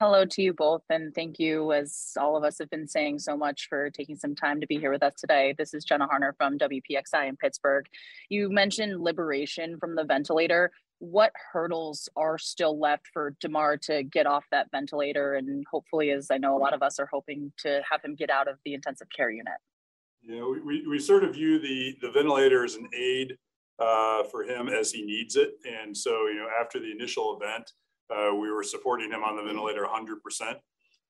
Hello 0.00 0.24
to 0.24 0.42
you 0.42 0.52
both, 0.52 0.82
and 0.90 1.14
thank 1.14 1.38
you, 1.38 1.72
as 1.72 2.12
all 2.18 2.36
of 2.36 2.44
us 2.44 2.58
have 2.58 2.70
been 2.70 2.88
saying 2.88 3.18
so 3.18 3.36
much, 3.36 3.66
for 3.68 3.90
taking 3.90 4.16
some 4.16 4.34
time 4.34 4.60
to 4.60 4.66
be 4.66 4.76
here 4.76 4.90
with 4.90 5.02
us 5.02 5.14
today. 5.18 5.54
This 5.56 5.72
is 5.74 5.84
Jenna 5.84 6.06
Harner 6.06 6.32
from 6.36 6.58
WPXI 6.58 7.28
in 7.28 7.36
Pittsburgh. 7.36 7.86
You 8.28 8.50
mentioned 8.50 9.00
liberation 9.00 9.78
from 9.78 9.94
the 9.94 10.04
ventilator. 10.04 10.70
What 10.98 11.32
hurdles 11.52 12.08
are 12.16 12.38
still 12.38 12.78
left 12.78 13.08
for 13.12 13.34
Damar 13.40 13.76
to 13.84 14.02
get 14.02 14.26
off 14.26 14.44
that 14.50 14.70
ventilator? 14.70 15.34
And 15.34 15.64
hopefully, 15.70 16.10
as 16.10 16.30
I 16.30 16.38
know 16.38 16.56
a 16.56 16.60
lot 16.60 16.74
of 16.74 16.82
us 16.82 16.98
are 16.98 17.08
hoping 17.10 17.52
to 17.58 17.82
have 17.90 18.02
him 18.02 18.14
get 18.14 18.30
out 18.30 18.48
of 18.48 18.58
the 18.64 18.74
intensive 18.74 19.08
care 19.14 19.30
unit. 19.30 19.56
Yeah, 20.26 20.40
know, 20.40 20.56
we, 20.64 20.86
we 20.86 20.98
sort 20.98 21.24
of 21.24 21.34
view 21.34 21.58
the, 21.60 21.96
the 22.02 22.10
ventilator 22.10 22.64
as 22.64 22.74
an 22.74 22.88
aid 22.92 23.36
uh, 23.78 24.24
for 24.24 24.42
him 24.42 24.68
as 24.68 24.90
he 24.90 25.02
needs 25.02 25.36
it. 25.36 25.52
And 25.64 25.96
so, 25.96 26.26
you 26.26 26.36
know, 26.36 26.48
after 26.60 26.80
the 26.80 26.90
initial 26.90 27.38
event, 27.40 27.70
uh, 28.10 28.34
we 28.34 28.50
were 28.50 28.62
supporting 28.62 29.10
him 29.10 29.22
on 29.22 29.36
the 29.36 29.42
ventilator 29.42 29.84
100%. 29.86 30.54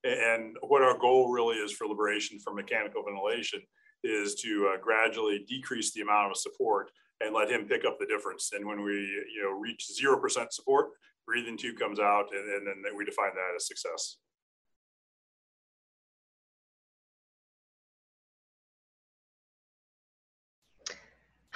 And 0.05 0.57
what 0.63 0.83
our 0.83 0.99
goal 0.99 1.33
really 1.33 1.57
is 1.57 1.73
for 1.73 1.87
liberation 1.87 2.39
from 2.39 2.57
mechanical 2.57 3.03
ventilation 3.03 3.61
is 4.05 4.35
to 4.37 4.73
uh, 4.75 4.81
gradually 4.81 5.45
decrease 5.49 5.93
the 5.93 6.03
amount 6.03 6.31
of 6.31 6.37
support 6.37 6.91
and 7.21 7.35
let 7.35 7.51
him 7.51 7.67
pick 7.67 7.85
up 7.85 7.99
the 7.99 8.07
difference. 8.07 8.51
And 8.55 8.67
when 8.67 8.83
we, 8.83 8.93
you 8.93 9.43
know, 9.43 9.59
reach 9.59 9.87
0% 10.01 10.53
support, 10.53 10.89
breathing 11.27 11.57
tube 11.57 11.79
comes 11.79 11.99
out 11.99 12.27
and, 12.33 12.69
and 12.69 12.85
then 12.85 12.97
we 12.97 13.05
define 13.05 13.35
that 13.35 13.57
as 13.57 13.67
success. 13.67 14.19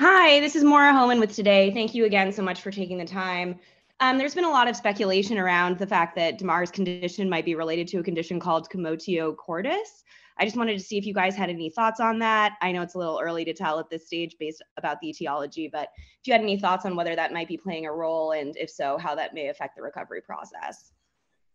Hi, 0.02 0.40
this 0.40 0.56
is 0.56 0.64
Maura 0.64 0.94
Hohman 0.94 1.20
with 1.20 1.36
Today. 1.36 1.70
Thank 1.72 1.94
you 1.94 2.06
again 2.06 2.32
so 2.32 2.40
much 2.40 2.62
for 2.62 2.70
taking 2.70 2.96
the 2.96 3.04
time. 3.04 3.60
Um, 4.00 4.16
there's 4.16 4.34
been 4.34 4.46
a 4.46 4.50
lot 4.50 4.66
of 4.66 4.74
speculation 4.74 5.36
around 5.36 5.76
the 5.76 5.86
fact 5.86 6.16
that 6.16 6.38
Damar's 6.38 6.70
condition 6.70 7.28
might 7.28 7.44
be 7.44 7.54
related 7.54 7.86
to 7.88 7.98
a 7.98 8.02
condition 8.02 8.40
called 8.40 8.70
commotio 8.70 9.36
cordis. 9.36 10.02
I 10.38 10.46
just 10.46 10.56
wanted 10.56 10.78
to 10.78 10.82
see 10.82 10.96
if 10.96 11.04
you 11.04 11.12
guys 11.12 11.36
had 11.36 11.50
any 11.50 11.68
thoughts 11.68 12.00
on 12.00 12.18
that. 12.20 12.54
I 12.62 12.72
know 12.72 12.80
it's 12.80 12.94
a 12.94 12.98
little 12.98 13.20
early 13.22 13.44
to 13.44 13.52
tell 13.52 13.78
at 13.78 13.90
this 13.90 14.06
stage 14.06 14.36
based 14.40 14.62
about 14.78 15.02
the 15.02 15.10
etiology, 15.10 15.68
but 15.70 15.90
if 15.98 16.26
you 16.26 16.32
had 16.32 16.40
any 16.40 16.58
thoughts 16.58 16.86
on 16.86 16.96
whether 16.96 17.14
that 17.14 17.34
might 17.34 17.48
be 17.48 17.58
playing 17.58 17.84
a 17.84 17.92
role, 17.92 18.32
and 18.32 18.56
if 18.56 18.70
so, 18.70 18.96
how 18.96 19.14
that 19.16 19.34
may 19.34 19.48
affect 19.48 19.76
the 19.76 19.82
recovery 19.82 20.22
process. 20.22 20.92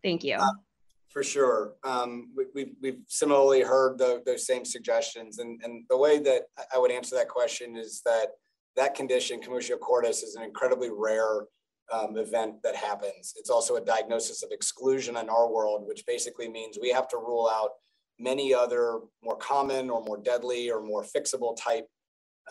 Thank 0.03 0.23
you. 0.23 0.35
Uh, 0.35 0.45
for 1.15 1.23
sure. 1.23 1.75
Um, 1.85 2.31
we, 2.35 2.63
have 2.63 2.69
we've, 2.81 2.99
similarly 3.07 3.61
heard 3.61 3.97
the, 3.97 4.21
those 4.25 4.45
same 4.45 4.65
suggestions. 4.65 5.39
And, 5.39 5.61
and 5.63 5.85
the 5.89 5.97
way 5.97 6.19
that 6.19 6.41
I 6.73 6.77
would 6.77 6.91
answer 6.91 7.15
that 7.15 7.29
question 7.29 7.77
is 7.77 8.01
that 8.05 8.31
that 8.75 8.95
condition, 8.95 9.39
commotio 9.39 9.79
cordis, 9.79 10.23
is 10.23 10.35
an 10.35 10.43
incredibly 10.43 10.89
rare 10.91 11.45
um, 11.89 12.17
event 12.17 12.55
that 12.63 12.75
happens. 12.75 13.33
It's 13.37 13.49
also 13.49 13.77
a 13.77 13.81
diagnosis 13.81 14.43
of 14.43 14.49
exclusion 14.51 15.15
in 15.15 15.29
our 15.29 15.49
world, 15.49 15.87
which 15.87 16.05
basically 16.05 16.49
means 16.49 16.77
we 16.81 16.89
have 16.89 17.07
to 17.07 17.17
rule 17.17 17.49
out 17.49 17.69
many 18.19 18.53
other 18.53 18.99
more 19.23 19.37
common 19.37 19.89
or 19.89 20.03
more 20.03 20.17
deadly 20.17 20.69
or 20.69 20.81
more 20.81 21.05
fixable 21.05 21.55
type 21.55 21.87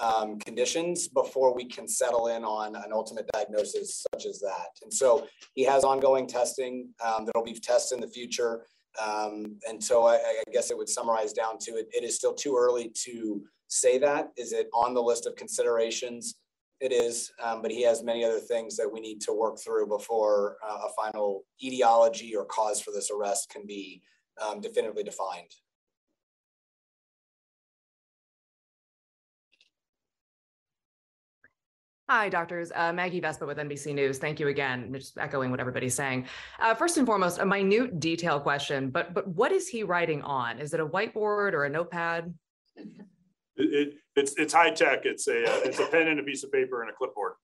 um, 0.00 0.38
conditions 0.38 1.09
before 1.09 1.54
we 1.54 1.64
can 1.64 1.87
settle 1.87 2.28
in 2.28 2.44
on 2.44 2.74
an 2.76 2.92
ultimate 2.92 3.28
diagnosis 3.33 4.04
such 4.12 4.26
as 4.26 4.40
that. 4.40 4.68
And 4.83 4.92
so 4.92 5.26
he 5.54 5.62
has 5.64 5.85
ongoing 5.85 6.26
testing. 6.26 6.88
Um, 7.04 7.24
there'll 7.26 7.44
be 7.44 7.59
tests 7.59 7.92
in 7.92 8.00
the 8.00 8.09
future. 8.09 8.66
Um, 9.02 9.59
and 9.68 9.83
so 9.83 10.07
I, 10.07 10.14
I, 10.14 10.42
guess 10.52 10.70
it 10.70 10.78
would 10.78 10.88
summarize 10.88 11.33
down 11.33 11.59
to 11.62 11.72
it. 11.72 11.88
It 11.92 12.04
is 12.04 12.14
still 12.14 12.33
too 12.33 12.57
early 12.57 12.92
to 13.04 13.42
say 13.66 13.98
that. 13.98 14.30
Is 14.37 14.52
it 14.52 14.68
on 14.72 14.94
the 14.94 15.02
list 15.02 15.26
of 15.26 15.35
considerations? 15.35 16.37
It 16.80 16.92
is, 16.92 17.33
um, 17.42 17.61
but 17.61 17.72
he 17.72 17.83
has 17.83 18.04
many 18.04 18.24
other 18.24 18.38
things 18.38 18.76
that 18.76 18.92
we 18.92 19.00
need 19.00 19.20
to 19.22 19.33
work 19.33 19.59
through 19.59 19.88
before 19.88 20.59
uh, 20.64 20.87
a 20.87 20.92
final 21.02 21.44
etiology 21.62 22.37
or 22.37 22.44
cause 22.44 22.80
for 22.80 22.92
this 22.92 23.11
arrest 23.11 23.50
can 23.50 23.66
be 23.66 24.02
um, 24.40 24.61
definitively 24.61 25.02
defined. 25.02 25.50
Hi, 32.08 32.28
doctors. 32.28 32.70
Uh, 32.74 32.92
Maggie 32.92 33.20
Vespa 33.20 33.46
with 33.46 33.56
NBC 33.56 33.94
News. 33.94 34.18
Thank 34.18 34.38
you 34.38 34.48
again. 34.48 34.92
Just 34.92 35.16
echoing 35.16 35.50
what 35.50 35.58
everybody's 35.58 35.94
saying. 35.94 36.26
Uh, 36.60 36.74
first 36.74 36.98
and 36.98 37.06
foremost, 37.06 37.38
a 37.38 37.46
minute 37.46 37.98
detail 37.98 38.38
question, 38.38 38.90
but 38.90 39.14
but 39.14 39.26
what 39.28 39.52
is 39.52 39.68
he 39.68 39.84
writing 39.84 40.20
on? 40.20 40.58
Is 40.58 40.74
it 40.74 40.80
a 40.80 40.86
whiteboard 40.86 41.54
or 41.54 41.64
a 41.64 41.70
notepad? 41.70 42.34
It, 42.76 42.86
it, 43.56 43.94
it's 44.16 44.34
it's 44.36 44.52
high 44.52 44.70
tech. 44.70 45.06
It's 45.06 45.26
a 45.28 45.44
uh, 45.44 45.60
it's 45.64 45.78
a 45.78 45.86
pen 45.86 46.08
and 46.08 46.20
a 46.20 46.22
piece 46.22 46.44
of 46.44 46.52
paper 46.52 46.82
and 46.82 46.90
a 46.90 46.92
clipboard. 46.92 47.34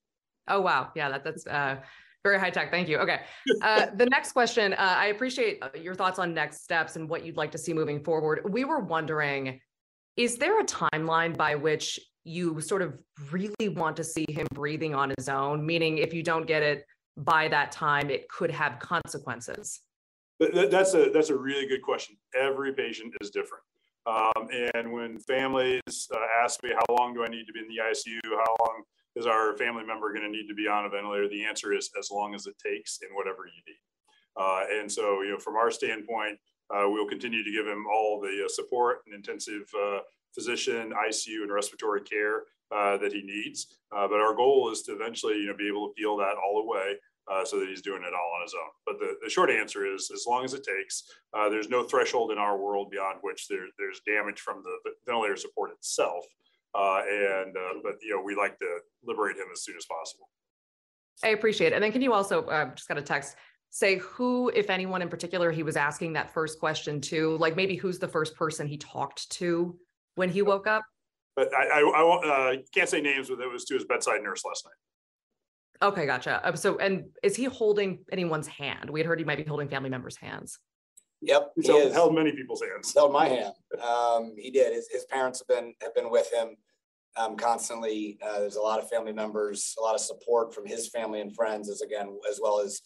Oh 0.47 0.61
wow, 0.61 0.91
yeah, 0.95 1.09
that, 1.09 1.23
that's 1.23 1.47
uh, 1.47 1.77
very 2.23 2.39
high 2.39 2.51
tech. 2.51 2.69
Thank 2.69 2.87
you. 2.87 2.99
Okay, 2.99 3.21
uh, 3.63 3.87
the 3.95 4.05
next 4.05 4.33
question. 4.33 4.73
Uh, 4.73 4.95
I 4.95 5.07
appreciate 5.07 5.57
uh, 5.63 5.69
your 5.75 5.95
thoughts 5.95 6.19
on 6.19 6.35
next 6.35 6.61
steps 6.61 6.97
and 6.97 7.09
what 7.09 7.25
you'd 7.25 7.37
like 7.37 7.51
to 7.53 7.57
see 7.57 7.73
moving 7.73 8.03
forward. 8.03 8.41
We 8.47 8.65
were 8.65 8.79
wondering, 8.79 9.59
is 10.17 10.37
there 10.37 10.59
a 10.59 10.65
timeline 10.65 11.35
by 11.35 11.55
which 11.55 11.99
you 12.23 12.61
sort 12.61 12.81
of 12.81 12.97
really 13.31 13.69
want 13.69 13.95
to 13.97 14.03
see 14.03 14.25
him 14.29 14.47
breathing 14.53 14.95
on 14.95 15.13
his 15.17 15.29
own? 15.29 15.65
Meaning, 15.65 15.97
if 15.97 16.13
you 16.13 16.23
don't 16.23 16.45
get 16.47 16.63
it 16.63 16.85
by 17.17 17.47
that 17.47 17.71
time, 17.71 18.09
it 18.09 18.27
could 18.29 18.51
have 18.51 18.79
consequences. 18.79 19.81
That's 20.39 20.93
a 20.95 21.11
that's 21.13 21.29
a 21.29 21.37
really 21.37 21.67
good 21.67 21.81
question. 21.83 22.17
Every 22.35 22.73
patient 22.73 23.13
is 23.21 23.29
different. 23.29 23.63
Um, 24.07 24.47
and 24.73 24.91
when 24.91 25.19
families 25.19 26.07
uh, 26.11 26.17
ask 26.43 26.63
me, 26.63 26.71
how 26.71 26.95
long 26.95 27.13
do 27.13 27.23
I 27.23 27.27
need 27.27 27.45
to 27.45 27.53
be 27.53 27.59
in 27.59 27.67
the 27.67 27.81
ICU? 27.83 28.19
How 28.23 28.55
long 28.65 28.83
is 29.15 29.27
our 29.27 29.55
family 29.57 29.83
member 29.85 30.11
going 30.11 30.23
to 30.23 30.29
need 30.29 30.47
to 30.47 30.55
be 30.55 30.67
on 30.67 30.85
a 30.85 30.89
ventilator? 30.89 31.27
The 31.27 31.45
answer 31.45 31.73
is 31.73 31.91
as 31.99 32.09
long 32.09 32.33
as 32.33 32.47
it 32.47 32.55
takes 32.57 32.99
and 33.01 33.11
whatever 33.15 33.45
you 33.45 33.61
need. 33.67 33.79
Uh, 34.35 34.79
and 34.79 34.91
so, 34.91 35.21
you 35.21 35.31
know, 35.31 35.37
from 35.37 35.55
our 35.55 35.69
standpoint, 35.69 36.39
uh, 36.73 36.85
we'll 36.87 37.07
continue 37.07 37.43
to 37.43 37.51
give 37.51 37.67
him 37.67 37.85
all 37.93 38.19
the 38.19 38.45
uh, 38.45 38.47
support 38.47 38.99
and 39.05 39.13
intensive 39.13 39.69
uh, 39.77 39.99
physician, 40.33 40.93
ICU, 41.09 41.43
and 41.43 41.51
respiratory 41.51 42.01
care 42.01 42.43
uh, 42.71 42.97
that 42.97 43.13
he 43.13 43.21
needs. 43.21 43.77
but 43.91 44.19
our 44.19 44.33
goal 44.33 44.71
is 44.71 44.81
to 44.83 44.93
eventually, 44.93 45.35
you 45.35 45.47
know, 45.47 45.57
be 45.57 45.67
able 45.67 45.87
to 45.87 45.93
peel 45.93 46.17
that 46.17 46.35
all 46.37 46.61
away 46.61 46.95
uh, 47.31 47.45
so 47.45 47.59
that 47.59 47.69
he's 47.69 47.81
doing 47.81 48.01
it 48.01 48.13
all 48.13 48.31
on 48.35 48.41
his 48.41 48.53
own. 48.53 48.69
But 48.85 48.99
the, 48.99 49.15
the 49.23 49.29
short 49.29 49.49
answer 49.49 49.85
is 49.85 50.11
as 50.13 50.25
long 50.27 50.43
as 50.43 50.53
it 50.53 50.63
takes, 50.63 51.03
uh, 51.33 51.49
there's 51.49 51.69
no 51.69 51.83
threshold 51.83 52.31
in 52.31 52.37
our 52.37 52.57
world 52.57 52.89
beyond 52.91 53.19
which 53.21 53.47
there, 53.47 53.67
there's 53.77 54.01
damage 54.05 54.39
from 54.39 54.63
the 54.63 54.91
ventilator 55.05 55.37
support 55.37 55.71
itself. 55.71 56.25
Uh, 56.73 57.01
and, 57.09 57.55
uh, 57.55 57.79
but, 57.83 57.95
you 58.01 58.15
know, 58.15 58.21
we 58.21 58.35
like 58.35 58.57
to 58.59 58.79
liberate 59.03 59.35
him 59.35 59.47
as 59.51 59.63
soon 59.63 59.75
as 59.77 59.85
possible. 59.85 60.29
I 61.23 61.29
appreciate 61.29 61.73
it. 61.73 61.75
And 61.75 61.83
then 61.83 61.91
can 61.91 62.01
you 62.01 62.13
also 62.13 62.45
uh, 62.45 62.73
just 62.73 62.87
got 62.87 62.97
a 62.97 63.01
text 63.01 63.35
say 63.69 63.97
who, 63.97 64.49
if 64.53 64.69
anyone 64.69 65.01
in 65.01 65.07
particular, 65.07 65.51
he 65.51 65.63
was 65.63 65.77
asking 65.77 66.13
that 66.13 66.33
first 66.33 66.59
question 66.59 66.99
to, 66.99 67.37
like 67.37 67.55
maybe 67.55 67.75
who's 67.75 67.99
the 67.99 68.07
first 68.07 68.35
person 68.35 68.67
he 68.67 68.77
talked 68.77 69.29
to 69.31 69.77
when 70.21 70.29
he 70.29 70.43
woke 70.43 70.67
up? 70.67 70.83
But 71.35 71.51
I, 71.51 71.79
I, 71.79 71.81
I 71.81 72.51
uh, 72.51 72.55
can't 72.71 72.87
say 72.87 73.01
names, 73.01 73.29
but 73.29 73.39
it 73.39 73.51
was 73.51 73.65
to 73.65 73.73
his 73.73 73.85
bedside 73.85 74.21
nurse 74.21 74.43
last 74.45 74.65
night. 74.65 75.87
Okay, 75.87 76.05
gotcha. 76.05 76.47
Um, 76.47 76.55
so, 76.55 76.77
and 76.77 77.05
is 77.23 77.35
he 77.35 77.45
holding 77.45 78.05
anyone's 78.11 78.47
hand? 78.47 78.87
We 78.91 78.99
had 78.99 79.07
heard 79.07 79.17
he 79.17 79.25
might 79.25 79.39
be 79.39 79.43
holding 79.43 79.67
family 79.67 79.89
members' 79.89 80.15
hands. 80.15 80.59
Yep, 81.21 81.53
he 81.59 81.67
held, 81.67 81.91
held 81.91 82.15
many 82.15 82.31
people's 82.33 82.61
hands. 82.61 82.93
Held 82.93 83.11
my 83.11 83.27
hand. 83.27 83.53
Um, 83.83 84.35
he 84.37 84.51
did. 84.51 84.73
His, 84.73 84.87
his 84.91 85.05
parents 85.05 85.39
have 85.39 85.47
been 85.47 85.73
have 85.81 85.95
been 85.95 86.11
with 86.11 86.31
him 86.31 86.55
um, 87.17 87.35
constantly. 87.35 88.19
Uh, 88.23 88.41
there's 88.41 88.57
a 88.57 88.61
lot 88.61 88.79
of 88.79 88.87
family 88.89 89.13
members, 89.13 89.75
a 89.79 89.81
lot 89.81 89.95
of 89.95 90.01
support 90.01 90.53
from 90.53 90.67
his 90.67 90.89
family 90.89 91.21
and 91.21 91.35
friends, 91.35 91.67
as 91.67 91.81
again 91.81 92.19
as 92.29 92.39
well 92.41 92.59
as 92.59 92.81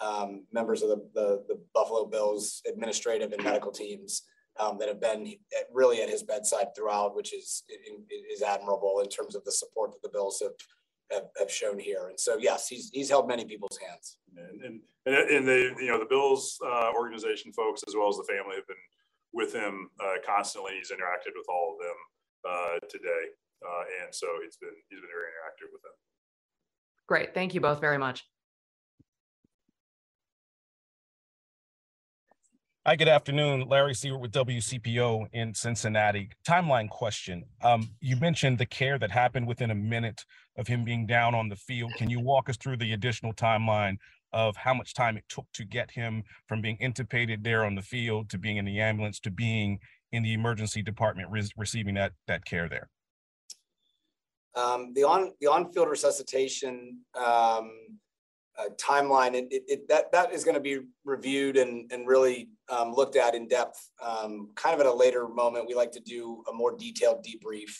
um, 0.00 0.44
members 0.52 0.82
of 0.82 0.88
the, 0.88 0.96
the, 1.14 1.44
the 1.48 1.60
Buffalo 1.74 2.06
Bills 2.06 2.62
administrative 2.66 3.32
and 3.32 3.44
medical 3.44 3.72
teams 3.72 4.22
um, 4.58 4.78
that 4.78 4.88
have 4.88 5.00
been 5.00 5.34
really 5.72 6.02
at 6.02 6.08
his 6.08 6.22
bedside 6.22 6.74
throughout, 6.74 7.14
which 7.14 7.32
is 7.32 7.62
is 8.30 8.42
admirable 8.42 9.00
in 9.02 9.08
terms 9.08 9.34
of 9.34 9.44
the 9.44 9.52
support 9.52 9.92
that 9.92 10.02
the 10.02 10.10
Bills 10.12 10.40
have 10.42 10.52
have, 11.10 11.28
have 11.38 11.50
shown 11.50 11.78
here. 11.78 12.08
And 12.08 12.18
so, 12.18 12.36
yes, 12.38 12.68
he's 12.68 12.90
he's 12.92 13.08
held 13.08 13.28
many 13.28 13.44
people's 13.44 13.78
hands. 13.78 14.18
And 14.36 14.80
and, 15.06 15.14
and 15.14 15.48
the 15.48 15.74
you 15.78 15.88
know 15.88 15.98
the 15.98 16.08
Bills 16.08 16.58
uh, 16.64 16.90
organization 16.94 17.52
folks 17.52 17.82
as 17.86 17.94
well 17.96 18.08
as 18.08 18.16
the 18.16 18.26
family 18.28 18.56
have 18.56 18.66
been 18.66 18.76
with 19.32 19.54
him 19.54 19.90
uh, 20.00 20.20
constantly. 20.26 20.72
He's 20.78 20.90
interacted 20.90 21.34
with 21.36 21.46
all 21.48 21.76
of 21.76 21.84
them 21.84 21.98
uh, 22.48 22.86
today, 22.88 23.32
uh, 23.64 23.84
and 24.04 24.14
so 24.14 24.26
it's 24.44 24.56
been 24.56 24.74
he's 24.88 25.00
been 25.00 25.10
very 25.10 25.30
interactive 25.32 25.72
with 25.72 25.82
them. 25.82 25.92
Great, 27.06 27.34
thank 27.34 27.54
you 27.54 27.60
both 27.60 27.80
very 27.80 27.98
much. 27.98 28.24
Hi, 32.88 32.96
good 32.96 33.06
afternoon. 33.06 33.68
Larry 33.68 33.92
Seward 33.92 34.22
with 34.22 34.32
WCPO 34.32 35.26
in 35.34 35.52
Cincinnati. 35.52 36.30
Timeline 36.48 36.88
question. 36.88 37.44
Um, 37.60 37.90
you 38.00 38.16
mentioned 38.16 38.56
the 38.56 38.64
care 38.64 38.98
that 38.98 39.10
happened 39.10 39.46
within 39.46 39.70
a 39.70 39.74
minute 39.74 40.24
of 40.56 40.68
him 40.68 40.84
being 40.84 41.06
down 41.06 41.34
on 41.34 41.50
the 41.50 41.56
field. 41.56 41.92
Can 41.98 42.08
you 42.08 42.18
walk 42.18 42.48
us 42.48 42.56
through 42.56 42.78
the 42.78 42.94
additional 42.94 43.34
timeline 43.34 43.98
of 44.32 44.56
how 44.56 44.72
much 44.72 44.94
time 44.94 45.18
it 45.18 45.24
took 45.28 45.44
to 45.52 45.66
get 45.66 45.90
him 45.90 46.22
from 46.46 46.62
being 46.62 46.78
intubated 46.78 47.44
there 47.44 47.62
on 47.66 47.74
the 47.74 47.82
field 47.82 48.30
to 48.30 48.38
being 48.38 48.56
in 48.56 48.64
the 48.64 48.80
ambulance 48.80 49.20
to 49.20 49.30
being 49.30 49.80
in 50.12 50.22
the 50.22 50.32
emergency 50.32 50.80
department 50.80 51.28
re- 51.30 51.46
receiving 51.58 51.94
that 51.96 52.12
that 52.26 52.46
care 52.46 52.70
there? 52.70 52.88
Um, 54.54 54.94
the 54.94 55.04
on 55.04 55.32
the 55.42 55.48
on 55.48 55.70
field 55.74 55.90
resuscitation 55.90 57.00
um, 57.14 57.98
uh, 58.58 58.70
timeline, 58.76 59.34
it, 59.34 59.46
it, 59.50 59.62
it, 59.68 59.88
that 59.88 60.10
that 60.12 60.32
is 60.32 60.44
going 60.44 60.54
to 60.54 60.60
be 60.60 60.80
reviewed 61.04 61.56
and 61.56 61.90
and 61.92 62.06
really 62.06 62.48
um, 62.68 62.92
looked 62.92 63.16
at 63.16 63.34
in 63.34 63.46
depth, 63.48 63.90
um, 64.04 64.50
kind 64.54 64.74
of 64.74 64.80
at 64.80 64.86
a 64.86 64.92
later 64.92 65.28
moment. 65.28 65.66
We 65.66 65.74
like 65.74 65.92
to 65.92 66.00
do 66.00 66.42
a 66.50 66.52
more 66.52 66.76
detailed 66.76 67.24
debrief 67.24 67.70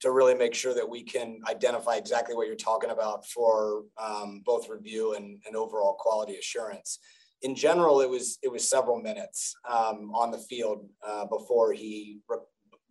to 0.00 0.10
really 0.10 0.34
make 0.34 0.54
sure 0.54 0.74
that 0.74 0.88
we 0.88 1.02
can 1.02 1.40
identify 1.48 1.96
exactly 1.96 2.34
what 2.34 2.46
you're 2.46 2.56
talking 2.56 2.90
about 2.90 3.26
for 3.26 3.84
um, 3.98 4.42
both 4.44 4.68
review 4.68 5.14
and, 5.14 5.38
and 5.46 5.56
overall 5.56 5.96
quality 5.98 6.36
assurance. 6.36 6.98
In 7.42 7.54
general, 7.54 8.00
it 8.00 8.08
was 8.08 8.38
it 8.42 8.50
was 8.50 8.68
several 8.68 9.00
minutes 9.00 9.54
um, 9.68 10.10
on 10.14 10.30
the 10.30 10.38
field 10.38 10.86
uh, 11.06 11.26
before 11.26 11.72
he 11.72 12.18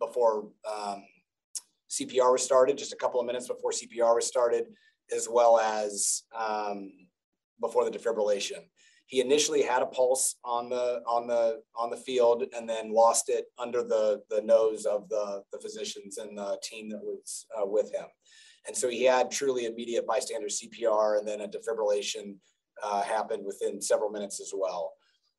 before 0.00 0.48
um, 0.70 1.04
CPR 1.90 2.32
was 2.32 2.42
started, 2.42 2.76
just 2.76 2.92
a 2.92 2.96
couple 2.96 3.20
of 3.20 3.26
minutes 3.26 3.48
before 3.48 3.70
CPR 3.70 4.14
was 4.14 4.26
started, 4.26 4.66
as 5.14 5.28
well 5.30 5.58
as 5.58 6.24
um, 6.36 7.05
before 7.60 7.84
the 7.84 7.96
defibrillation. 7.96 8.64
He 9.06 9.20
initially 9.20 9.62
had 9.62 9.82
a 9.82 9.86
pulse 9.86 10.36
on 10.44 10.68
the 10.68 11.00
on 11.06 11.28
the 11.28 11.62
on 11.76 11.90
the 11.90 11.96
field 11.96 12.44
and 12.56 12.68
then 12.68 12.92
lost 12.92 13.28
it 13.28 13.44
under 13.58 13.82
the 13.82 14.22
the 14.30 14.42
nose 14.42 14.84
of 14.84 15.08
the 15.08 15.42
the 15.52 15.58
physicians 15.58 16.18
and 16.18 16.36
the 16.36 16.58
team 16.62 16.88
that 16.90 17.02
was 17.02 17.46
uh, 17.56 17.66
with 17.66 17.92
him. 17.94 18.06
And 18.66 18.76
so 18.76 18.88
he 18.88 19.04
had 19.04 19.30
truly 19.30 19.66
immediate 19.66 20.06
bystander 20.06 20.48
CPR 20.48 21.18
and 21.18 21.28
then 21.28 21.40
a 21.40 21.48
defibrillation 21.48 22.34
uh, 22.82 23.02
happened 23.02 23.44
within 23.44 23.80
several 23.80 24.10
minutes 24.10 24.40
as 24.40 24.52
well. 24.54 24.92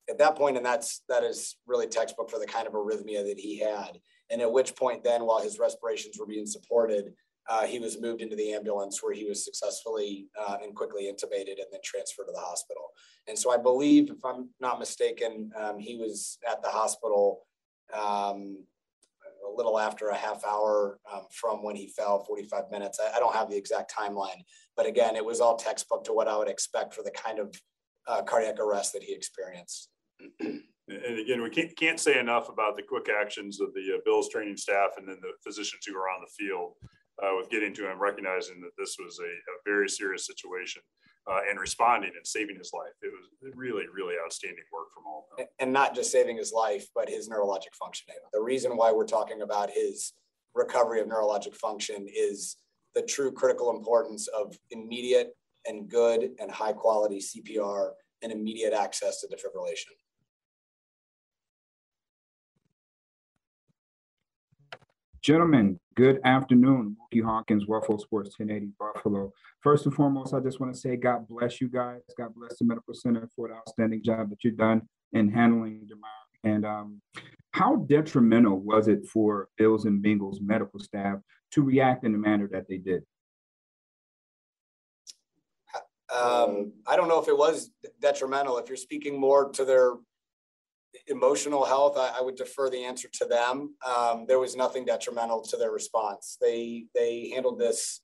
At 0.10 0.18
that 0.20 0.38
point, 0.38 0.56
and 0.56 0.66
that's 0.66 1.04
that 1.10 1.24
is 1.24 1.58
really 1.66 1.88
textbook 1.88 2.30
for 2.30 2.40
the 2.40 2.46
kind 2.46 2.68
of 2.68 2.74
arrhythmia 2.74 3.28
that 3.28 3.38
he 3.38 3.60
had. 3.60 4.00
And 4.30 4.42
at 4.42 4.52
which 4.52 4.76
point, 4.76 5.04
then, 5.04 5.26
while 5.26 5.42
his 5.42 5.60
respirations 5.60 6.18
were 6.18 6.26
being 6.26 6.46
supported, 6.46 7.14
uh, 7.50 7.66
he 7.66 7.80
was 7.80 8.00
moved 8.00 8.22
into 8.22 8.36
the 8.36 8.54
ambulance 8.54 9.02
where 9.02 9.14
he 9.14 9.26
was 9.26 9.44
successfully 9.44 10.28
uh, 10.40 10.58
and 10.62 10.76
quickly 10.76 11.04
intubated 11.04 11.60
and 11.60 11.68
then 11.72 11.80
transferred 11.84 12.26
to 12.26 12.34
the 12.34 12.40
hospital. 12.40 12.90
And 13.28 13.38
so 13.38 13.52
I 13.52 13.58
believe, 13.58 14.10
if 14.10 14.24
I'm 14.26 14.50
not 14.60 14.80
mistaken, 14.80 15.52
um, 15.56 15.80
he 15.80 15.96
was 15.96 16.38
at 16.50 16.62
the 16.62 16.70
hospital 16.70 17.46
um, 17.94 18.64
a 19.48 19.56
little 19.56 19.80
after 19.80 20.10
a 20.10 20.16
half 20.16 20.44
hour 20.46 21.00
um, 21.12 21.24
from 21.32 21.64
when 21.64 21.76
he 21.76 21.88
fell, 21.88 22.24
45 22.26 22.66
minutes. 22.70 23.00
I, 23.02 23.16
I, 23.16 23.20
don't 23.20 23.34
have 23.34 23.50
the 23.50 23.56
exact 23.56 23.94
timeline, 23.98 24.44
but 24.76 24.86
again, 24.86 25.16
it 25.16 25.24
was 25.24 25.40
all 25.40 25.56
textbook 25.56 26.04
to 26.06 26.14
what 26.14 26.28
I 26.28 26.38
would 26.38 26.50
expect 26.50 26.94
for 26.94 27.04
the 27.04 27.12
kind 27.12 27.40
of 27.40 27.56
uh, 28.08 28.24
cardiac 28.24 28.60
arrest 28.60 28.94
that 28.94 29.04
he 29.04 29.14
experienced. 29.14 29.90
And 30.90 31.20
again, 31.20 31.44
we 31.44 31.50
can't, 31.50 31.76
can't 31.76 32.00
say 32.00 32.18
enough 32.18 32.48
about 32.48 32.78
the 32.78 32.82
quick 32.82 33.10
actions 33.10 33.60
of 33.60 33.74
the 33.74 33.96
uh, 33.96 34.00
Bills 34.06 34.30
training 34.30 34.56
staff 34.56 34.92
and 34.98 35.06
then 35.06 35.18
the 35.22 35.34
physicians 35.44 35.86
who 35.86 35.94
are 35.98 36.08
on 36.08 36.22
the 36.22 36.32
field 36.46 36.76
uh, 37.24 37.32
with 37.38 37.50
getting 37.50 37.74
to 37.76 37.90
him, 37.90 38.00
recognizing 38.00 38.62
that 38.62 38.72
this 38.78 38.98
was 39.00 39.20
a, 39.20 39.24
a 39.26 39.56
very 39.66 39.90
serious 39.90 40.26
situation. 40.26 40.82
uh, 41.30 41.40
and 41.50 41.60
responding 41.60 42.12
and 42.16 42.26
saving 42.26 42.58
his 42.58 42.72
life. 42.74 42.94
It 43.02 43.12
was 43.12 43.54
really, 43.56 43.84
really 43.94 44.16
outstanding 44.24 44.64
work 44.72 44.88
from 44.94 45.04
all 45.08 45.28
of 45.32 45.38
them. 45.38 45.48
And 45.60 45.74
not 45.74 45.94
just 45.94 46.12
saving 46.12 46.38
his 46.38 46.54
life, 46.54 46.88
but 46.96 47.10
his 47.10 47.30
neurologic 47.30 47.76
functioning. 47.78 48.16
The 48.34 48.42
reason 48.42 48.78
why 48.78 48.92
we're 48.92 49.06
talking 49.06 49.42
about 49.42 49.70
his 49.70 50.14
recovery 50.56 51.02
of 51.02 51.08
neurologic 51.08 51.56
function 51.56 52.08
is 52.08 52.58
the 52.96 53.02
true 53.02 53.32
critical 53.32 53.76
importance 53.76 54.28
of 54.28 54.58
immediate 54.72 55.36
and 55.68 55.90
good 55.90 56.30
and 56.40 56.50
high 56.50 56.74
quality 56.74 57.20
CPR 57.20 57.92
and 58.24 58.32
immediate 58.32 58.74
access 58.74 59.20
to 59.22 59.28
defibrillation. 59.28 59.94
Gentlemen, 65.28 65.78
good 65.94 66.22
afternoon. 66.24 66.96
Mookie 66.96 67.22
Hawkins, 67.22 67.66
Buffalo 67.66 67.98
Sports 67.98 68.40
1080 68.40 68.72
Buffalo. 68.80 69.34
First 69.60 69.86
and 69.86 69.94
foremost, 69.94 70.34
I 70.34 70.40
just 70.40 70.62
want 70.62 70.74
to 70.74 70.80
say 70.80 70.96
God 70.96 71.28
bless 71.28 71.60
you 71.60 71.68
guys. 71.68 72.00
God 72.18 72.34
bless 72.34 72.58
the 72.58 72.64
Medical 72.64 72.94
Center 72.94 73.28
for 73.36 73.50
the 73.50 73.56
outstanding 73.56 74.02
job 74.02 74.30
that 74.30 74.42
you've 74.46 74.56
done 74.56 74.84
in 75.12 75.30
handling 75.30 75.86
Damar. 75.86 76.10
And 76.46 76.66
um, 76.66 77.02
how 77.52 77.76
detrimental 77.76 78.58
was 78.58 78.88
it 78.88 79.06
for 79.06 79.50
Bills 79.58 79.84
and 79.84 80.02
Bengals 80.02 80.40
medical 80.40 80.80
staff 80.80 81.20
to 81.52 81.62
react 81.62 82.06
in 82.06 82.14
the 82.14 82.18
manner 82.18 82.48
that 82.54 82.70
they 82.70 82.78
did? 82.78 83.04
Um, 86.10 86.72
I 86.88 86.96
don't 86.96 87.10
know 87.10 87.22
if 87.22 87.28
it 87.28 87.38
was 87.38 87.70
detrimental. 88.00 88.60
If 88.60 88.70
you're 88.70 88.78
speaking 88.78 89.20
more 89.20 89.50
to 89.52 89.66
their 89.66 89.92
emotional 91.08 91.66
health, 91.66 91.98
I, 91.98 92.18
I, 92.20 92.22
would 92.22 92.36
defer 92.36 92.70
the 92.70 92.84
answer 92.84 93.08
to 93.14 93.26
them. 93.26 93.76
Um, 93.86 94.26
there 94.28 94.40
was 94.40 94.56
nothing 94.56 94.86
detrimental 94.86 95.42
to 95.44 95.58
their 95.58 95.72
response. 95.72 96.38
They 96.42 96.86
they 96.96 97.32
handled 97.34 97.60
this 97.60 98.02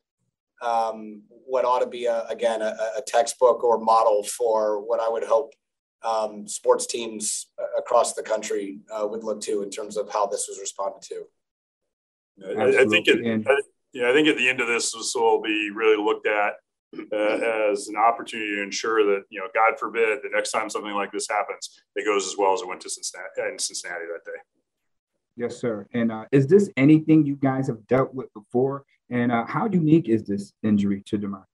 um, 0.61 1.23
what 1.27 1.65
ought 1.65 1.79
to 1.79 1.87
be 1.87 2.05
a, 2.05 2.25
again 2.27 2.61
a, 2.61 2.75
a, 2.97 3.01
textbook 3.05 3.63
or 3.63 3.79
model 3.79 4.23
for 4.23 4.79
what 4.85 4.99
I 4.99 5.09
would 5.09 5.23
hope 5.23 5.53
um, 6.03 6.47
sports 6.47 6.85
teams 6.85 7.47
across 7.77 8.13
the 8.13 8.23
country 8.23 8.79
uh, 8.93 9.07
would 9.07 9.23
look 9.23 9.41
to 9.41 9.61
in 9.63 9.69
terms 9.69 9.97
of 9.97 10.11
how 10.11 10.25
this 10.25 10.47
was 10.47 10.59
responded 10.59 11.01
to. 11.03 11.23
I, 12.59 12.81
I 12.81 12.85
think 12.85 13.07
it, 13.07 13.47
I, 13.47 13.61
yeah, 13.93 14.09
I 14.09 14.13
think 14.13 14.27
at 14.27 14.37
the 14.37 14.49
end 14.49 14.59
of 14.59 14.67
this, 14.67 14.91
this 14.91 15.13
will 15.15 15.41
be 15.41 15.69
really 15.73 16.01
looked 16.03 16.27
at 16.27 16.53
uh, 17.11 17.71
as 17.71 17.87
an 17.87 17.95
opportunity 17.95 18.55
to 18.55 18.63
ensure 18.63 19.03
that 19.05 19.23
you 19.29 19.39
know, 19.39 19.47
God 19.53 19.79
forbid, 19.79 20.19
the 20.23 20.29
next 20.33 20.51
time 20.51 20.69
something 20.69 20.93
like 20.93 21.11
this 21.11 21.27
happens, 21.29 21.81
it 21.95 22.05
goes 22.05 22.27
as 22.27 22.35
well 22.37 22.53
as 22.53 22.61
it 22.61 22.67
went 22.67 22.81
to 22.81 22.89
Cincinnati 22.89 23.51
in 23.51 23.59
Cincinnati 23.59 24.05
that 24.11 24.25
day. 24.25 24.39
Yes, 25.35 25.57
sir. 25.57 25.87
And 25.93 26.11
uh, 26.11 26.25
is 26.31 26.47
this 26.47 26.69
anything 26.77 27.25
you 27.25 27.35
guys 27.35 27.67
have 27.67 27.85
dealt 27.87 28.13
with 28.13 28.31
before? 28.33 28.85
And 29.09 29.31
uh, 29.31 29.45
how 29.45 29.67
unique 29.67 30.09
is 30.09 30.23
this 30.23 30.53
injury 30.63 31.01
to 31.07 31.17
Damar? 31.17 31.47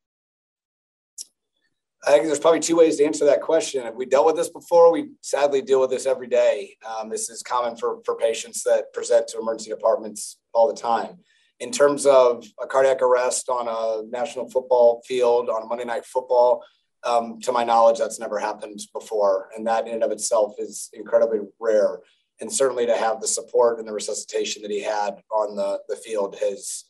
I 2.06 2.12
think 2.12 2.26
there's 2.26 2.40
probably 2.40 2.62
two 2.62 2.78
ways 2.78 2.98
to 2.98 3.06
answer 3.06 3.26
that 3.26 3.42
question. 3.42 3.86
If 3.86 3.96
we 3.96 4.06
dealt 4.06 4.26
with 4.26 4.38
this 4.38 4.50
before, 4.50 4.92
we 4.92 5.10
sadly 5.22 5.62
deal 5.62 5.82
with 5.82 5.90
this 5.90 6.06
every 6.06 6.28
day. 6.28 6.78
Um, 6.88 7.10
this 7.10 7.30
is 7.30 7.42
common 7.42 7.76
for, 7.76 8.00
for 8.06 8.16
patients 8.16 8.64
that 8.64 8.94
present 8.94 9.28
to 9.30 9.40
emergency 9.40 9.70
departments 9.70 10.38
all 10.54 10.68
the 10.68 10.80
time 10.80 11.20
in 11.60 11.72
terms 11.72 12.06
of 12.06 12.46
a 12.62 12.68
cardiac 12.68 13.02
arrest 13.02 13.50
on 13.50 13.68
a 13.68 14.08
national 14.10 14.50
football 14.50 15.02
field 15.06 15.50
on 15.50 15.68
Monday 15.68 15.86
night 15.86 16.06
football, 16.06 16.64
um, 17.04 17.40
to 17.42 17.52
my 17.52 17.64
knowledge, 17.64 17.98
that's 17.98 18.20
never 18.20 18.40
happened 18.40 18.80
before. 18.94 19.50
And 19.56 19.66
that 19.68 19.88
in 19.88 19.96
and 19.96 20.04
of 20.04 20.12
itself 20.12 20.56
is 20.58 20.90
incredibly 20.94 21.40
rare. 21.60 22.00
And 22.42 22.52
certainly 22.52 22.86
to 22.86 22.96
have 22.96 23.22
the 23.22 23.28
support 23.28 23.80
and 23.80 23.88
the 23.88 23.94
resuscitation 23.94 24.62
that 24.62 24.72
he 24.72 24.82
had 24.82 25.22
on 25.32 25.56
the, 25.56 25.80
the 25.90 25.96
field 25.96 26.38
has 26.42 26.86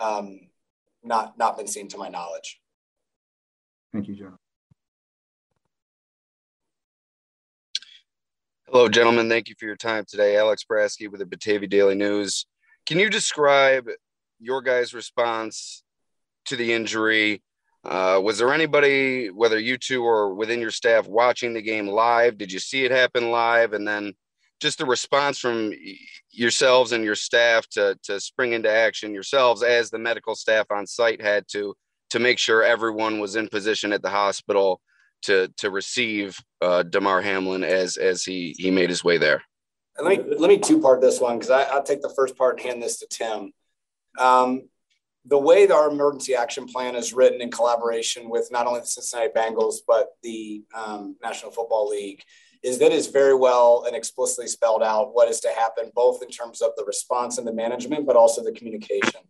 um, 0.00 0.40
not, 1.02 1.36
not 1.38 1.56
been 1.56 1.66
seen 1.66 1.88
to 1.88 1.98
my 1.98 2.08
knowledge. 2.08 2.60
Thank 3.92 4.08
you, 4.08 4.14
John. 4.14 4.38
Hello, 8.66 8.88
gentlemen. 8.88 9.28
Thank 9.28 9.48
you 9.48 9.54
for 9.58 9.66
your 9.66 9.76
time 9.76 10.04
today. 10.08 10.36
Alex 10.36 10.64
Brasky 10.68 11.08
with 11.08 11.20
the 11.20 11.26
Batavia 11.26 11.68
Daily 11.68 11.94
News. 11.94 12.46
Can 12.86 12.98
you 12.98 13.08
describe 13.08 13.88
your 14.38 14.62
guys' 14.62 14.94
response 14.94 15.82
to 16.46 16.56
the 16.56 16.72
injury. 16.72 17.42
Uh, 17.84 18.20
was 18.22 18.38
there 18.38 18.52
anybody, 18.52 19.30
whether 19.30 19.58
you 19.58 19.76
two 19.76 20.02
or 20.04 20.34
within 20.34 20.60
your 20.60 20.70
staff, 20.70 21.06
watching 21.06 21.52
the 21.52 21.62
game 21.62 21.86
live? 21.86 22.38
Did 22.38 22.50
you 22.52 22.58
see 22.58 22.84
it 22.84 22.90
happen 22.90 23.30
live? 23.30 23.72
And 23.72 23.86
then 23.86 24.14
just 24.60 24.78
the 24.78 24.86
response 24.86 25.38
from 25.38 25.72
yourselves 26.30 26.92
and 26.92 27.04
your 27.04 27.14
staff 27.14 27.68
to, 27.68 27.98
to 28.04 28.18
spring 28.20 28.52
into 28.52 28.70
action 28.70 29.12
yourselves 29.12 29.62
as 29.62 29.90
the 29.90 29.98
medical 29.98 30.34
staff 30.34 30.66
on 30.70 30.86
site 30.86 31.20
had 31.20 31.46
to 31.48 31.74
to 32.10 32.18
make 32.20 32.38
sure 32.38 32.62
everyone 32.62 33.18
was 33.18 33.34
in 33.34 33.48
position 33.48 33.92
at 33.92 34.00
the 34.00 34.08
hospital 34.08 34.80
to 35.22 35.48
to 35.56 35.70
receive 35.70 36.38
uh, 36.60 36.82
Damar 36.84 37.20
Hamlin 37.20 37.64
as 37.64 37.96
as 37.96 38.22
he 38.24 38.54
he 38.56 38.70
made 38.70 38.88
his 38.88 39.02
way 39.02 39.18
there. 39.18 39.42
let 40.00 40.18
me 40.26 40.36
let 40.38 40.48
me 40.48 40.58
two 40.58 40.80
part 40.80 41.00
this 41.00 41.20
one 41.20 41.38
because 41.38 41.50
I'll 41.50 41.82
take 41.82 42.02
the 42.02 42.14
first 42.14 42.36
part 42.36 42.58
and 42.58 42.66
hand 42.66 42.82
this 42.82 42.98
to 43.00 43.06
Tim. 43.08 43.52
Um, 44.18 44.68
the 45.26 45.38
way 45.38 45.66
that 45.66 45.74
our 45.74 45.90
emergency 45.90 46.34
action 46.34 46.66
plan 46.66 46.94
is 46.94 47.14
written 47.14 47.40
in 47.40 47.50
collaboration 47.50 48.28
with 48.28 48.48
not 48.50 48.66
only 48.66 48.80
the 48.80 48.86
Cincinnati 48.86 49.30
Bengals, 49.34 49.76
but 49.86 50.08
the 50.22 50.62
um, 50.74 51.16
National 51.22 51.50
Football 51.50 51.88
League 51.88 52.22
is 52.62 52.78
that 52.78 52.92
is 52.92 53.08
very 53.08 53.34
well 53.34 53.84
and 53.86 53.94
explicitly 53.94 54.46
spelled 54.46 54.82
out 54.82 55.14
what 55.14 55.28
is 55.28 55.40
to 55.40 55.48
happen, 55.48 55.90
both 55.94 56.22
in 56.22 56.28
terms 56.28 56.62
of 56.62 56.70
the 56.76 56.84
response 56.84 57.38
and 57.38 57.46
the 57.46 57.52
management, 57.52 58.06
but 58.06 58.16
also 58.16 58.42
the 58.42 58.52
communication. 58.52 59.20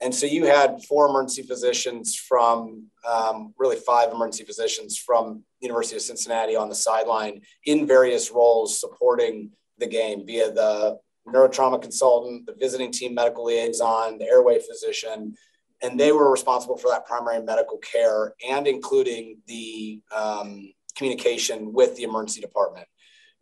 And 0.00 0.12
so 0.14 0.26
you 0.26 0.44
had 0.44 0.82
four 0.84 1.08
emergency 1.08 1.42
physicians 1.42 2.16
from 2.16 2.86
um, 3.08 3.54
really 3.58 3.76
five 3.76 4.12
emergency 4.12 4.44
physicians 4.44 4.98
from 4.98 5.44
University 5.60 5.96
of 5.96 6.02
Cincinnati 6.02 6.56
on 6.56 6.68
the 6.68 6.74
sideline 6.74 7.42
in 7.64 7.86
various 7.86 8.30
roles 8.32 8.78
supporting 8.78 9.50
the 9.78 9.86
game 9.86 10.26
via 10.26 10.50
the 10.50 10.98
neurotrauma 11.26 11.80
consultant, 11.80 12.46
the 12.46 12.54
visiting 12.54 12.92
team 12.92 13.14
medical 13.14 13.44
liaison, 13.44 14.18
the 14.18 14.26
airway 14.26 14.60
physician, 14.60 15.34
and 15.82 15.98
they 15.98 16.12
were 16.12 16.30
responsible 16.30 16.76
for 16.76 16.90
that 16.90 17.06
primary 17.06 17.42
medical 17.42 17.78
care 17.78 18.34
and 18.48 18.66
including 18.66 19.38
the 19.46 20.00
um, 20.14 20.72
communication 20.96 21.72
with 21.72 21.96
the 21.96 22.04
emergency 22.04 22.40
department. 22.40 22.86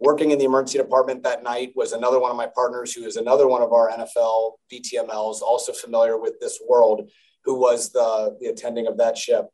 Working 0.01 0.33
in 0.33 0.39
the 0.39 0.45
emergency 0.45 0.79
department 0.79 1.23
that 1.23 1.45
night 1.45 1.73
was 1.77 1.93
another 1.93 2.19
one 2.19 2.31
of 2.31 2.37
my 2.37 2.49
partners 2.53 2.93
who 2.93 3.05
is 3.05 3.17
another 3.17 3.47
one 3.47 3.63
of 3.63 3.73
our 3.73 3.91
NFL 3.91 4.55
VTMLs, 4.73 5.43
also 5.43 5.73
familiar 5.73 6.19
with 6.19 6.41
this 6.41 6.61
world, 6.69 7.09
who 7.45 7.55
was 7.55 7.93
the, 7.93 8.37
the 8.41 8.49
attending 8.49 8.89
of 8.89 8.99
that 8.99 9.17
ship. 9.17 9.47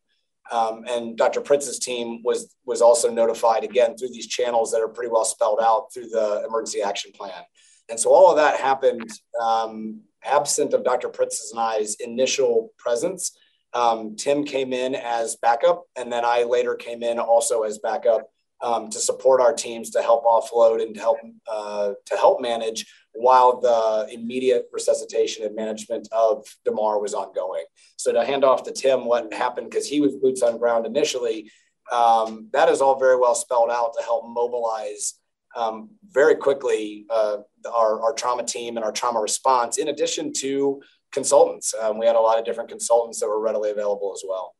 Um, 0.50 0.84
and 0.88 1.16
Dr. 1.18 1.42
Pritts's 1.42 1.78
team 1.78 2.22
was 2.24 2.54
was 2.64 2.80
also 2.80 3.10
notified 3.10 3.64
again 3.64 3.98
through 3.98 4.08
these 4.08 4.26
channels 4.26 4.72
that 4.72 4.80
are 4.80 4.88
pretty 4.88 5.10
well 5.10 5.26
spelled 5.26 5.58
out 5.62 5.88
through 5.92 6.08
the 6.08 6.42
emergency 6.48 6.80
action 6.80 7.12
plan. 7.12 7.42
And 7.88 7.98
so 7.98 8.10
all 8.10 8.30
of 8.30 8.36
that 8.36 8.60
happened 8.60 9.10
um, 9.40 10.00
absent 10.24 10.74
of 10.74 10.84
Dr. 10.84 11.08
Pritts's 11.08 11.52
and 11.52 11.60
I's 11.60 11.96
initial 11.96 12.70
presence. 12.78 13.36
Um, 13.74 14.16
Tim 14.16 14.44
came 14.44 14.72
in 14.72 14.94
as 14.94 15.36
backup, 15.36 15.84
and 15.96 16.12
then 16.12 16.24
I 16.24 16.44
later 16.44 16.74
came 16.74 17.02
in 17.02 17.18
also 17.18 17.62
as 17.62 17.78
backup 17.78 18.28
um, 18.60 18.90
to 18.90 18.98
support 18.98 19.40
our 19.40 19.52
teams 19.52 19.90
to 19.90 20.02
help 20.02 20.24
offload 20.24 20.82
and 20.82 20.94
to 20.94 21.00
help 21.00 21.18
uh, 21.50 21.92
to 22.06 22.16
help 22.16 22.40
manage 22.40 22.86
while 23.12 23.60
the 23.60 24.08
immediate 24.12 24.68
resuscitation 24.72 25.44
and 25.44 25.54
management 25.54 26.08
of 26.12 26.46
Damar 26.64 27.00
was 27.00 27.14
ongoing. 27.14 27.64
So 27.96 28.12
to 28.12 28.24
hand 28.24 28.44
off 28.44 28.62
to 28.64 28.72
Tim 28.72 29.04
what 29.04 29.32
happened 29.32 29.70
because 29.70 29.86
he 29.86 30.00
was 30.00 30.16
boots 30.16 30.42
on 30.42 30.58
ground 30.58 30.86
initially, 30.86 31.50
um, 31.92 32.48
that 32.52 32.68
is 32.68 32.80
all 32.80 32.98
very 32.98 33.16
well 33.16 33.34
spelled 33.34 33.70
out 33.70 33.92
to 33.96 34.04
help 34.04 34.24
mobilize 34.26 35.14
um, 35.58 35.90
very 36.10 36.36
quickly 36.36 37.04
uh, 37.10 37.38
our, 37.74 38.00
our 38.00 38.12
trauma 38.12 38.44
team 38.44 38.76
and 38.76 38.84
our 38.84 38.92
trauma 38.92 39.20
response, 39.20 39.78
in 39.78 39.88
addition 39.88 40.32
to 40.34 40.80
consultants. 41.12 41.74
Um, 41.74 41.98
we 41.98 42.06
had 42.06 42.16
a 42.16 42.20
lot 42.20 42.38
of 42.38 42.44
different 42.44 42.70
consultants 42.70 43.18
that 43.20 43.28
were 43.28 43.40
readily 43.40 43.70
available 43.70 44.12
as 44.14 44.22
well. 44.26 44.54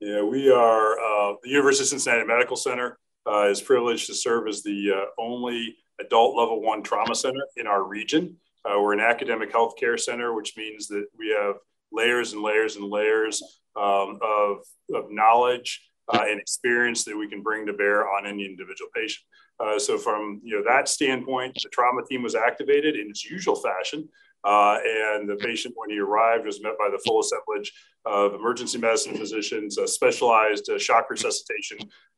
Yeah, 0.00 0.22
we 0.22 0.50
are 0.50 0.92
uh, 0.92 1.34
the 1.42 1.50
University 1.50 1.84
of 1.84 1.88
Cincinnati 1.88 2.26
Medical 2.26 2.56
Center 2.56 2.98
uh, 3.26 3.48
is 3.48 3.60
privileged 3.60 4.06
to 4.06 4.14
serve 4.14 4.46
as 4.46 4.62
the 4.62 4.92
uh, 4.94 5.22
only 5.22 5.76
adult 6.00 6.36
level 6.36 6.62
one 6.62 6.82
trauma 6.82 7.14
center 7.14 7.42
in 7.56 7.66
our 7.66 7.84
region. 7.84 8.36
Uh, 8.64 8.80
we're 8.80 8.92
an 8.92 9.00
academic 9.00 9.52
healthcare 9.52 9.98
center, 9.98 10.34
which 10.34 10.56
means 10.56 10.86
that 10.88 11.06
we 11.18 11.34
have 11.36 11.56
layers 11.90 12.32
and 12.32 12.42
layers 12.42 12.76
and 12.76 12.84
layers 12.84 13.42
um, 13.76 14.18
of, 14.22 14.58
of 14.94 15.10
knowledge 15.10 15.88
uh, 16.12 16.24
and 16.28 16.40
experience 16.40 17.04
that 17.04 17.16
we 17.16 17.28
can 17.28 17.42
bring 17.42 17.66
to 17.66 17.72
bear 17.72 18.08
on 18.08 18.26
any 18.26 18.44
individual 18.44 18.90
patient. 18.94 19.24
Uh, 19.60 19.78
so 19.78 19.98
from 19.98 20.40
you 20.44 20.56
know 20.56 20.62
that 20.64 20.88
standpoint, 20.88 21.54
the 21.62 21.68
trauma 21.70 22.02
team 22.08 22.22
was 22.22 22.34
activated 22.34 22.96
in 22.96 23.10
its 23.10 23.24
usual 23.24 23.56
fashion. 23.56 24.08
Uh, 24.44 24.78
and 24.86 25.28
the 25.28 25.36
patient, 25.36 25.74
when 25.76 25.90
he 25.90 25.98
arrived, 25.98 26.46
was 26.46 26.62
met 26.62 26.78
by 26.78 26.88
the 26.90 26.98
full 27.04 27.20
assemblage 27.20 27.72
of 28.04 28.34
emergency 28.34 28.78
medicine 28.78 29.16
physicians, 29.16 29.78
uh, 29.78 29.86
specialized 29.86 30.70
uh, 30.70 30.78
shock 30.78 31.10
resuscitation 31.10 31.76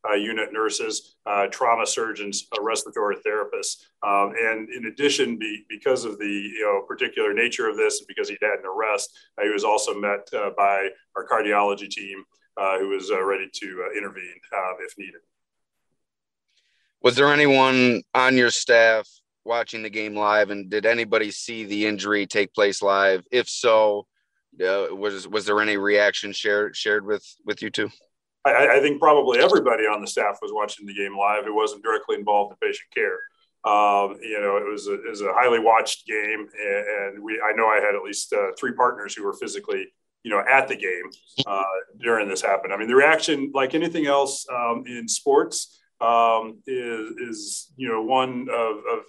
uh, 0.09 0.15
unit 0.15 0.53
nurses, 0.53 1.17
uh, 1.27 1.47
trauma 1.47 1.87
surgeons, 1.87 2.47
respiratory 2.61 3.17
therapists. 3.27 3.85
Um, 4.03 4.35
and 4.39 4.69
in 4.69 4.87
addition, 4.87 5.39
be, 5.39 5.65
because 5.69 6.05
of 6.05 6.19
the 6.19 6.27
you 6.27 6.63
know, 6.63 6.83
particular 6.87 7.33
nature 7.33 7.69
of 7.69 7.77
this, 7.77 8.05
because 8.07 8.29
he'd 8.29 8.39
had 8.43 8.61
an 8.61 8.67
arrest, 8.67 9.11
he 9.43 9.49
was 9.49 9.65
also 9.65 9.95
met 9.95 10.29
by 10.57 10.89
our 11.17 11.27
cardiology 11.27 11.89
team 11.89 12.23
who 12.79 12.89
was 12.89 13.11
ready 13.11 13.49
to 13.53 13.91
intervene 13.97 14.41
uh, 14.53 14.75
if 14.81 14.93
needed. 14.99 15.21
Was 17.03 17.17
there 17.17 17.33
anyone 17.33 18.03
on 18.15 18.37
your 18.37 18.51
staff 18.51 19.09
watching 19.45 19.83
the 19.83 19.91
game 19.91 20.15
live, 20.15 20.51
and 20.51 20.69
did 20.69 20.85
anybody 20.85 21.31
see 21.31 21.65
the 21.65 21.87
injury 21.87 22.27
take 22.27 22.53
place 22.53 22.83
live? 22.83 23.25
If 23.31 23.49
so, 23.49 24.07
uh, 24.61 24.89
was 24.95 25.27
was 25.27 25.47
there 25.47 25.61
any 25.61 25.77
reaction 25.77 26.33
shared 26.33 26.77
shared 26.77 27.07
with 27.07 27.25
with 27.45 27.63
you 27.63 27.71
two? 27.71 27.91
I, 28.45 28.79
I, 28.79 28.81
think 28.81 29.01
probably 29.01 29.39
everybody 29.39 29.85
on 29.85 30.01
the 30.01 30.07
staff 30.07 30.39
was 30.41 30.51
watching 30.53 30.87
the 30.87 30.95
game 30.95 31.17
live. 31.17 31.47
It 31.47 31.55
wasn't 31.55 31.83
directly 31.83 32.17
involved 32.17 32.53
in 32.53 32.69
patient 32.69 32.89
care. 32.95 33.19
Um, 33.71 34.19
you 34.23 34.41
know, 34.41 34.57
it 34.57 34.71
was 34.71 34.87
a, 34.87 34.95
it 34.95 35.11
was 35.11 35.21
a 35.21 35.33
highly 35.35 35.59
watched 35.59 36.07
game, 36.07 36.49
and, 36.59 36.87
and, 36.87 37.23
we 37.23 37.41
I 37.41 37.55
know 37.55 37.67
I 37.67 37.81
had 37.85 37.95
at 37.95 38.03
least 38.03 38.33
uh, 38.33 38.53
three 38.59 38.73
partners 38.73 39.15
who 39.15 39.25
were 39.25 39.35
physically 39.35 39.87
you 40.23 40.31
know 40.31 40.43
at 40.51 40.69
the 40.69 40.77
game 40.77 41.11
uh, 41.47 41.63
during 42.01 42.29
this 42.29 42.41
happened. 42.41 42.73
I 42.73 42.79
mean, 42.79 42.89
the 42.89 42.95
reaction, 42.95 43.51
like 43.55 43.75
anything 43.75 44.07
else 44.07 44.47
um, 44.51 44.85
in 44.87 45.07
sports, 45.07 45.80
um, 46.01 46.59
is 46.67 47.11
is 47.29 47.73
you 47.77 47.89
know 47.89 48.03
one 48.03 48.49
of, 48.51 48.77
of 48.79 49.05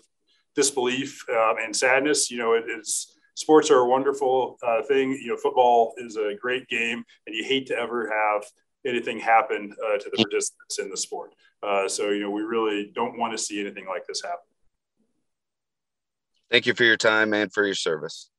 disbelief 0.56 1.24
uh, 1.30 1.56
and 1.62 1.76
sadness. 1.76 2.30
You 2.30 2.38
know, 2.40 2.54
it 2.54 2.66
is 2.68 3.18
sports 3.36 3.72
are 3.72 3.80
a 3.80 3.88
wonderful 3.88 4.58
uh, 4.64 4.82
thing. 4.84 5.12
You 5.12 5.30
know, 5.30 5.38
football 5.38 5.94
is 5.98 6.18
a 6.18 6.36
great 6.40 6.68
game, 6.68 7.04
and 7.26 7.36
you 7.36 7.44
hate 7.44 7.68
to 7.68 7.78
ever 7.78 8.10
have 8.10 8.44
anything 8.86 9.20
happen 9.20 9.74
uh, 9.86 9.98
to 9.98 10.10
the 10.10 10.18
participants 10.18 10.80
in 10.80 10.90
the 10.90 10.98
sport. 10.98 11.34
Uh, 11.64 11.88
so, 11.88 12.10
you 12.10 12.22
know, 12.22 12.32
we 12.32 12.42
really 12.42 12.92
don't 12.96 13.18
want 13.18 13.32
to 13.32 13.38
see 13.38 13.60
anything 13.60 13.86
like 13.88 14.06
this 14.08 14.22
happen. 14.24 14.40
Thank 16.50 16.66
you 16.66 16.74
for 16.74 16.84
your 16.84 16.98
time 16.98 17.34
and 17.34 17.54
for 17.54 17.66
your 17.66 17.76
service. 17.76 18.30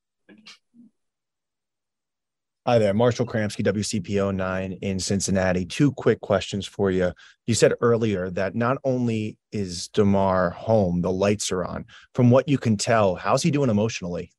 Hi 2.65 2.79
there, 2.79 2.93
Marshall 2.93 3.25
Kramsky, 3.25 3.61
WCPO 3.61 4.33
9 4.33 4.71
in 4.81 4.97
Cincinnati. 4.97 5.65
Two 5.65 5.91
quick 5.91 6.21
questions 6.21 6.65
for 6.65 6.91
you. 6.91 7.11
You 7.45 7.55
said 7.55 7.73
earlier 7.81 8.29
that 8.29 8.55
not 8.55 8.77
only 8.85 9.37
is 9.51 9.89
Damar 9.89 10.51
home, 10.51 11.01
the 11.01 11.11
lights 11.11 11.51
are 11.51 11.65
on. 11.65 11.83
From 12.15 12.29
what 12.29 12.47
you 12.47 12.57
can 12.57 12.77
tell, 12.77 13.15
how's 13.15 13.43
he 13.43 13.51
doing 13.51 13.69
emotionally? 13.69 14.31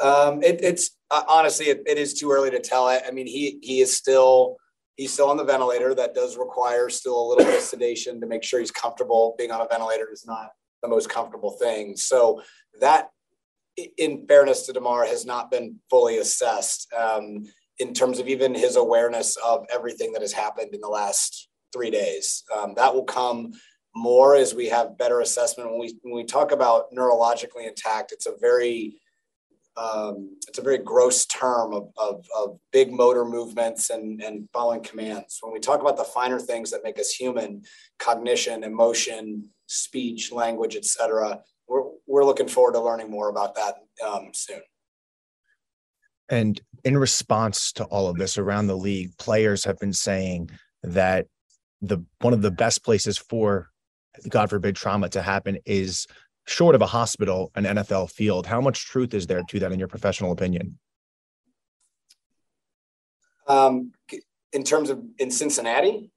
Um, 0.00 0.44
it, 0.44 0.62
it's 0.62 0.92
uh, 1.10 1.24
honestly, 1.28 1.66
it, 1.66 1.82
it 1.86 1.98
is 1.98 2.14
too 2.14 2.30
early 2.30 2.52
to 2.52 2.60
tell. 2.60 2.86
I, 2.86 3.00
I, 3.08 3.10
mean, 3.10 3.26
he 3.26 3.58
he 3.62 3.80
is 3.80 3.96
still 3.96 4.58
he's 4.94 5.12
still 5.12 5.28
on 5.28 5.36
the 5.36 5.44
ventilator. 5.44 5.92
That 5.92 6.14
does 6.14 6.36
require 6.36 6.88
still 6.88 7.20
a 7.20 7.26
little 7.30 7.44
bit 7.44 7.56
of 7.56 7.62
sedation 7.62 8.20
to 8.20 8.28
make 8.28 8.44
sure 8.44 8.60
he's 8.60 8.70
comfortable. 8.70 9.34
Being 9.36 9.50
on 9.50 9.60
a 9.60 9.66
ventilator 9.66 10.08
is 10.12 10.24
not 10.24 10.50
the 10.82 10.88
most 10.88 11.10
comfortable 11.10 11.50
thing. 11.50 11.96
So 11.96 12.42
that, 12.80 13.08
in 13.76 14.26
fairness 14.26 14.66
to 14.66 14.72
Damar, 14.72 15.06
has 15.06 15.24
not 15.24 15.50
been 15.50 15.76
fully 15.90 16.18
assessed 16.18 16.92
um, 16.92 17.44
in 17.78 17.94
terms 17.94 18.18
of 18.18 18.28
even 18.28 18.54
his 18.54 18.76
awareness 18.76 19.36
of 19.36 19.64
everything 19.72 20.12
that 20.12 20.22
has 20.22 20.32
happened 20.32 20.74
in 20.74 20.80
the 20.80 20.88
last 20.88 21.48
three 21.72 21.90
days. 21.90 22.44
Um, 22.54 22.74
that 22.76 22.94
will 22.94 23.04
come 23.04 23.52
more 23.94 24.34
as 24.36 24.54
we 24.54 24.68
have 24.68 24.98
better 24.98 25.20
assessment. 25.20 25.70
When 25.70 25.80
we 25.80 25.94
when 26.02 26.14
we 26.14 26.24
talk 26.24 26.52
about 26.52 26.92
neurologically 26.92 27.66
intact, 27.66 28.12
it's 28.12 28.26
a 28.26 28.36
very 28.40 28.96
um, 29.76 30.36
it's 30.48 30.58
a 30.58 30.62
very 30.62 30.78
gross 30.78 31.24
term 31.24 31.72
of, 31.72 31.88
of, 31.96 32.26
of, 32.36 32.58
big 32.72 32.92
motor 32.92 33.24
movements 33.24 33.88
and, 33.88 34.22
and 34.22 34.46
following 34.52 34.82
commands. 34.82 35.38
When 35.40 35.50
we 35.50 35.60
talk 35.60 35.80
about 35.80 35.96
the 35.96 36.04
finer 36.04 36.38
things 36.38 36.70
that 36.70 36.84
make 36.84 36.98
us 36.98 37.10
human, 37.10 37.62
cognition, 37.98 38.64
emotion, 38.64 39.48
speech, 39.68 40.30
language, 40.30 40.76
etc., 40.76 41.40
we're, 41.68 41.82
we're 42.06 42.24
looking 42.24 42.48
forward 42.48 42.72
to 42.72 42.80
learning 42.80 43.10
more 43.10 43.28
about 43.28 43.54
that 43.54 43.76
um, 44.06 44.30
soon. 44.32 44.60
And 46.28 46.60
in 46.84 46.96
response 46.96 47.72
to 47.72 47.84
all 47.84 48.08
of 48.08 48.16
this 48.16 48.38
around 48.38 48.66
the 48.66 48.76
league, 48.76 49.16
players 49.18 49.64
have 49.64 49.78
been 49.78 49.92
saying 49.92 50.50
that 50.82 51.26
the 51.80 52.04
one 52.20 52.32
of 52.32 52.42
the 52.42 52.50
best 52.50 52.84
places 52.84 53.18
for 53.18 53.68
God 54.28 54.50
forbid 54.50 54.76
trauma 54.76 55.08
to 55.10 55.22
happen 55.22 55.58
is 55.64 56.06
short 56.46 56.74
of 56.74 56.82
a 56.82 56.86
hospital, 56.86 57.50
an 57.54 57.64
NFL 57.64 58.10
field. 58.10 58.46
How 58.46 58.60
much 58.60 58.86
truth 58.86 59.14
is 59.14 59.26
there 59.26 59.42
to 59.48 59.58
that 59.60 59.72
in 59.72 59.78
your 59.78 59.88
professional 59.88 60.32
opinion? 60.32 60.78
Um, 63.48 63.92
in 64.52 64.64
terms 64.64 64.90
of 64.90 65.02
in 65.18 65.30
Cincinnati? 65.30 66.10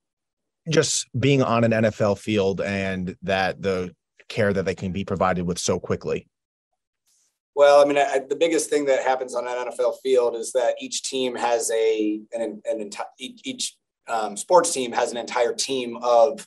Just 0.70 1.08
being 1.18 1.44
on 1.44 1.64
an 1.64 1.72
NFL 1.72 2.18
field 2.18 2.62
and 2.62 3.16
that 3.22 3.62
the 3.62 3.94
care 4.30 4.54
that 4.54 4.66
they 4.66 4.76
can 4.76 4.92
be 4.92 5.04
provided 5.04 5.46
with 5.46 5.60
so 5.60 5.80
quickly. 5.80 6.28
Well, 7.56 7.82
I 7.82 7.86
mean, 7.86 7.98
I, 7.98 8.20
the 8.28 8.36
biggest 8.36 8.70
thing 8.70 8.86
that 8.86 9.04
happens 9.04 9.34
on 9.34 9.48
an 9.48 9.54
NFL 9.54 9.96
field 10.04 10.36
is 10.36 10.52
that 10.52 10.76
each 10.82 11.04
team 11.04 11.36
has 11.36 11.72
a 11.72 12.20
an, 12.34 12.62
an 12.66 12.90
each 13.18 13.76
um, 14.08 14.36
sports 14.36 14.74
team 14.74 14.92
has 14.92 15.12
an 15.12 15.18
entire 15.18 15.54
team 15.54 15.98
of 16.02 16.46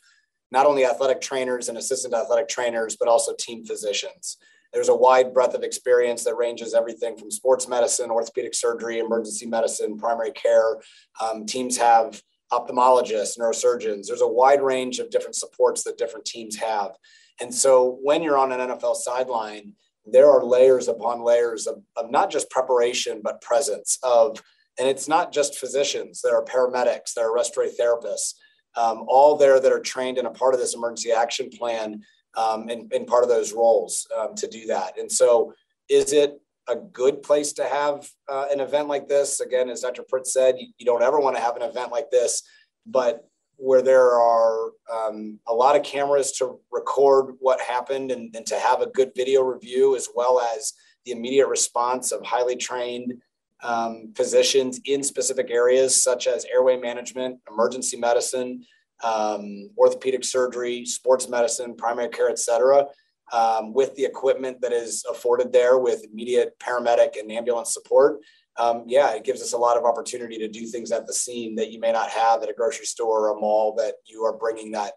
not 0.51 0.67
only 0.67 0.85
athletic 0.85 1.21
trainers 1.21 1.69
and 1.69 1.79
assistant 1.79 2.15
athletic 2.15 2.49
trainers, 2.49 2.97
but 2.99 3.09
also 3.09 3.33
team 3.39 3.65
physicians. 3.65 4.37
There's 4.73 4.89
a 4.89 4.95
wide 4.95 5.33
breadth 5.33 5.55
of 5.55 5.63
experience 5.63 6.25
that 6.25 6.37
ranges 6.37 6.75
everything 6.75 7.17
from 7.17 7.31
sports 7.31 7.69
medicine, 7.69 8.11
orthopedic 8.11 8.55
surgery, 8.55 8.99
emergency 8.99 9.47
medicine, 9.47 9.97
primary 9.99 10.33
care. 10.33 10.77
Um, 11.23 11.47
teams 11.47 11.77
have 11.79 12.23
ophthalmologists, 12.53 13.39
neurosurgeons. 13.39 14.07
There's 14.07 14.21
a 14.21 14.29
wide 14.29 14.63
range 14.63 14.99
of 14.99 15.11
different 15.11 15.37
supports 15.37 15.85
that 15.85 15.99
different 15.99 16.27
teams 16.27 16.57
have. 16.57 16.93
And 17.41 17.55
so 17.55 17.99
when 18.03 18.23
you're 18.23 18.39
on 18.39 18.53
an 18.53 18.61
NFL 18.61 18.97
sideline, 18.97 19.73
there 20.05 20.31
are 20.31 20.45
layers 20.45 20.89
upon 20.89 21.23
layers 21.23 21.67
of, 21.67 21.83
of 21.97 22.11
not 22.11 22.31
just 22.31 22.51
preparation, 22.51 23.21
but 23.23 23.41
presence 23.41 23.99
of, 24.03 24.43
and 24.79 24.89
it's 24.89 25.09
not 25.09 25.33
just 25.33 25.59
physicians, 25.59 26.21
there 26.23 26.37
are 26.37 26.45
paramedics, 26.45 27.15
there 27.15 27.29
are 27.29 27.35
respiratory 27.35 27.75
therapists, 27.79 28.35
um, 28.77 29.05
all 29.09 29.37
there 29.37 29.61
that 29.61 29.73
are 29.73 29.81
trained 29.81 30.19
in 30.19 30.27
a 30.27 30.31
part 30.31 30.55
of 30.55 30.61
this 30.61 30.75
emergency 30.75 31.13
action 31.13 31.51
plan 31.51 32.03
um, 32.37 32.69
in, 32.69 32.89
in 32.93 33.05
part 33.05 33.25
of 33.25 33.29
those 33.29 33.53
roles 33.53 34.07
um, 34.17 34.35
to 34.37 34.47
do 34.47 34.67
that. 34.67 34.99
And 34.99 35.11
so, 35.11 35.53
is 35.89 36.13
it 36.13 36.41
a 36.69 36.77
good 36.77 37.23
place 37.23 37.53
to 37.55 37.65
have 37.65 38.09
uh, 38.29 38.47
an 38.53 38.61
event 38.61 38.89
like 38.89 39.09
this? 39.09 39.41
Again, 39.41 39.71
as 39.71 39.81
Dr. 39.81 40.03
Pritts 40.03 40.33
said, 40.33 40.57
you, 40.59 40.69
you, 40.79 40.85
don't 40.85 41.03
ever 41.03 41.19
want 41.19 41.35
to 41.37 41.43
have 41.43 41.57
an 41.57 41.63
event 41.63 41.91
like 41.91 42.11
this, 42.11 42.43
but 42.87 43.27
where 43.59 43.83
there 43.83 44.13
are 44.13 44.71
um, 44.93 45.39
a 45.49 45.53
lot 45.53 45.77
of 45.77 45.83
cameras 45.83 46.33
to 46.33 46.59
record 46.71 47.35
what 47.41 47.61
happened 47.61 48.11
and, 48.13 48.35
and 48.35 48.47
to 48.47 48.59
have 48.59 48.81
a 48.81 48.91
good 48.91 49.11
video 49.17 49.43
review, 49.43 49.97
as 49.97 50.09
well 50.15 50.41
as 50.55 50.73
the 51.05 51.13
immediate 51.13 51.49
response 51.49 52.13
of 52.13 52.25
highly 52.25 52.57
trained 52.57 53.15
um, 53.63 54.13
physicians 54.17 54.81
in 54.85 55.03
specific 55.03 55.51
areas 55.51 56.01
such 56.03 56.29
as 56.29 56.47
airway 56.47 56.77
management, 56.77 57.41
emergency 57.51 57.97
medicine, 57.97 58.65
um, 59.03 59.69
orthopedic 59.77 60.25
surgery, 60.25 60.85
sports 60.85 61.29
medicine, 61.29 61.75
primary 61.75 62.09
care, 62.09 62.31
et 62.31 62.39
cetera, 62.39 62.87
um, 63.33 63.75
with 63.75 63.95
the 63.97 64.05
equipment 64.05 64.61
that 64.61 64.73
is 64.73 65.05
afforded 65.11 65.53
there 65.53 65.79
with 65.79 66.05
immediate 66.05 66.57
paramedic 66.61 67.19
and 67.19 67.33
ambulance 67.33 67.75
support. 67.75 68.21
Um, 68.59 68.83
yeah, 68.87 69.13
it 69.15 69.25
gives 69.25 69.41
us 69.41 69.53
a 69.53 69.59
lot 69.59 69.77
of 69.77 69.85
opportunity 69.85 70.37
to 70.39 70.49
do 70.49 70.67
things 70.67 70.91
at 70.91 71.07
the 71.07 71.13
scene 71.13 71.55
that 71.57 71.71
you 71.71 71.79
may 71.79 71.93
not 71.93 72.11
have 72.11 72.43
at 72.43 72.51
a 72.51 72.53
grocery 72.53 72.87
store 72.87 73.29
or 73.29 73.37
a 73.37 73.41
mall 73.41 73.75
that 73.77 73.95
you 74.05 74.25
are 74.25 74.37
bringing 74.37 74.73
that 74.73 74.95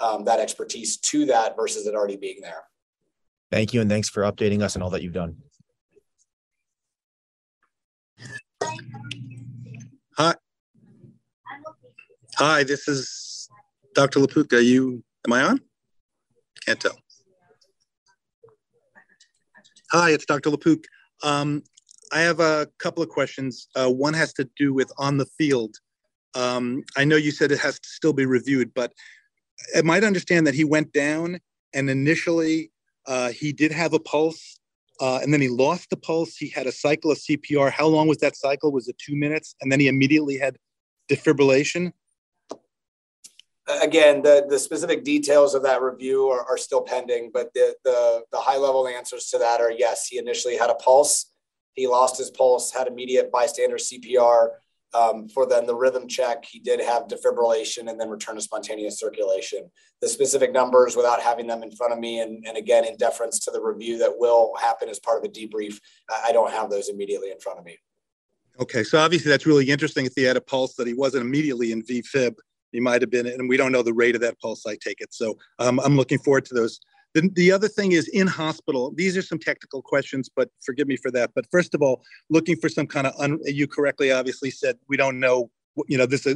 um, 0.00 0.24
that 0.24 0.40
expertise 0.40 0.96
to 0.96 1.24
that 1.26 1.54
versus 1.54 1.86
it 1.86 1.94
already 1.94 2.16
being 2.16 2.40
there. 2.40 2.64
Thank 3.52 3.72
you, 3.72 3.80
and 3.80 3.88
thanks 3.88 4.08
for 4.08 4.24
updating 4.24 4.62
us 4.62 4.74
and 4.74 4.82
all 4.82 4.90
that 4.90 5.02
you've 5.02 5.12
done. 5.12 5.36
Hi. 10.16 10.34
Hi, 12.36 12.64
this 12.64 12.88
is 12.88 13.48
Dr. 13.94 14.18
Lapuka. 14.18 14.64
You, 14.64 15.04
am 15.24 15.32
I 15.32 15.42
on? 15.42 15.60
Can't 16.66 16.80
tell. 16.80 16.96
Hi, 19.92 20.10
it's 20.10 20.24
Dr. 20.24 20.50
LaPook. 20.50 20.84
Um, 21.22 21.62
I 22.14 22.20
have 22.20 22.38
a 22.38 22.68
couple 22.78 23.02
of 23.02 23.08
questions. 23.08 23.66
Uh, 23.74 23.90
one 23.90 24.14
has 24.14 24.32
to 24.34 24.48
do 24.56 24.72
with 24.72 24.90
on 24.98 25.18
the 25.18 25.26
field. 25.26 25.74
Um, 26.36 26.84
I 26.96 27.04
know 27.04 27.16
you 27.16 27.32
said 27.32 27.50
it 27.50 27.58
has 27.58 27.80
to 27.80 27.88
still 27.88 28.12
be 28.12 28.24
reviewed, 28.24 28.72
but 28.72 28.92
I 29.76 29.82
might 29.82 30.04
understand 30.04 30.46
that 30.46 30.54
he 30.54 30.62
went 30.62 30.92
down 30.92 31.40
and 31.74 31.90
initially 31.90 32.70
uh, 33.06 33.30
he 33.30 33.52
did 33.52 33.72
have 33.72 33.94
a 33.94 33.98
pulse 33.98 34.60
uh, 35.00 35.18
and 35.22 35.32
then 35.32 35.40
he 35.40 35.48
lost 35.48 35.90
the 35.90 35.96
pulse. 35.96 36.36
He 36.36 36.48
had 36.48 36.68
a 36.68 36.72
cycle 36.72 37.10
of 37.10 37.18
CPR. 37.18 37.72
How 37.72 37.88
long 37.88 38.06
was 38.06 38.18
that 38.18 38.36
cycle? 38.36 38.70
Was 38.70 38.86
it 38.86 38.96
two 38.96 39.16
minutes? 39.16 39.56
And 39.60 39.72
then 39.72 39.80
he 39.80 39.88
immediately 39.88 40.38
had 40.38 40.56
defibrillation. 41.10 41.92
Again, 43.82 44.22
the, 44.22 44.46
the 44.48 44.60
specific 44.60 45.02
details 45.02 45.54
of 45.54 45.64
that 45.64 45.82
review 45.82 46.28
are, 46.28 46.46
are 46.46 46.58
still 46.58 46.82
pending, 46.82 47.30
but 47.34 47.52
the, 47.54 47.74
the, 47.82 48.22
the 48.30 48.38
high 48.38 48.58
level 48.58 48.86
answers 48.86 49.30
to 49.30 49.38
that 49.38 49.60
are 49.60 49.72
yes, 49.72 50.06
he 50.06 50.18
initially 50.18 50.56
had 50.56 50.70
a 50.70 50.74
pulse. 50.74 51.33
He 51.74 51.86
lost 51.86 52.18
his 52.18 52.30
pulse, 52.30 52.72
had 52.72 52.86
immediate 52.86 53.30
bystander 53.30 53.76
CPR, 53.76 54.50
um, 54.94 55.28
for 55.28 55.44
then 55.44 55.66
the 55.66 55.74
rhythm 55.74 56.06
check, 56.06 56.44
he 56.44 56.60
did 56.60 56.80
have 56.80 57.08
defibrillation 57.08 57.90
and 57.90 58.00
then 58.00 58.08
return 58.08 58.36
to 58.36 58.40
spontaneous 58.40 58.98
circulation. 58.98 59.68
The 60.00 60.08
specific 60.08 60.52
numbers, 60.52 60.94
without 60.96 61.20
having 61.20 61.48
them 61.48 61.64
in 61.64 61.72
front 61.72 61.92
of 61.92 61.98
me, 61.98 62.20
and, 62.20 62.46
and 62.46 62.56
again, 62.56 62.84
in 62.84 62.96
deference 62.96 63.40
to 63.40 63.50
the 63.50 63.60
review 63.60 63.98
that 63.98 64.12
will 64.16 64.52
happen 64.62 64.88
as 64.88 65.00
part 65.00 65.18
of 65.18 65.28
a 65.28 65.32
debrief, 65.32 65.80
I 66.24 66.30
don't 66.30 66.52
have 66.52 66.70
those 66.70 66.88
immediately 66.88 67.32
in 67.32 67.40
front 67.40 67.58
of 67.58 67.64
me. 67.64 67.76
Okay, 68.60 68.84
so 68.84 68.98
obviously 68.98 69.30
that's 69.30 69.46
really 69.46 69.68
interesting. 69.68 70.06
If 70.06 70.12
he 70.14 70.22
had 70.22 70.36
a 70.36 70.40
pulse 70.40 70.74
that 70.76 70.86
he 70.86 70.94
wasn't 70.94 71.24
immediately 71.24 71.72
in 71.72 71.82
VFib, 71.82 72.36
he 72.70 72.78
might 72.78 73.02
have 73.02 73.10
been, 73.10 73.26
and 73.26 73.48
we 73.48 73.56
don't 73.56 73.72
know 73.72 73.82
the 73.82 73.92
rate 73.92 74.14
of 74.14 74.20
that 74.20 74.38
pulse. 74.38 74.64
I 74.64 74.76
take 74.76 75.00
it. 75.00 75.12
So 75.12 75.36
um, 75.58 75.80
I'm 75.80 75.96
looking 75.96 76.18
forward 76.18 76.44
to 76.46 76.54
those. 76.54 76.78
The, 77.14 77.30
the 77.34 77.52
other 77.52 77.68
thing 77.68 77.92
is 77.92 78.08
in 78.08 78.26
hospital. 78.26 78.92
These 78.94 79.16
are 79.16 79.22
some 79.22 79.38
technical 79.38 79.80
questions, 79.80 80.28
but 80.34 80.50
forgive 80.64 80.88
me 80.88 80.96
for 80.96 81.10
that. 81.12 81.30
But 81.34 81.46
first 81.50 81.74
of 81.74 81.80
all, 81.80 82.02
looking 82.28 82.56
for 82.56 82.68
some 82.68 82.86
kind 82.86 83.06
of 83.06 83.14
un, 83.18 83.38
you 83.44 83.66
correctly 83.66 84.10
obviously 84.10 84.50
said 84.50 84.76
we 84.88 84.96
don't 84.96 85.20
know. 85.20 85.50
You 85.88 85.98
know 85.98 86.06
this 86.06 86.24
uh, 86.24 86.34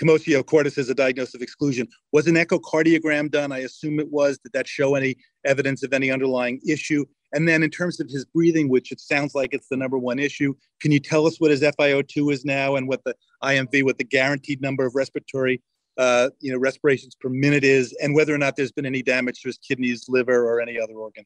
commotio 0.00 0.44
cordis 0.44 0.78
is 0.78 0.88
a 0.88 0.94
diagnosis 0.94 1.34
of 1.34 1.42
exclusion. 1.42 1.86
Was 2.12 2.26
an 2.26 2.34
echocardiogram 2.34 3.30
done? 3.30 3.52
I 3.52 3.58
assume 3.58 4.00
it 4.00 4.10
was. 4.10 4.38
Did 4.38 4.52
that 4.52 4.66
show 4.66 4.94
any 4.94 5.16
evidence 5.44 5.82
of 5.82 5.92
any 5.92 6.10
underlying 6.10 6.60
issue? 6.66 7.04
And 7.32 7.46
then 7.46 7.62
in 7.62 7.70
terms 7.70 8.00
of 8.00 8.08
his 8.08 8.24
breathing, 8.24 8.68
which 8.68 8.90
it 8.90 9.00
sounds 9.00 9.34
like 9.34 9.52
it's 9.52 9.68
the 9.68 9.76
number 9.76 9.98
one 9.98 10.18
issue, 10.18 10.54
can 10.80 10.92
you 10.92 10.98
tell 10.98 11.26
us 11.26 11.38
what 11.38 11.50
his 11.50 11.60
FiO2 11.60 12.32
is 12.32 12.44
now 12.44 12.76
and 12.76 12.88
what 12.88 13.04
the 13.04 13.14
IMV, 13.42 13.84
what 13.84 13.98
the 13.98 14.04
guaranteed 14.04 14.60
number 14.60 14.84
of 14.84 14.94
respiratory, 14.94 15.62
uh, 15.96 16.30
you 16.40 16.52
know, 16.52 16.58
respirations 16.58 17.14
per 17.14 17.28
minute 17.28 17.64
is, 17.64 17.96
and 18.02 18.14
whether 18.14 18.34
or 18.34 18.38
not 18.38 18.56
there's 18.56 18.72
been 18.72 18.86
any 18.86 19.02
damage 19.02 19.40
to 19.42 19.48
his 19.48 19.58
kidneys, 19.58 20.06
liver, 20.08 20.44
or 20.44 20.60
any 20.60 20.80
other 20.80 20.94
organ? 20.94 21.24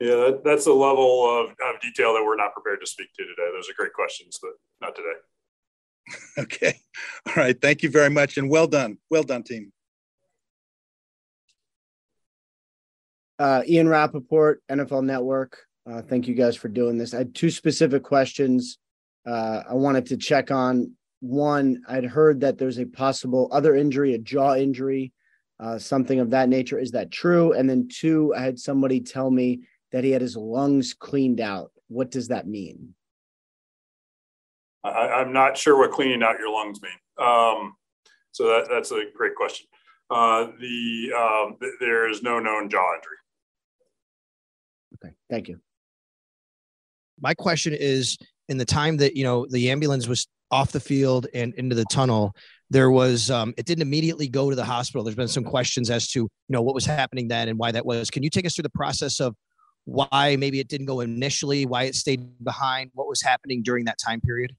Yeah, 0.00 0.16
that, 0.16 0.42
that's 0.44 0.66
a 0.66 0.72
level 0.72 1.24
of, 1.28 1.50
of 1.50 1.80
detail 1.80 2.14
that 2.14 2.24
we're 2.24 2.36
not 2.36 2.54
prepared 2.54 2.80
to 2.80 2.86
speak 2.86 3.08
to 3.18 3.24
today. 3.24 3.50
Those 3.54 3.68
are 3.68 3.74
great 3.76 3.92
questions, 3.92 4.38
but 4.40 4.52
not 4.80 4.96
today. 4.96 5.18
okay. 6.38 6.80
All 7.26 7.34
right. 7.36 7.60
Thank 7.60 7.82
you 7.82 7.90
very 7.90 8.10
much. 8.10 8.38
And 8.38 8.50
well 8.50 8.66
done. 8.66 8.98
Well 9.10 9.22
done, 9.22 9.42
team. 9.42 9.72
Uh, 13.38 13.62
Ian 13.66 13.88
Rapoport, 13.88 14.62
NFL 14.70 15.04
Network. 15.04 15.58
Uh, 15.90 16.02
thank 16.02 16.28
you 16.28 16.34
guys 16.34 16.56
for 16.56 16.68
doing 16.68 16.98
this. 16.98 17.14
I 17.14 17.18
had 17.18 17.34
two 17.34 17.50
specific 17.50 18.02
questions 18.02 18.78
uh, 19.26 19.62
I 19.68 19.74
wanted 19.74 20.06
to 20.06 20.16
check 20.16 20.50
on. 20.50 20.92
One, 21.20 21.82
I'd 21.86 22.04
heard 22.04 22.40
that 22.40 22.58
there's 22.58 22.78
a 22.78 22.86
possible 22.86 23.48
other 23.52 23.74
injury, 23.74 24.14
a 24.14 24.18
jaw 24.18 24.54
injury, 24.56 25.12
uh, 25.60 25.78
something 25.78 26.18
of 26.18 26.30
that 26.30 26.48
nature. 26.48 26.78
Is 26.78 26.92
that 26.92 27.10
true? 27.10 27.52
And 27.52 27.68
then 27.68 27.88
two, 27.88 28.34
I 28.34 28.40
had 28.40 28.58
somebody 28.58 29.00
tell 29.00 29.30
me 29.30 29.60
that 29.92 30.04
he 30.04 30.10
had 30.10 30.22
his 30.22 30.36
lungs 30.36 30.94
cleaned 30.94 31.40
out. 31.40 31.72
What 31.88 32.10
does 32.10 32.28
that 32.28 32.46
mean? 32.46 32.94
I, 34.82 35.20
am 35.20 35.32
not 35.32 35.58
sure 35.58 35.78
what 35.78 35.92
cleaning 35.92 36.22
out 36.22 36.38
your 36.38 36.50
lungs 36.50 36.80
mean. 36.80 36.92
Um, 37.18 37.74
so 38.32 38.46
that, 38.46 38.68
that's 38.70 38.90
a 38.92 39.02
great 39.14 39.34
question. 39.34 39.66
Uh, 40.08 40.48
the 40.58 41.12
um, 41.16 41.56
th- 41.60 41.74
there 41.80 42.08
is 42.08 42.22
no 42.22 42.38
known 42.38 42.70
jaw 42.70 42.94
injury. 42.94 43.16
Okay, 44.94 45.14
thank 45.28 45.48
you. 45.48 45.60
My 47.20 47.34
question 47.34 47.74
is 47.74 48.16
in 48.48 48.56
the 48.56 48.64
time 48.64 48.96
that, 48.96 49.16
you 49.16 49.24
know, 49.24 49.46
the 49.50 49.70
ambulance 49.70 50.08
was 50.08 50.26
off 50.50 50.72
the 50.72 50.80
field 50.80 51.26
and 51.34 51.54
into 51.54 51.74
the 51.74 51.84
tunnel, 51.90 52.34
there 52.70 52.90
was, 52.90 53.30
um, 53.30 53.52
it 53.56 53.66
didn't 53.66 53.82
immediately 53.82 54.28
go 54.28 54.50
to 54.50 54.56
the 54.56 54.64
hospital. 54.64 55.02
There's 55.02 55.16
been 55.16 55.28
some 55.28 55.44
questions 55.44 55.90
as 55.90 56.08
to, 56.08 56.20
you 56.20 56.28
know, 56.48 56.62
what 56.62 56.74
was 56.74 56.86
happening 56.86 57.28
then 57.28 57.48
and 57.48 57.58
why 57.58 57.72
that 57.72 57.84
was. 57.84 58.10
Can 58.10 58.22
you 58.22 58.30
take 58.30 58.46
us 58.46 58.54
through 58.54 58.62
the 58.62 58.70
process 58.70 59.20
of 59.20 59.34
why 59.84 60.36
maybe 60.36 60.60
it 60.60 60.68
didn't 60.68 60.86
go 60.86 61.00
initially, 61.00 61.66
why 61.66 61.84
it 61.84 61.94
stayed 61.94 62.44
behind, 62.44 62.90
what 62.94 63.08
was 63.08 63.22
happening 63.22 63.62
during 63.62 63.84
that 63.86 63.98
time 64.04 64.20
period? 64.20 64.54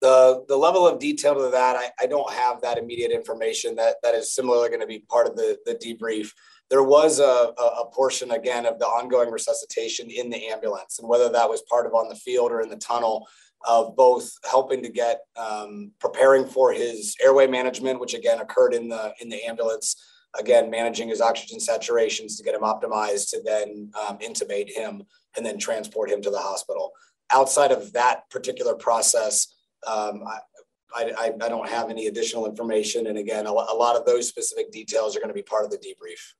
The, 0.00 0.44
the 0.48 0.56
level 0.56 0.86
of 0.86 0.98
detail 0.98 1.34
to 1.34 1.50
that, 1.50 1.76
I, 1.76 1.90
I 2.00 2.06
don't 2.06 2.30
have 2.32 2.60
that 2.62 2.76
immediate 2.76 3.10
information 3.10 3.76
that, 3.76 3.96
that 4.02 4.14
is 4.14 4.34
similarly 4.34 4.68
going 4.68 4.80
to 4.80 4.86
be 4.86 5.04
part 5.08 5.26
of 5.26 5.36
the, 5.36 5.58
the 5.64 5.74
debrief 5.74 6.30
there 6.70 6.82
was 6.82 7.20
a, 7.20 7.22
a, 7.22 7.90
portion 7.92 8.30
again 8.32 8.66
of 8.66 8.78
the 8.78 8.86
ongoing 8.86 9.30
resuscitation 9.30 10.10
in 10.10 10.30
the 10.30 10.46
ambulance 10.48 10.98
and 10.98 11.08
whether 11.08 11.28
that 11.28 11.48
was 11.48 11.62
part 11.70 11.86
of 11.86 11.94
on 11.94 12.08
the 12.08 12.16
field 12.16 12.50
or 12.50 12.62
in 12.62 12.68
the 12.68 12.76
tunnel 12.76 13.26
of 13.66 13.96
both 13.96 14.30
helping 14.48 14.82
to 14.82 14.88
get 14.88 15.20
um, 15.36 15.90
preparing 16.00 16.46
for 16.46 16.72
his 16.72 17.16
airway 17.22 17.46
management 17.46 18.00
which 18.00 18.14
again 18.14 18.40
occurred 18.40 18.74
in 18.74 18.88
the 18.88 19.12
in 19.20 19.28
the 19.28 19.42
ambulance 19.44 19.96
again 20.38 20.70
managing 20.70 21.08
his 21.08 21.20
oxygen 21.20 21.58
saturations 21.58 22.36
to 22.36 22.42
get 22.42 22.54
him 22.54 22.62
optimized 22.62 23.30
to 23.30 23.40
then 23.44 23.90
um, 24.06 24.18
intubate 24.18 24.70
him 24.70 25.02
and 25.36 25.44
then 25.44 25.58
transport 25.58 26.10
him 26.10 26.20
to 26.20 26.30
the 26.30 26.38
hospital 26.38 26.92
outside 27.30 27.72
of 27.72 27.92
that 27.92 28.28
particular 28.30 28.74
process 28.74 29.54
um, 29.86 30.22
I, 30.26 31.12
I, 31.18 31.32
I, 31.42 31.48
don't 31.48 31.68
have 31.68 31.90
any 31.90 32.06
additional 32.06 32.46
information 32.46 33.08
and 33.08 33.18
again 33.18 33.46
a, 33.46 33.50
a 33.50 33.76
lot 33.76 33.96
of 33.96 34.06
those 34.06 34.28
specific 34.28 34.72
details 34.72 35.16
are 35.16 35.20
going 35.20 35.28
to 35.28 35.34
be 35.34 35.42
part 35.42 35.64
of 35.64 35.70
the 35.70 35.78
debrief 35.78 36.34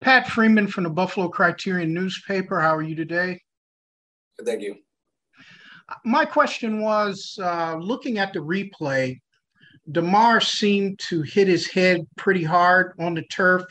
Pat 0.00 0.28
Freeman 0.28 0.66
from 0.66 0.84
the 0.84 0.90
Buffalo 0.90 1.28
Criterion 1.28 1.92
newspaper. 1.92 2.58
How 2.58 2.74
are 2.74 2.82
you 2.82 2.94
today? 2.94 3.42
Thank 4.44 4.62
you. 4.62 4.76
My 6.04 6.24
question 6.24 6.80
was 6.80 7.38
uh, 7.42 7.76
looking 7.76 8.18
at 8.18 8.32
the 8.32 8.40
replay, 8.40 9.20
Damar 9.90 10.40
seemed 10.40 10.98
to 11.08 11.22
hit 11.22 11.48
his 11.48 11.66
head 11.68 12.06
pretty 12.16 12.44
hard 12.44 12.94
on 12.98 13.14
the 13.14 13.22
turf. 13.22 13.64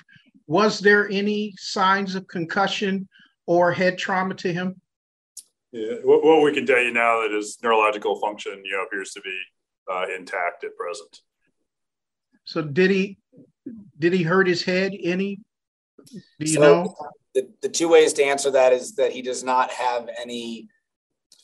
Was 0.47 0.80
there 0.80 1.09
any 1.09 1.53
signs 1.57 2.15
of 2.15 2.28
concussion 2.28 3.07
or 3.45 3.72
head 3.72 3.97
trauma 3.97 4.34
to 4.36 4.51
him? 4.51 4.82
Yeah, 5.72 5.95
what, 6.03 6.24
what 6.24 6.41
we 6.41 6.53
can 6.53 6.65
tell 6.65 6.82
you 6.82 6.91
now 6.91 7.22
that 7.22 7.32
his 7.32 7.57
neurological 7.61 8.20
function, 8.20 8.61
you 8.65 8.72
know, 8.72 8.84
appears 8.84 9.11
to 9.13 9.22
be 9.22 9.39
uh, 9.91 10.05
intact 10.15 10.63
at 10.63 10.76
present. 10.76 11.22
So 12.45 12.61
did 12.63 12.89
he 12.89 13.17
did 13.99 14.13
he 14.13 14.24
hurt 14.24 14.47
his 14.47 14.63
head 14.63 14.93
any 15.03 15.39
do 16.07 16.22
you 16.39 16.47
so 16.47 16.61
know? 16.61 16.95
The, 17.36 17.47
the 17.61 17.70
two 17.70 17.88
ways 17.88 18.13
to 18.13 18.24
answer 18.24 18.49
that 18.51 18.74
is 18.74 18.95
that 18.95 19.11
he 19.11 19.22
does 19.22 19.43
not 19.43 19.72
have 19.72 20.09
any 20.20 20.67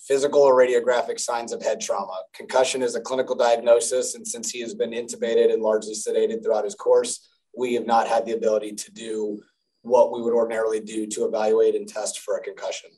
physical 0.08 0.41
or 0.41 0.56
radiographic 0.56 1.20
signs 1.20 1.51
of 1.51 1.62
head 1.62 1.82
trauma. 1.82 2.22
Concussion 2.34 2.82
is 2.82 2.95
a 2.95 3.01
clinical 3.01 3.36
diagnosis, 3.36 4.16
and 4.16 4.28
since 4.28 4.51
he 4.51 4.62
has 4.62 4.74
been 4.74 4.91
intubated 4.91 5.51
and 5.51 5.62
largely 5.62 5.93
sedated 5.93 6.43
throughout 6.43 6.64
his 6.64 6.76
course, 6.76 7.28
we 7.58 7.74
have 7.74 7.86
not 7.86 8.08
had 8.08 8.26
the 8.26 8.34
ability 8.34 8.74
to 8.74 8.91
do 8.91 9.41
what 9.82 10.12
we 10.12 10.22
would 10.22 10.34
ordinarily 10.34 10.80
do 10.80 11.08
to 11.08 11.26
evaluate 11.26 11.76
and 11.76 11.88
test 11.88 12.20
for 12.20 12.38
a 12.38 12.41
concussion. 12.41 12.89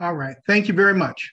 All 0.00 0.14
right. 0.14 0.36
Thank 0.46 0.68
you 0.68 0.74
very 0.74 0.94
much. 0.94 1.32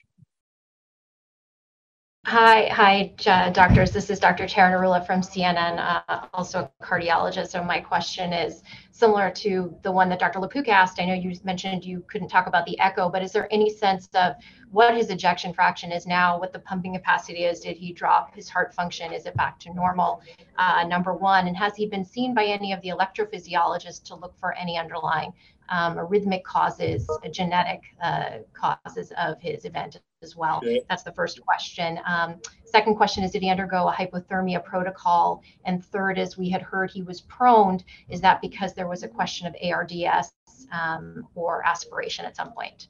Hi, 2.26 2.68
hi, 2.68 3.14
uh, 3.26 3.48
doctors. 3.48 3.92
This 3.92 4.10
is 4.10 4.20
Dr. 4.20 4.46
Tara 4.46 4.78
Narula 4.78 5.04
from 5.06 5.22
CNN, 5.22 5.78
uh, 5.78 6.26
also 6.34 6.70
a 6.78 6.84
cardiologist. 6.84 7.48
So 7.48 7.64
my 7.64 7.80
question 7.80 8.34
is 8.34 8.62
similar 8.90 9.30
to 9.36 9.74
the 9.82 9.90
one 9.90 10.10
that 10.10 10.18
Dr. 10.18 10.38
LaPook 10.38 10.68
asked. 10.68 11.00
I 11.00 11.06
know 11.06 11.14
you 11.14 11.34
mentioned 11.44 11.82
you 11.82 12.04
couldn't 12.08 12.28
talk 12.28 12.46
about 12.46 12.66
the 12.66 12.78
echo, 12.78 13.08
but 13.08 13.22
is 13.22 13.32
there 13.32 13.48
any 13.50 13.70
sense 13.70 14.06
of 14.14 14.34
what 14.70 14.94
his 14.94 15.08
ejection 15.08 15.54
fraction 15.54 15.92
is 15.92 16.06
now, 16.06 16.38
what 16.38 16.52
the 16.52 16.58
pumping 16.58 16.94
capacity 16.94 17.44
is? 17.44 17.60
Did 17.60 17.78
he 17.78 17.90
drop 17.90 18.34
his 18.34 18.50
heart 18.50 18.74
function? 18.74 19.14
Is 19.14 19.24
it 19.24 19.34
back 19.34 19.58
to 19.60 19.72
normal? 19.72 20.20
Uh, 20.58 20.84
number 20.86 21.14
one, 21.14 21.48
and 21.48 21.56
has 21.56 21.74
he 21.74 21.86
been 21.86 22.04
seen 22.04 22.34
by 22.34 22.44
any 22.44 22.74
of 22.74 22.82
the 22.82 22.90
electrophysiologists 22.90 24.04
to 24.04 24.14
look 24.14 24.38
for 24.38 24.52
any 24.58 24.78
underlying 24.78 25.32
um, 25.70 25.96
arrhythmic 25.96 26.42
causes, 26.42 27.08
genetic 27.30 27.80
uh, 28.02 28.40
causes 28.52 29.10
of 29.16 29.40
his 29.40 29.64
event 29.64 29.98
as 30.22 30.36
well? 30.36 30.60
Yeah. 30.62 30.80
That's 30.88 31.02
the 31.02 31.12
first 31.12 31.40
question. 31.40 31.98
Um, 32.06 32.36
second 32.64 32.96
question 32.96 33.24
is, 33.24 33.30
did 33.30 33.42
he 33.42 33.50
undergo 33.50 33.88
a 33.88 33.92
hypothermia 33.92 34.62
protocol? 34.64 35.42
And 35.64 35.84
third 35.84 36.18
is, 36.18 36.36
we 36.36 36.48
had 36.50 36.62
heard 36.62 36.90
he 36.90 37.02
was 37.02 37.22
prone. 37.22 37.80
Is 38.08 38.20
that 38.20 38.40
because 38.40 38.74
there 38.74 38.88
was 38.88 39.02
a 39.02 39.08
question 39.08 39.46
of 39.46 39.54
ARDS 39.62 40.32
um, 40.72 41.26
or 41.34 41.66
aspiration 41.66 42.24
at 42.24 42.36
some 42.36 42.52
point? 42.52 42.88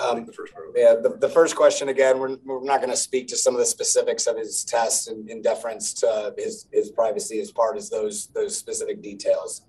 Um, 0.00 0.28
yeah, 0.74 0.96
the, 1.00 1.16
the 1.20 1.28
first 1.28 1.54
question 1.54 1.88
again, 1.88 2.18
we're, 2.18 2.36
we're 2.44 2.64
not 2.64 2.80
going 2.80 2.90
to 2.90 2.96
speak 2.96 3.28
to 3.28 3.36
some 3.36 3.54
of 3.54 3.60
the 3.60 3.66
specifics 3.66 4.26
of 4.26 4.36
his 4.36 4.64
test 4.64 5.08
in, 5.08 5.28
in 5.28 5.40
deference 5.40 5.94
to 5.94 6.34
his, 6.36 6.66
his 6.72 6.90
privacy 6.90 7.38
as 7.38 7.52
part 7.52 7.76
as 7.76 7.90
those 7.90 8.26
those 8.34 8.56
specific 8.56 9.02
details. 9.02 9.62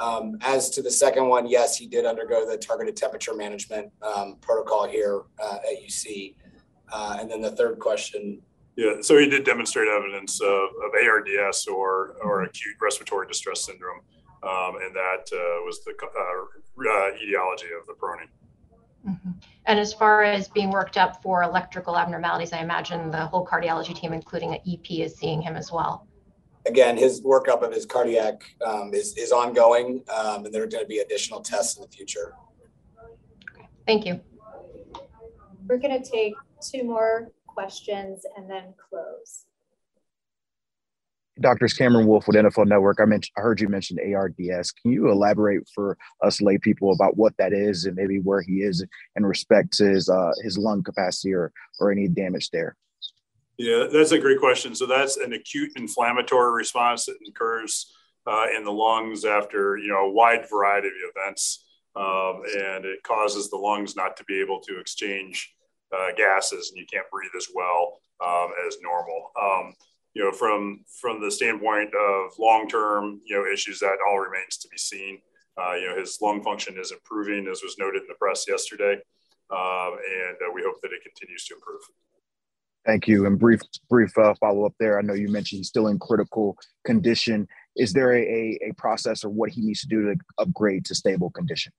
Um, 0.00 0.38
as 0.42 0.70
to 0.70 0.82
the 0.82 0.90
second 0.90 1.28
one, 1.28 1.46
yes, 1.46 1.76
he 1.76 1.86
did 1.86 2.04
undergo 2.04 2.48
the 2.48 2.56
targeted 2.56 2.96
temperature 2.96 3.34
management 3.34 3.90
um, 4.02 4.36
protocol 4.40 4.86
here 4.86 5.22
uh, 5.42 5.56
at 5.56 5.82
UC. 5.84 6.34
Uh, 6.92 7.18
and 7.20 7.30
then 7.30 7.40
the 7.40 7.50
third 7.50 7.78
question. 7.78 8.40
Yeah, 8.76 9.00
so 9.00 9.18
he 9.18 9.28
did 9.28 9.44
demonstrate 9.44 9.88
evidence 9.88 10.40
of, 10.40 10.48
of 10.48 10.92
ARDS 11.02 11.66
or, 11.66 12.16
or 12.22 12.42
acute 12.42 12.76
respiratory 12.80 13.26
distress 13.26 13.64
syndrome. 13.64 14.00
Um, 14.42 14.76
and 14.82 14.94
that 14.94 15.30
uh, 15.32 15.64
was 15.64 15.82
the 15.84 15.92
uh, 15.92 16.88
uh, 16.88 17.10
etiology 17.16 17.68
of 17.78 17.86
the 17.86 17.94
proning. 17.94 18.28
Mm-hmm. 19.08 19.30
And 19.64 19.78
as 19.78 19.94
far 19.94 20.24
as 20.24 20.48
being 20.48 20.70
worked 20.70 20.98
up 20.98 21.22
for 21.22 21.42
electrical 21.42 21.96
abnormalities, 21.96 22.52
I 22.52 22.58
imagine 22.58 23.10
the 23.10 23.26
whole 23.26 23.46
cardiology 23.46 23.96
team, 23.98 24.12
including 24.12 24.52
an 24.52 24.60
EP, 24.68 24.90
is 24.90 25.16
seeing 25.16 25.40
him 25.40 25.56
as 25.56 25.72
well 25.72 26.05
again, 26.66 26.96
his 26.96 27.22
workup 27.22 27.62
of 27.62 27.72
his 27.72 27.86
cardiac 27.86 28.42
um, 28.64 28.92
is, 28.92 29.16
is 29.16 29.32
ongoing, 29.32 30.02
um, 30.14 30.44
and 30.44 30.54
there 30.54 30.62
are 30.62 30.68
going 30.68 30.84
to 30.84 30.88
be 30.88 30.98
additional 30.98 31.40
tests 31.40 31.76
in 31.76 31.82
the 31.82 31.88
future. 31.88 32.34
Thank 33.86 34.04
you. 34.04 34.20
We're 35.68 35.78
going 35.78 36.02
to 36.02 36.10
take 36.10 36.34
two 36.60 36.84
more 36.84 37.30
questions 37.46 38.24
and 38.36 38.50
then 38.50 38.74
close. 38.90 39.44
Doctors 41.38 41.74
Cameron 41.74 42.06
Wolfe 42.06 42.26
with 42.26 42.36
NFL 42.36 42.66
Network. 42.66 42.98
I 42.98 43.04
mentioned, 43.04 43.34
I 43.36 43.42
heard 43.42 43.60
you 43.60 43.68
mention 43.68 43.98
ARDS. 43.98 44.72
Can 44.72 44.92
you 44.92 45.10
elaborate 45.10 45.68
for 45.74 45.98
us 46.24 46.40
lay 46.40 46.56
people 46.56 46.92
about 46.92 47.16
what 47.18 47.34
that 47.36 47.52
is 47.52 47.84
and 47.84 47.94
maybe 47.94 48.20
where 48.20 48.40
he 48.40 48.62
is 48.62 48.84
in 49.16 49.26
respect 49.26 49.72
to 49.74 49.84
his 49.84 50.08
uh, 50.08 50.32
his 50.42 50.56
lung 50.56 50.82
capacity 50.82 51.34
or 51.34 51.52
or 51.78 51.92
any 51.92 52.08
damage 52.08 52.48
there? 52.50 52.74
Yeah, 53.58 53.86
that's 53.90 54.12
a 54.12 54.18
great 54.18 54.38
question. 54.38 54.74
So 54.74 54.86
that's 54.86 55.16
an 55.16 55.32
acute 55.32 55.72
inflammatory 55.76 56.52
response 56.52 57.06
that 57.06 57.16
occurs 57.26 57.92
uh, 58.26 58.46
in 58.56 58.64
the 58.64 58.72
lungs 58.72 59.24
after 59.24 59.78
you 59.78 59.88
know 59.88 60.06
a 60.06 60.10
wide 60.10 60.48
variety 60.50 60.88
of 60.88 60.94
events, 61.14 61.64
um, 61.94 62.42
and 62.58 62.84
it 62.84 63.02
causes 63.02 63.48
the 63.48 63.56
lungs 63.56 63.96
not 63.96 64.16
to 64.18 64.24
be 64.24 64.40
able 64.40 64.60
to 64.60 64.78
exchange 64.78 65.54
uh, 65.96 66.08
gases, 66.16 66.70
and 66.70 66.78
you 66.78 66.86
can't 66.92 67.10
breathe 67.10 67.30
as 67.36 67.48
well 67.54 68.00
um, 68.24 68.50
as 68.66 68.76
normal. 68.82 69.30
Um, 69.40 69.74
you 70.14 70.24
know, 70.24 70.32
from 70.32 70.84
from 71.00 71.20
the 71.22 71.30
standpoint 71.30 71.90
of 71.94 72.32
long 72.38 72.68
term, 72.68 73.20
you 73.24 73.36
know, 73.36 73.50
issues 73.50 73.78
that 73.80 73.98
all 74.06 74.18
remains 74.18 74.58
to 74.58 74.68
be 74.68 74.78
seen. 74.78 75.18
Uh, 75.58 75.74
you 75.74 75.88
know, 75.88 75.96
his 75.96 76.18
lung 76.20 76.42
function 76.42 76.76
is 76.78 76.92
improving, 76.92 77.48
as 77.48 77.62
was 77.62 77.76
noted 77.78 78.02
in 78.02 78.08
the 78.08 78.14
press 78.14 78.44
yesterday, 78.46 79.00
um, 79.50 79.96
and 79.96 80.36
uh, 80.44 80.52
we 80.52 80.62
hope 80.62 80.80
that 80.82 80.92
it 80.92 81.02
continues 81.02 81.46
to 81.46 81.54
improve. 81.54 81.80
Thank 82.86 83.08
you. 83.08 83.26
And 83.26 83.38
brief 83.38 83.60
brief 83.90 84.16
uh, 84.16 84.34
follow 84.38 84.64
up 84.64 84.74
there. 84.78 84.98
I 84.98 85.02
know 85.02 85.14
you 85.14 85.28
mentioned 85.28 85.58
he's 85.58 85.68
still 85.68 85.88
in 85.88 85.98
critical 85.98 86.56
condition. 86.84 87.48
Is 87.74 87.92
there 87.92 88.12
a, 88.12 88.20
a, 88.20 88.68
a 88.68 88.74
process 88.74 89.24
or 89.24 89.28
what 89.28 89.50
he 89.50 89.60
needs 89.60 89.80
to 89.80 89.88
do 89.88 90.02
to 90.02 90.16
upgrade 90.38 90.84
to 90.86 90.94
stable 90.94 91.30
condition? 91.30 91.72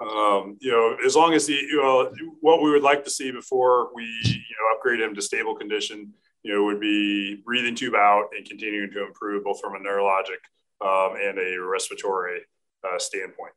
Um, 0.00 0.56
you 0.60 0.72
know, 0.72 0.96
as 1.04 1.14
long 1.14 1.34
as 1.34 1.46
you 1.46 1.76
know 1.76 2.10
what 2.40 2.62
we 2.62 2.70
would 2.70 2.82
like 2.82 3.04
to 3.04 3.10
see 3.10 3.30
before 3.30 3.94
we 3.94 4.04
you 4.24 4.32
know 4.32 4.76
upgrade 4.76 5.00
him 5.00 5.14
to 5.14 5.20
stable 5.20 5.54
condition 5.54 6.14
you 6.42 6.54
know, 6.54 6.64
would 6.64 6.80
be 6.80 7.36
breathing 7.44 7.74
tube 7.74 7.94
out 7.94 8.28
and 8.36 8.46
continuing 8.46 8.90
to 8.92 9.06
improve 9.06 9.44
both 9.44 9.60
from 9.60 9.74
a 9.74 9.78
neurologic 9.78 10.40
um, 10.80 11.16
and 11.20 11.38
a 11.38 11.60
respiratory 11.60 12.40
uh, 12.84 12.98
standpoint. 12.98 13.52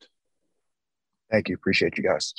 Thank 1.32 1.50
you. 1.50 1.56
Appreciate 1.56 1.98
you 1.98 2.04
guys. 2.04 2.34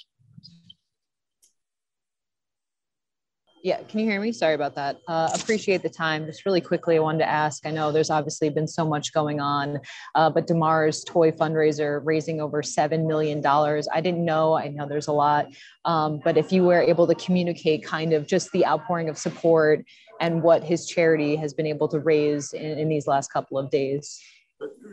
Yeah, 3.64 3.82
can 3.84 3.98
you 3.98 4.04
hear 4.04 4.20
me? 4.20 4.30
Sorry 4.30 4.52
about 4.52 4.74
that. 4.74 5.00
Uh, 5.08 5.30
appreciate 5.34 5.82
the 5.82 5.88
time. 5.88 6.26
Just 6.26 6.44
really 6.44 6.60
quickly, 6.60 6.96
I 6.96 6.98
wanted 6.98 7.20
to 7.20 7.30
ask. 7.30 7.64
I 7.64 7.70
know 7.70 7.92
there's 7.92 8.10
obviously 8.10 8.50
been 8.50 8.68
so 8.68 8.86
much 8.86 9.14
going 9.14 9.40
on, 9.40 9.80
uh, 10.14 10.28
but 10.28 10.46
Damar's 10.46 11.02
toy 11.02 11.30
fundraiser 11.30 12.02
raising 12.04 12.42
over 12.42 12.62
seven 12.62 13.06
million 13.06 13.40
dollars. 13.40 13.88
I 13.90 14.02
didn't 14.02 14.22
know. 14.22 14.52
I 14.52 14.68
know 14.68 14.86
there's 14.86 15.06
a 15.06 15.12
lot, 15.12 15.46
um, 15.86 16.20
but 16.22 16.36
if 16.36 16.52
you 16.52 16.62
were 16.62 16.82
able 16.82 17.06
to 17.06 17.14
communicate 17.14 17.82
kind 17.82 18.12
of 18.12 18.26
just 18.26 18.52
the 18.52 18.66
outpouring 18.66 19.08
of 19.08 19.16
support 19.16 19.82
and 20.20 20.42
what 20.42 20.62
his 20.62 20.86
charity 20.86 21.34
has 21.36 21.54
been 21.54 21.66
able 21.66 21.88
to 21.88 22.00
raise 22.00 22.52
in, 22.52 22.78
in 22.78 22.90
these 22.90 23.06
last 23.06 23.32
couple 23.32 23.56
of 23.56 23.70
days. 23.70 24.20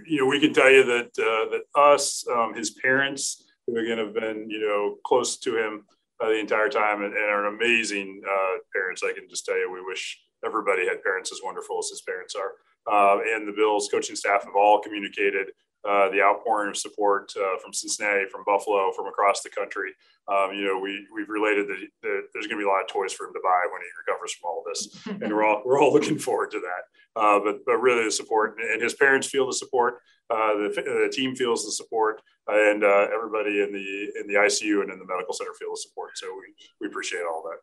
You 0.07 0.22
know, 0.22 0.28
we 0.28 0.39
can 0.39 0.53
tell 0.53 0.72
you 0.72 0.86
that 0.86 1.07
uh, 1.19 1.51
that 1.51 1.63
us, 1.76 2.26
um, 2.30 2.53
his 2.55 2.69
parents, 2.69 3.43
who 3.67 3.76
again 3.76 3.97
have 3.97 4.13
been 4.13 4.49
you 4.49 4.61
know 4.61 4.95
close 5.03 5.38
to 5.39 5.57
him 5.57 5.84
uh, 6.22 6.28
the 6.28 6.39
entire 6.39 6.69
time 6.69 7.03
and, 7.03 7.13
and 7.13 7.26
are 7.26 7.45
amazing 7.47 8.22
uh, 8.26 8.57
parents. 8.74 9.01
I 9.03 9.13
can 9.13 9.28
just 9.30 9.45
tell 9.45 9.57
you, 9.57 9.72
we 9.72 9.82
wish 9.82 10.19
everybody 10.45 10.88
had 10.88 11.03
parents 11.03 11.32
as 11.32 11.39
wonderful 11.43 11.80
as 11.80 11.89
his 11.89 12.01
parents 12.01 12.36
are. 12.36 12.51
Uh, 12.91 13.22
and 13.36 13.47
the 13.47 13.53
Bills 13.53 13.89
coaching 13.91 14.15
staff 14.15 14.43
have 14.43 14.55
all 14.55 14.80
communicated 14.80 15.47
uh, 15.88 16.09
the 16.09 16.21
outpouring 16.21 16.69
of 16.69 16.77
support 16.77 17.32
uh, 17.38 17.57
from 17.61 17.73
Cincinnati, 17.73 18.25
from 18.32 18.43
Buffalo, 18.45 18.91
from 18.91 19.07
across 19.07 19.41
the 19.41 19.49
country. 19.49 19.91
Um, 20.27 20.53
you 20.53 20.65
know, 20.65 20.79
we 20.79 21.07
we've 21.13 21.29
related 21.29 21.67
that, 21.67 21.88
that 22.03 22.21
there's 22.34 22.47
going 22.47 22.59
to 22.59 22.63
be 22.63 22.69
a 22.69 22.71
lot 22.71 22.82
of 22.82 22.88
toys 22.88 23.13
for 23.13 23.25
him 23.25 23.34
to 23.34 23.41
buy 23.43 23.67
when 23.71 23.82
he 23.82 23.89
recovers 24.05 24.34
from 24.34 24.49
all 24.49 24.63
this, 24.67 24.88
and 25.23 25.34
we're 25.34 25.43
all 25.43 25.61
we're 25.65 25.82
all 25.82 25.91
looking 25.91 26.19
forward 26.19 26.51
to 26.51 26.59
that. 26.59 27.19
Uh, 27.19 27.39
but 27.39 27.65
but 27.65 27.77
really 27.77 28.05
the 28.05 28.11
support 28.11 28.57
and 28.59 28.82
his 28.82 28.93
parents 28.93 29.27
feel 29.27 29.47
the 29.47 29.53
support, 29.53 29.95
uh, 30.29 30.53
the, 30.53 30.69
the 30.75 31.11
team 31.11 31.36
feels 31.36 31.65
the 31.65 31.71
support, 31.71 32.21
and 32.47 32.84
uh, 32.84 33.07
everybody 33.13 33.61
in 33.61 33.73
the 33.73 34.21
in 34.21 34.27
the 34.27 34.36
ICU 34.36 34.82
and 34.82 34.91
in 34.91 34.99
the 34.99 35.05
medical 35.05 35.34
center 35.34 35.53
feel 35.59 35.71
the 35.71 35.77
support. 35.77 36.11
So 36.15 36.27
we 36.27 36.53
we 36.79 36.88
appreciate 36.88 37.23
all 37.23 37.43
that. 37.49 37.57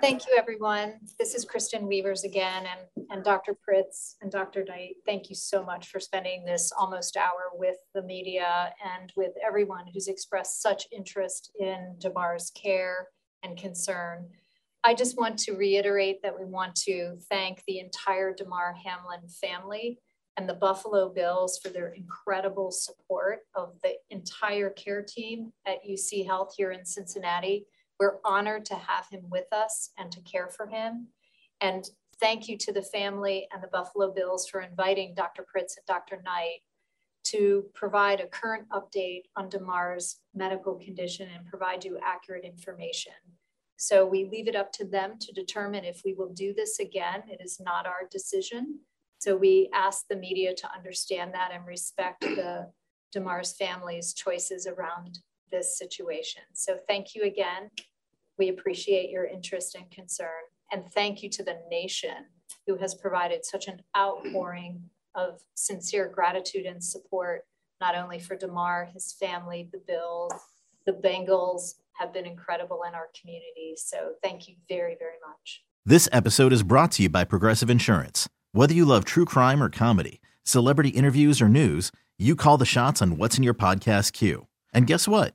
Thank 0.00 0.26
you, 0.26 0.34
everyone. 0.36 0.94
This 1.18 1.34
is 1.34 1.44
Kristen 1.44 1.86
Weavers 1.86 2.24
again, 2.24 2.64
and, 2.66 3.06
and 3.10 3.24
Dr. 3.24 3.54
Pritts 3.54 4.16
and 4.20 4.30
Dr. 4.30 4.64
Knight. 4.64 4.96
Thank 5.06 5.30
you 5.30 5.36
so 5.36 5.62
much 5.62 5.88
for 5.88 6.00
spending 6.00 6.44
this 6.44 6.72
almost 6.78 7.16
hour 7.16 7.50
with 7.54 7.76
the 7.94 8.02
media 8.02 8.72
and 8.98 9.12
with 9.16 9.32
everyone 9.46 9.84
who's 9.92 10.08
expressed 10.08 10.62
such 10.62 10.86
interest 10.90 11.52
in 11.58 11.96
Damar's 11.98 12.50
care 12.50 13.08
and 13.42 13.56
concern. 13.56 14.28
I 14.84 14.94
just 14.94 15.18
want 15.18 15.38
to 15.40 15.52
reiterate 15.52 16.22
that 16.22 16.38
we 16.38 16.46
want 16.46 16.74
to 16.86 17.16
thank 17.28 17.62
the 17.66 17.78
entire 17.78 18.34
Damar 18.34 18.74
Hamlin 18.84 19.28
family 19.28 19.98
and 20.36 20.48
the 20.48 20.54
Buffalo 20.54 21.10
Bills 21.10 21.58
for 21.62 21.68
their 21.68 21.88
incredible 21.88 22.70
support 22.70 23.40
of 23.54 23.74
the 23.82 23.94
entire 24.10 24.70
care 24.70 25.02
team 25.02 25.52
at 25.66 25.84
UC 25.88 26.26
Health 26.26 26.54
here 26.56 26.72
in 26.72 26.84
Cincinnati 26.84 27.66
we're 28.00 28.18
honored 28.24 28.64
to 28.64 28.74
have 28.74 29.06
him 29.10 29.28
with 29.30 29.52
us 29.52 29.90
and 29.98 30.10
to 30.10 30.20
care 30.22 30.48
for 30.48 30.66
him. 30.66 31.08
And 31.60 31.88
thank 32.18 32.48
you 32.48 32.56
to 32.56 32.72
the 32.72 32.82
family 32.82 33.46
and 33.52 33.62
the 33.62 33.68
Buffalo 33.68 34.10
Bills 34.12 34.48
for 34.48 34.62
inviting 34.62 35.14
Dr. 35.14 35.44
Pritts 35.44 35.76
and 35.76 35.86
Dr. 35.86 36.22
Knight 36.24 36.62
to 37.24 37.66
provide 37.74 38.20
a 38.20 38.26
current 38.26 38.66
update 38.70 39.24
on 39.36 39.50
Damar's 39.50 40.16
medical 40.34 40.76
condition 40.76 41.28
and 41.36 41.46
provide 41.46 41.84
you 41.84 41.98
accurate 42.02 42.44
information. 42.44 43.12
So 43.76 44.06
we 44.06 44.24
leave 44.24 44.48
it 44.48 44.56
up 44.56 44.72
to 44.72 44.86
them 44.86 45.18
to 45.20 45.32
determine 45.32 45.84
if 45.84 46.00
we 46.04 46.14
will 46.14 46.32
do 46.32 46.54
this 46.54 46.80
again. 46.80 47.22
It 47.28 47.40
is 47.42 47.60
not 47.60 47.86
our 47.86 48.08
decision. 48.10 48.78
So 49.18 49.36
we 49.36 49.68
ask 49.74 50.06
the 50.08 50.16
media 50.16 50.54
to 50.54 50.74
understand 50.74 51.34
that 51.34 51.50
and 51.52 51.66
respect 51.66 52.22
the 52.22 52.70
Damar's 53.12 53.52
family's 53.52 54.14
choices 54.14 54.66
around 54.66 55.18
this 55.50 55.76
situation. 55.76 56.42
So 56.54 56.78
thank 56.88 57.14
you 57.14 57.24
again. 57.24 57.70
We 58.40 58.48
appreciate 58.48 59.10
your 59.10 59.26
interest 59.26 59.74
and 59.74 59.90
concern. 59.90 60.28
And 60.72 60.90
thank 60.94 61.22
you 61.22 61.28
to 61.28 61.42
the 61.42 61.58
nation 61.70 62.24
who 62.66 62.76
has 62.76 62.94
provided 62.94 63.44
such 63.44 63.68
an 63.68 63.82
outpouring 63.94 64.80
of 65.14 65.42
sincere 65.54 66.08
gratitude 66.08 66.64
and 66.64 66.82
support, 66.82 67.42
not 67.82 67.94
only 67.94 68.18
for 68.18 68.36
Damar, 68.36 68.88
his 68.94 69.12
family, 69.12 69.68
the 69.70 69.82
Bills, 69.86 70.32
the 70.86 70.92
Bengals 70.92 71.74
have 71.98 72.14
been 72.14 72.24
incredible 72.24 72.82
in 72.88 72.94
our 72.94 73.08
community. 73.20 73.74
So 73.76 74.12
thank 74.22 74.48
you 74.48 74.54
very, 74.70 74.96
very 74.98 75.18
much. 75.28 75.62
This 75.84 76.08
episode 76.10 76.54
is 76.54 76.62
brought 76.62 76.92
to 76.92 77.02
you 77.02 77.10
by 77.10 77.24
Progressive 77.24 77.68
Insurance. 77.68 78.26
Whether 78.52 78.72
you 78.72 78.86
love 78.86 79.04
true 79.04 79.26
crime 79.26 79.62
or 79.62 79.68
comedy, 79.68 80.22
celebrity 80.44 80.88
interviews 80.88 81.42
or 81.42 81.48
news, 81.50 81.92
you 82.18 82.34
call 82.34 82.56
the 82.56 82.64
shots 82.64 83.02
on 83.02 83.18
what's 83.18 83.36
in 83.36 83.44
your 83.44 83.52
podcast 83.52 84.14
queue. 84.14 84.46
And 84.72 84.86
guess 84.86 85.06
what? 85.06 85.34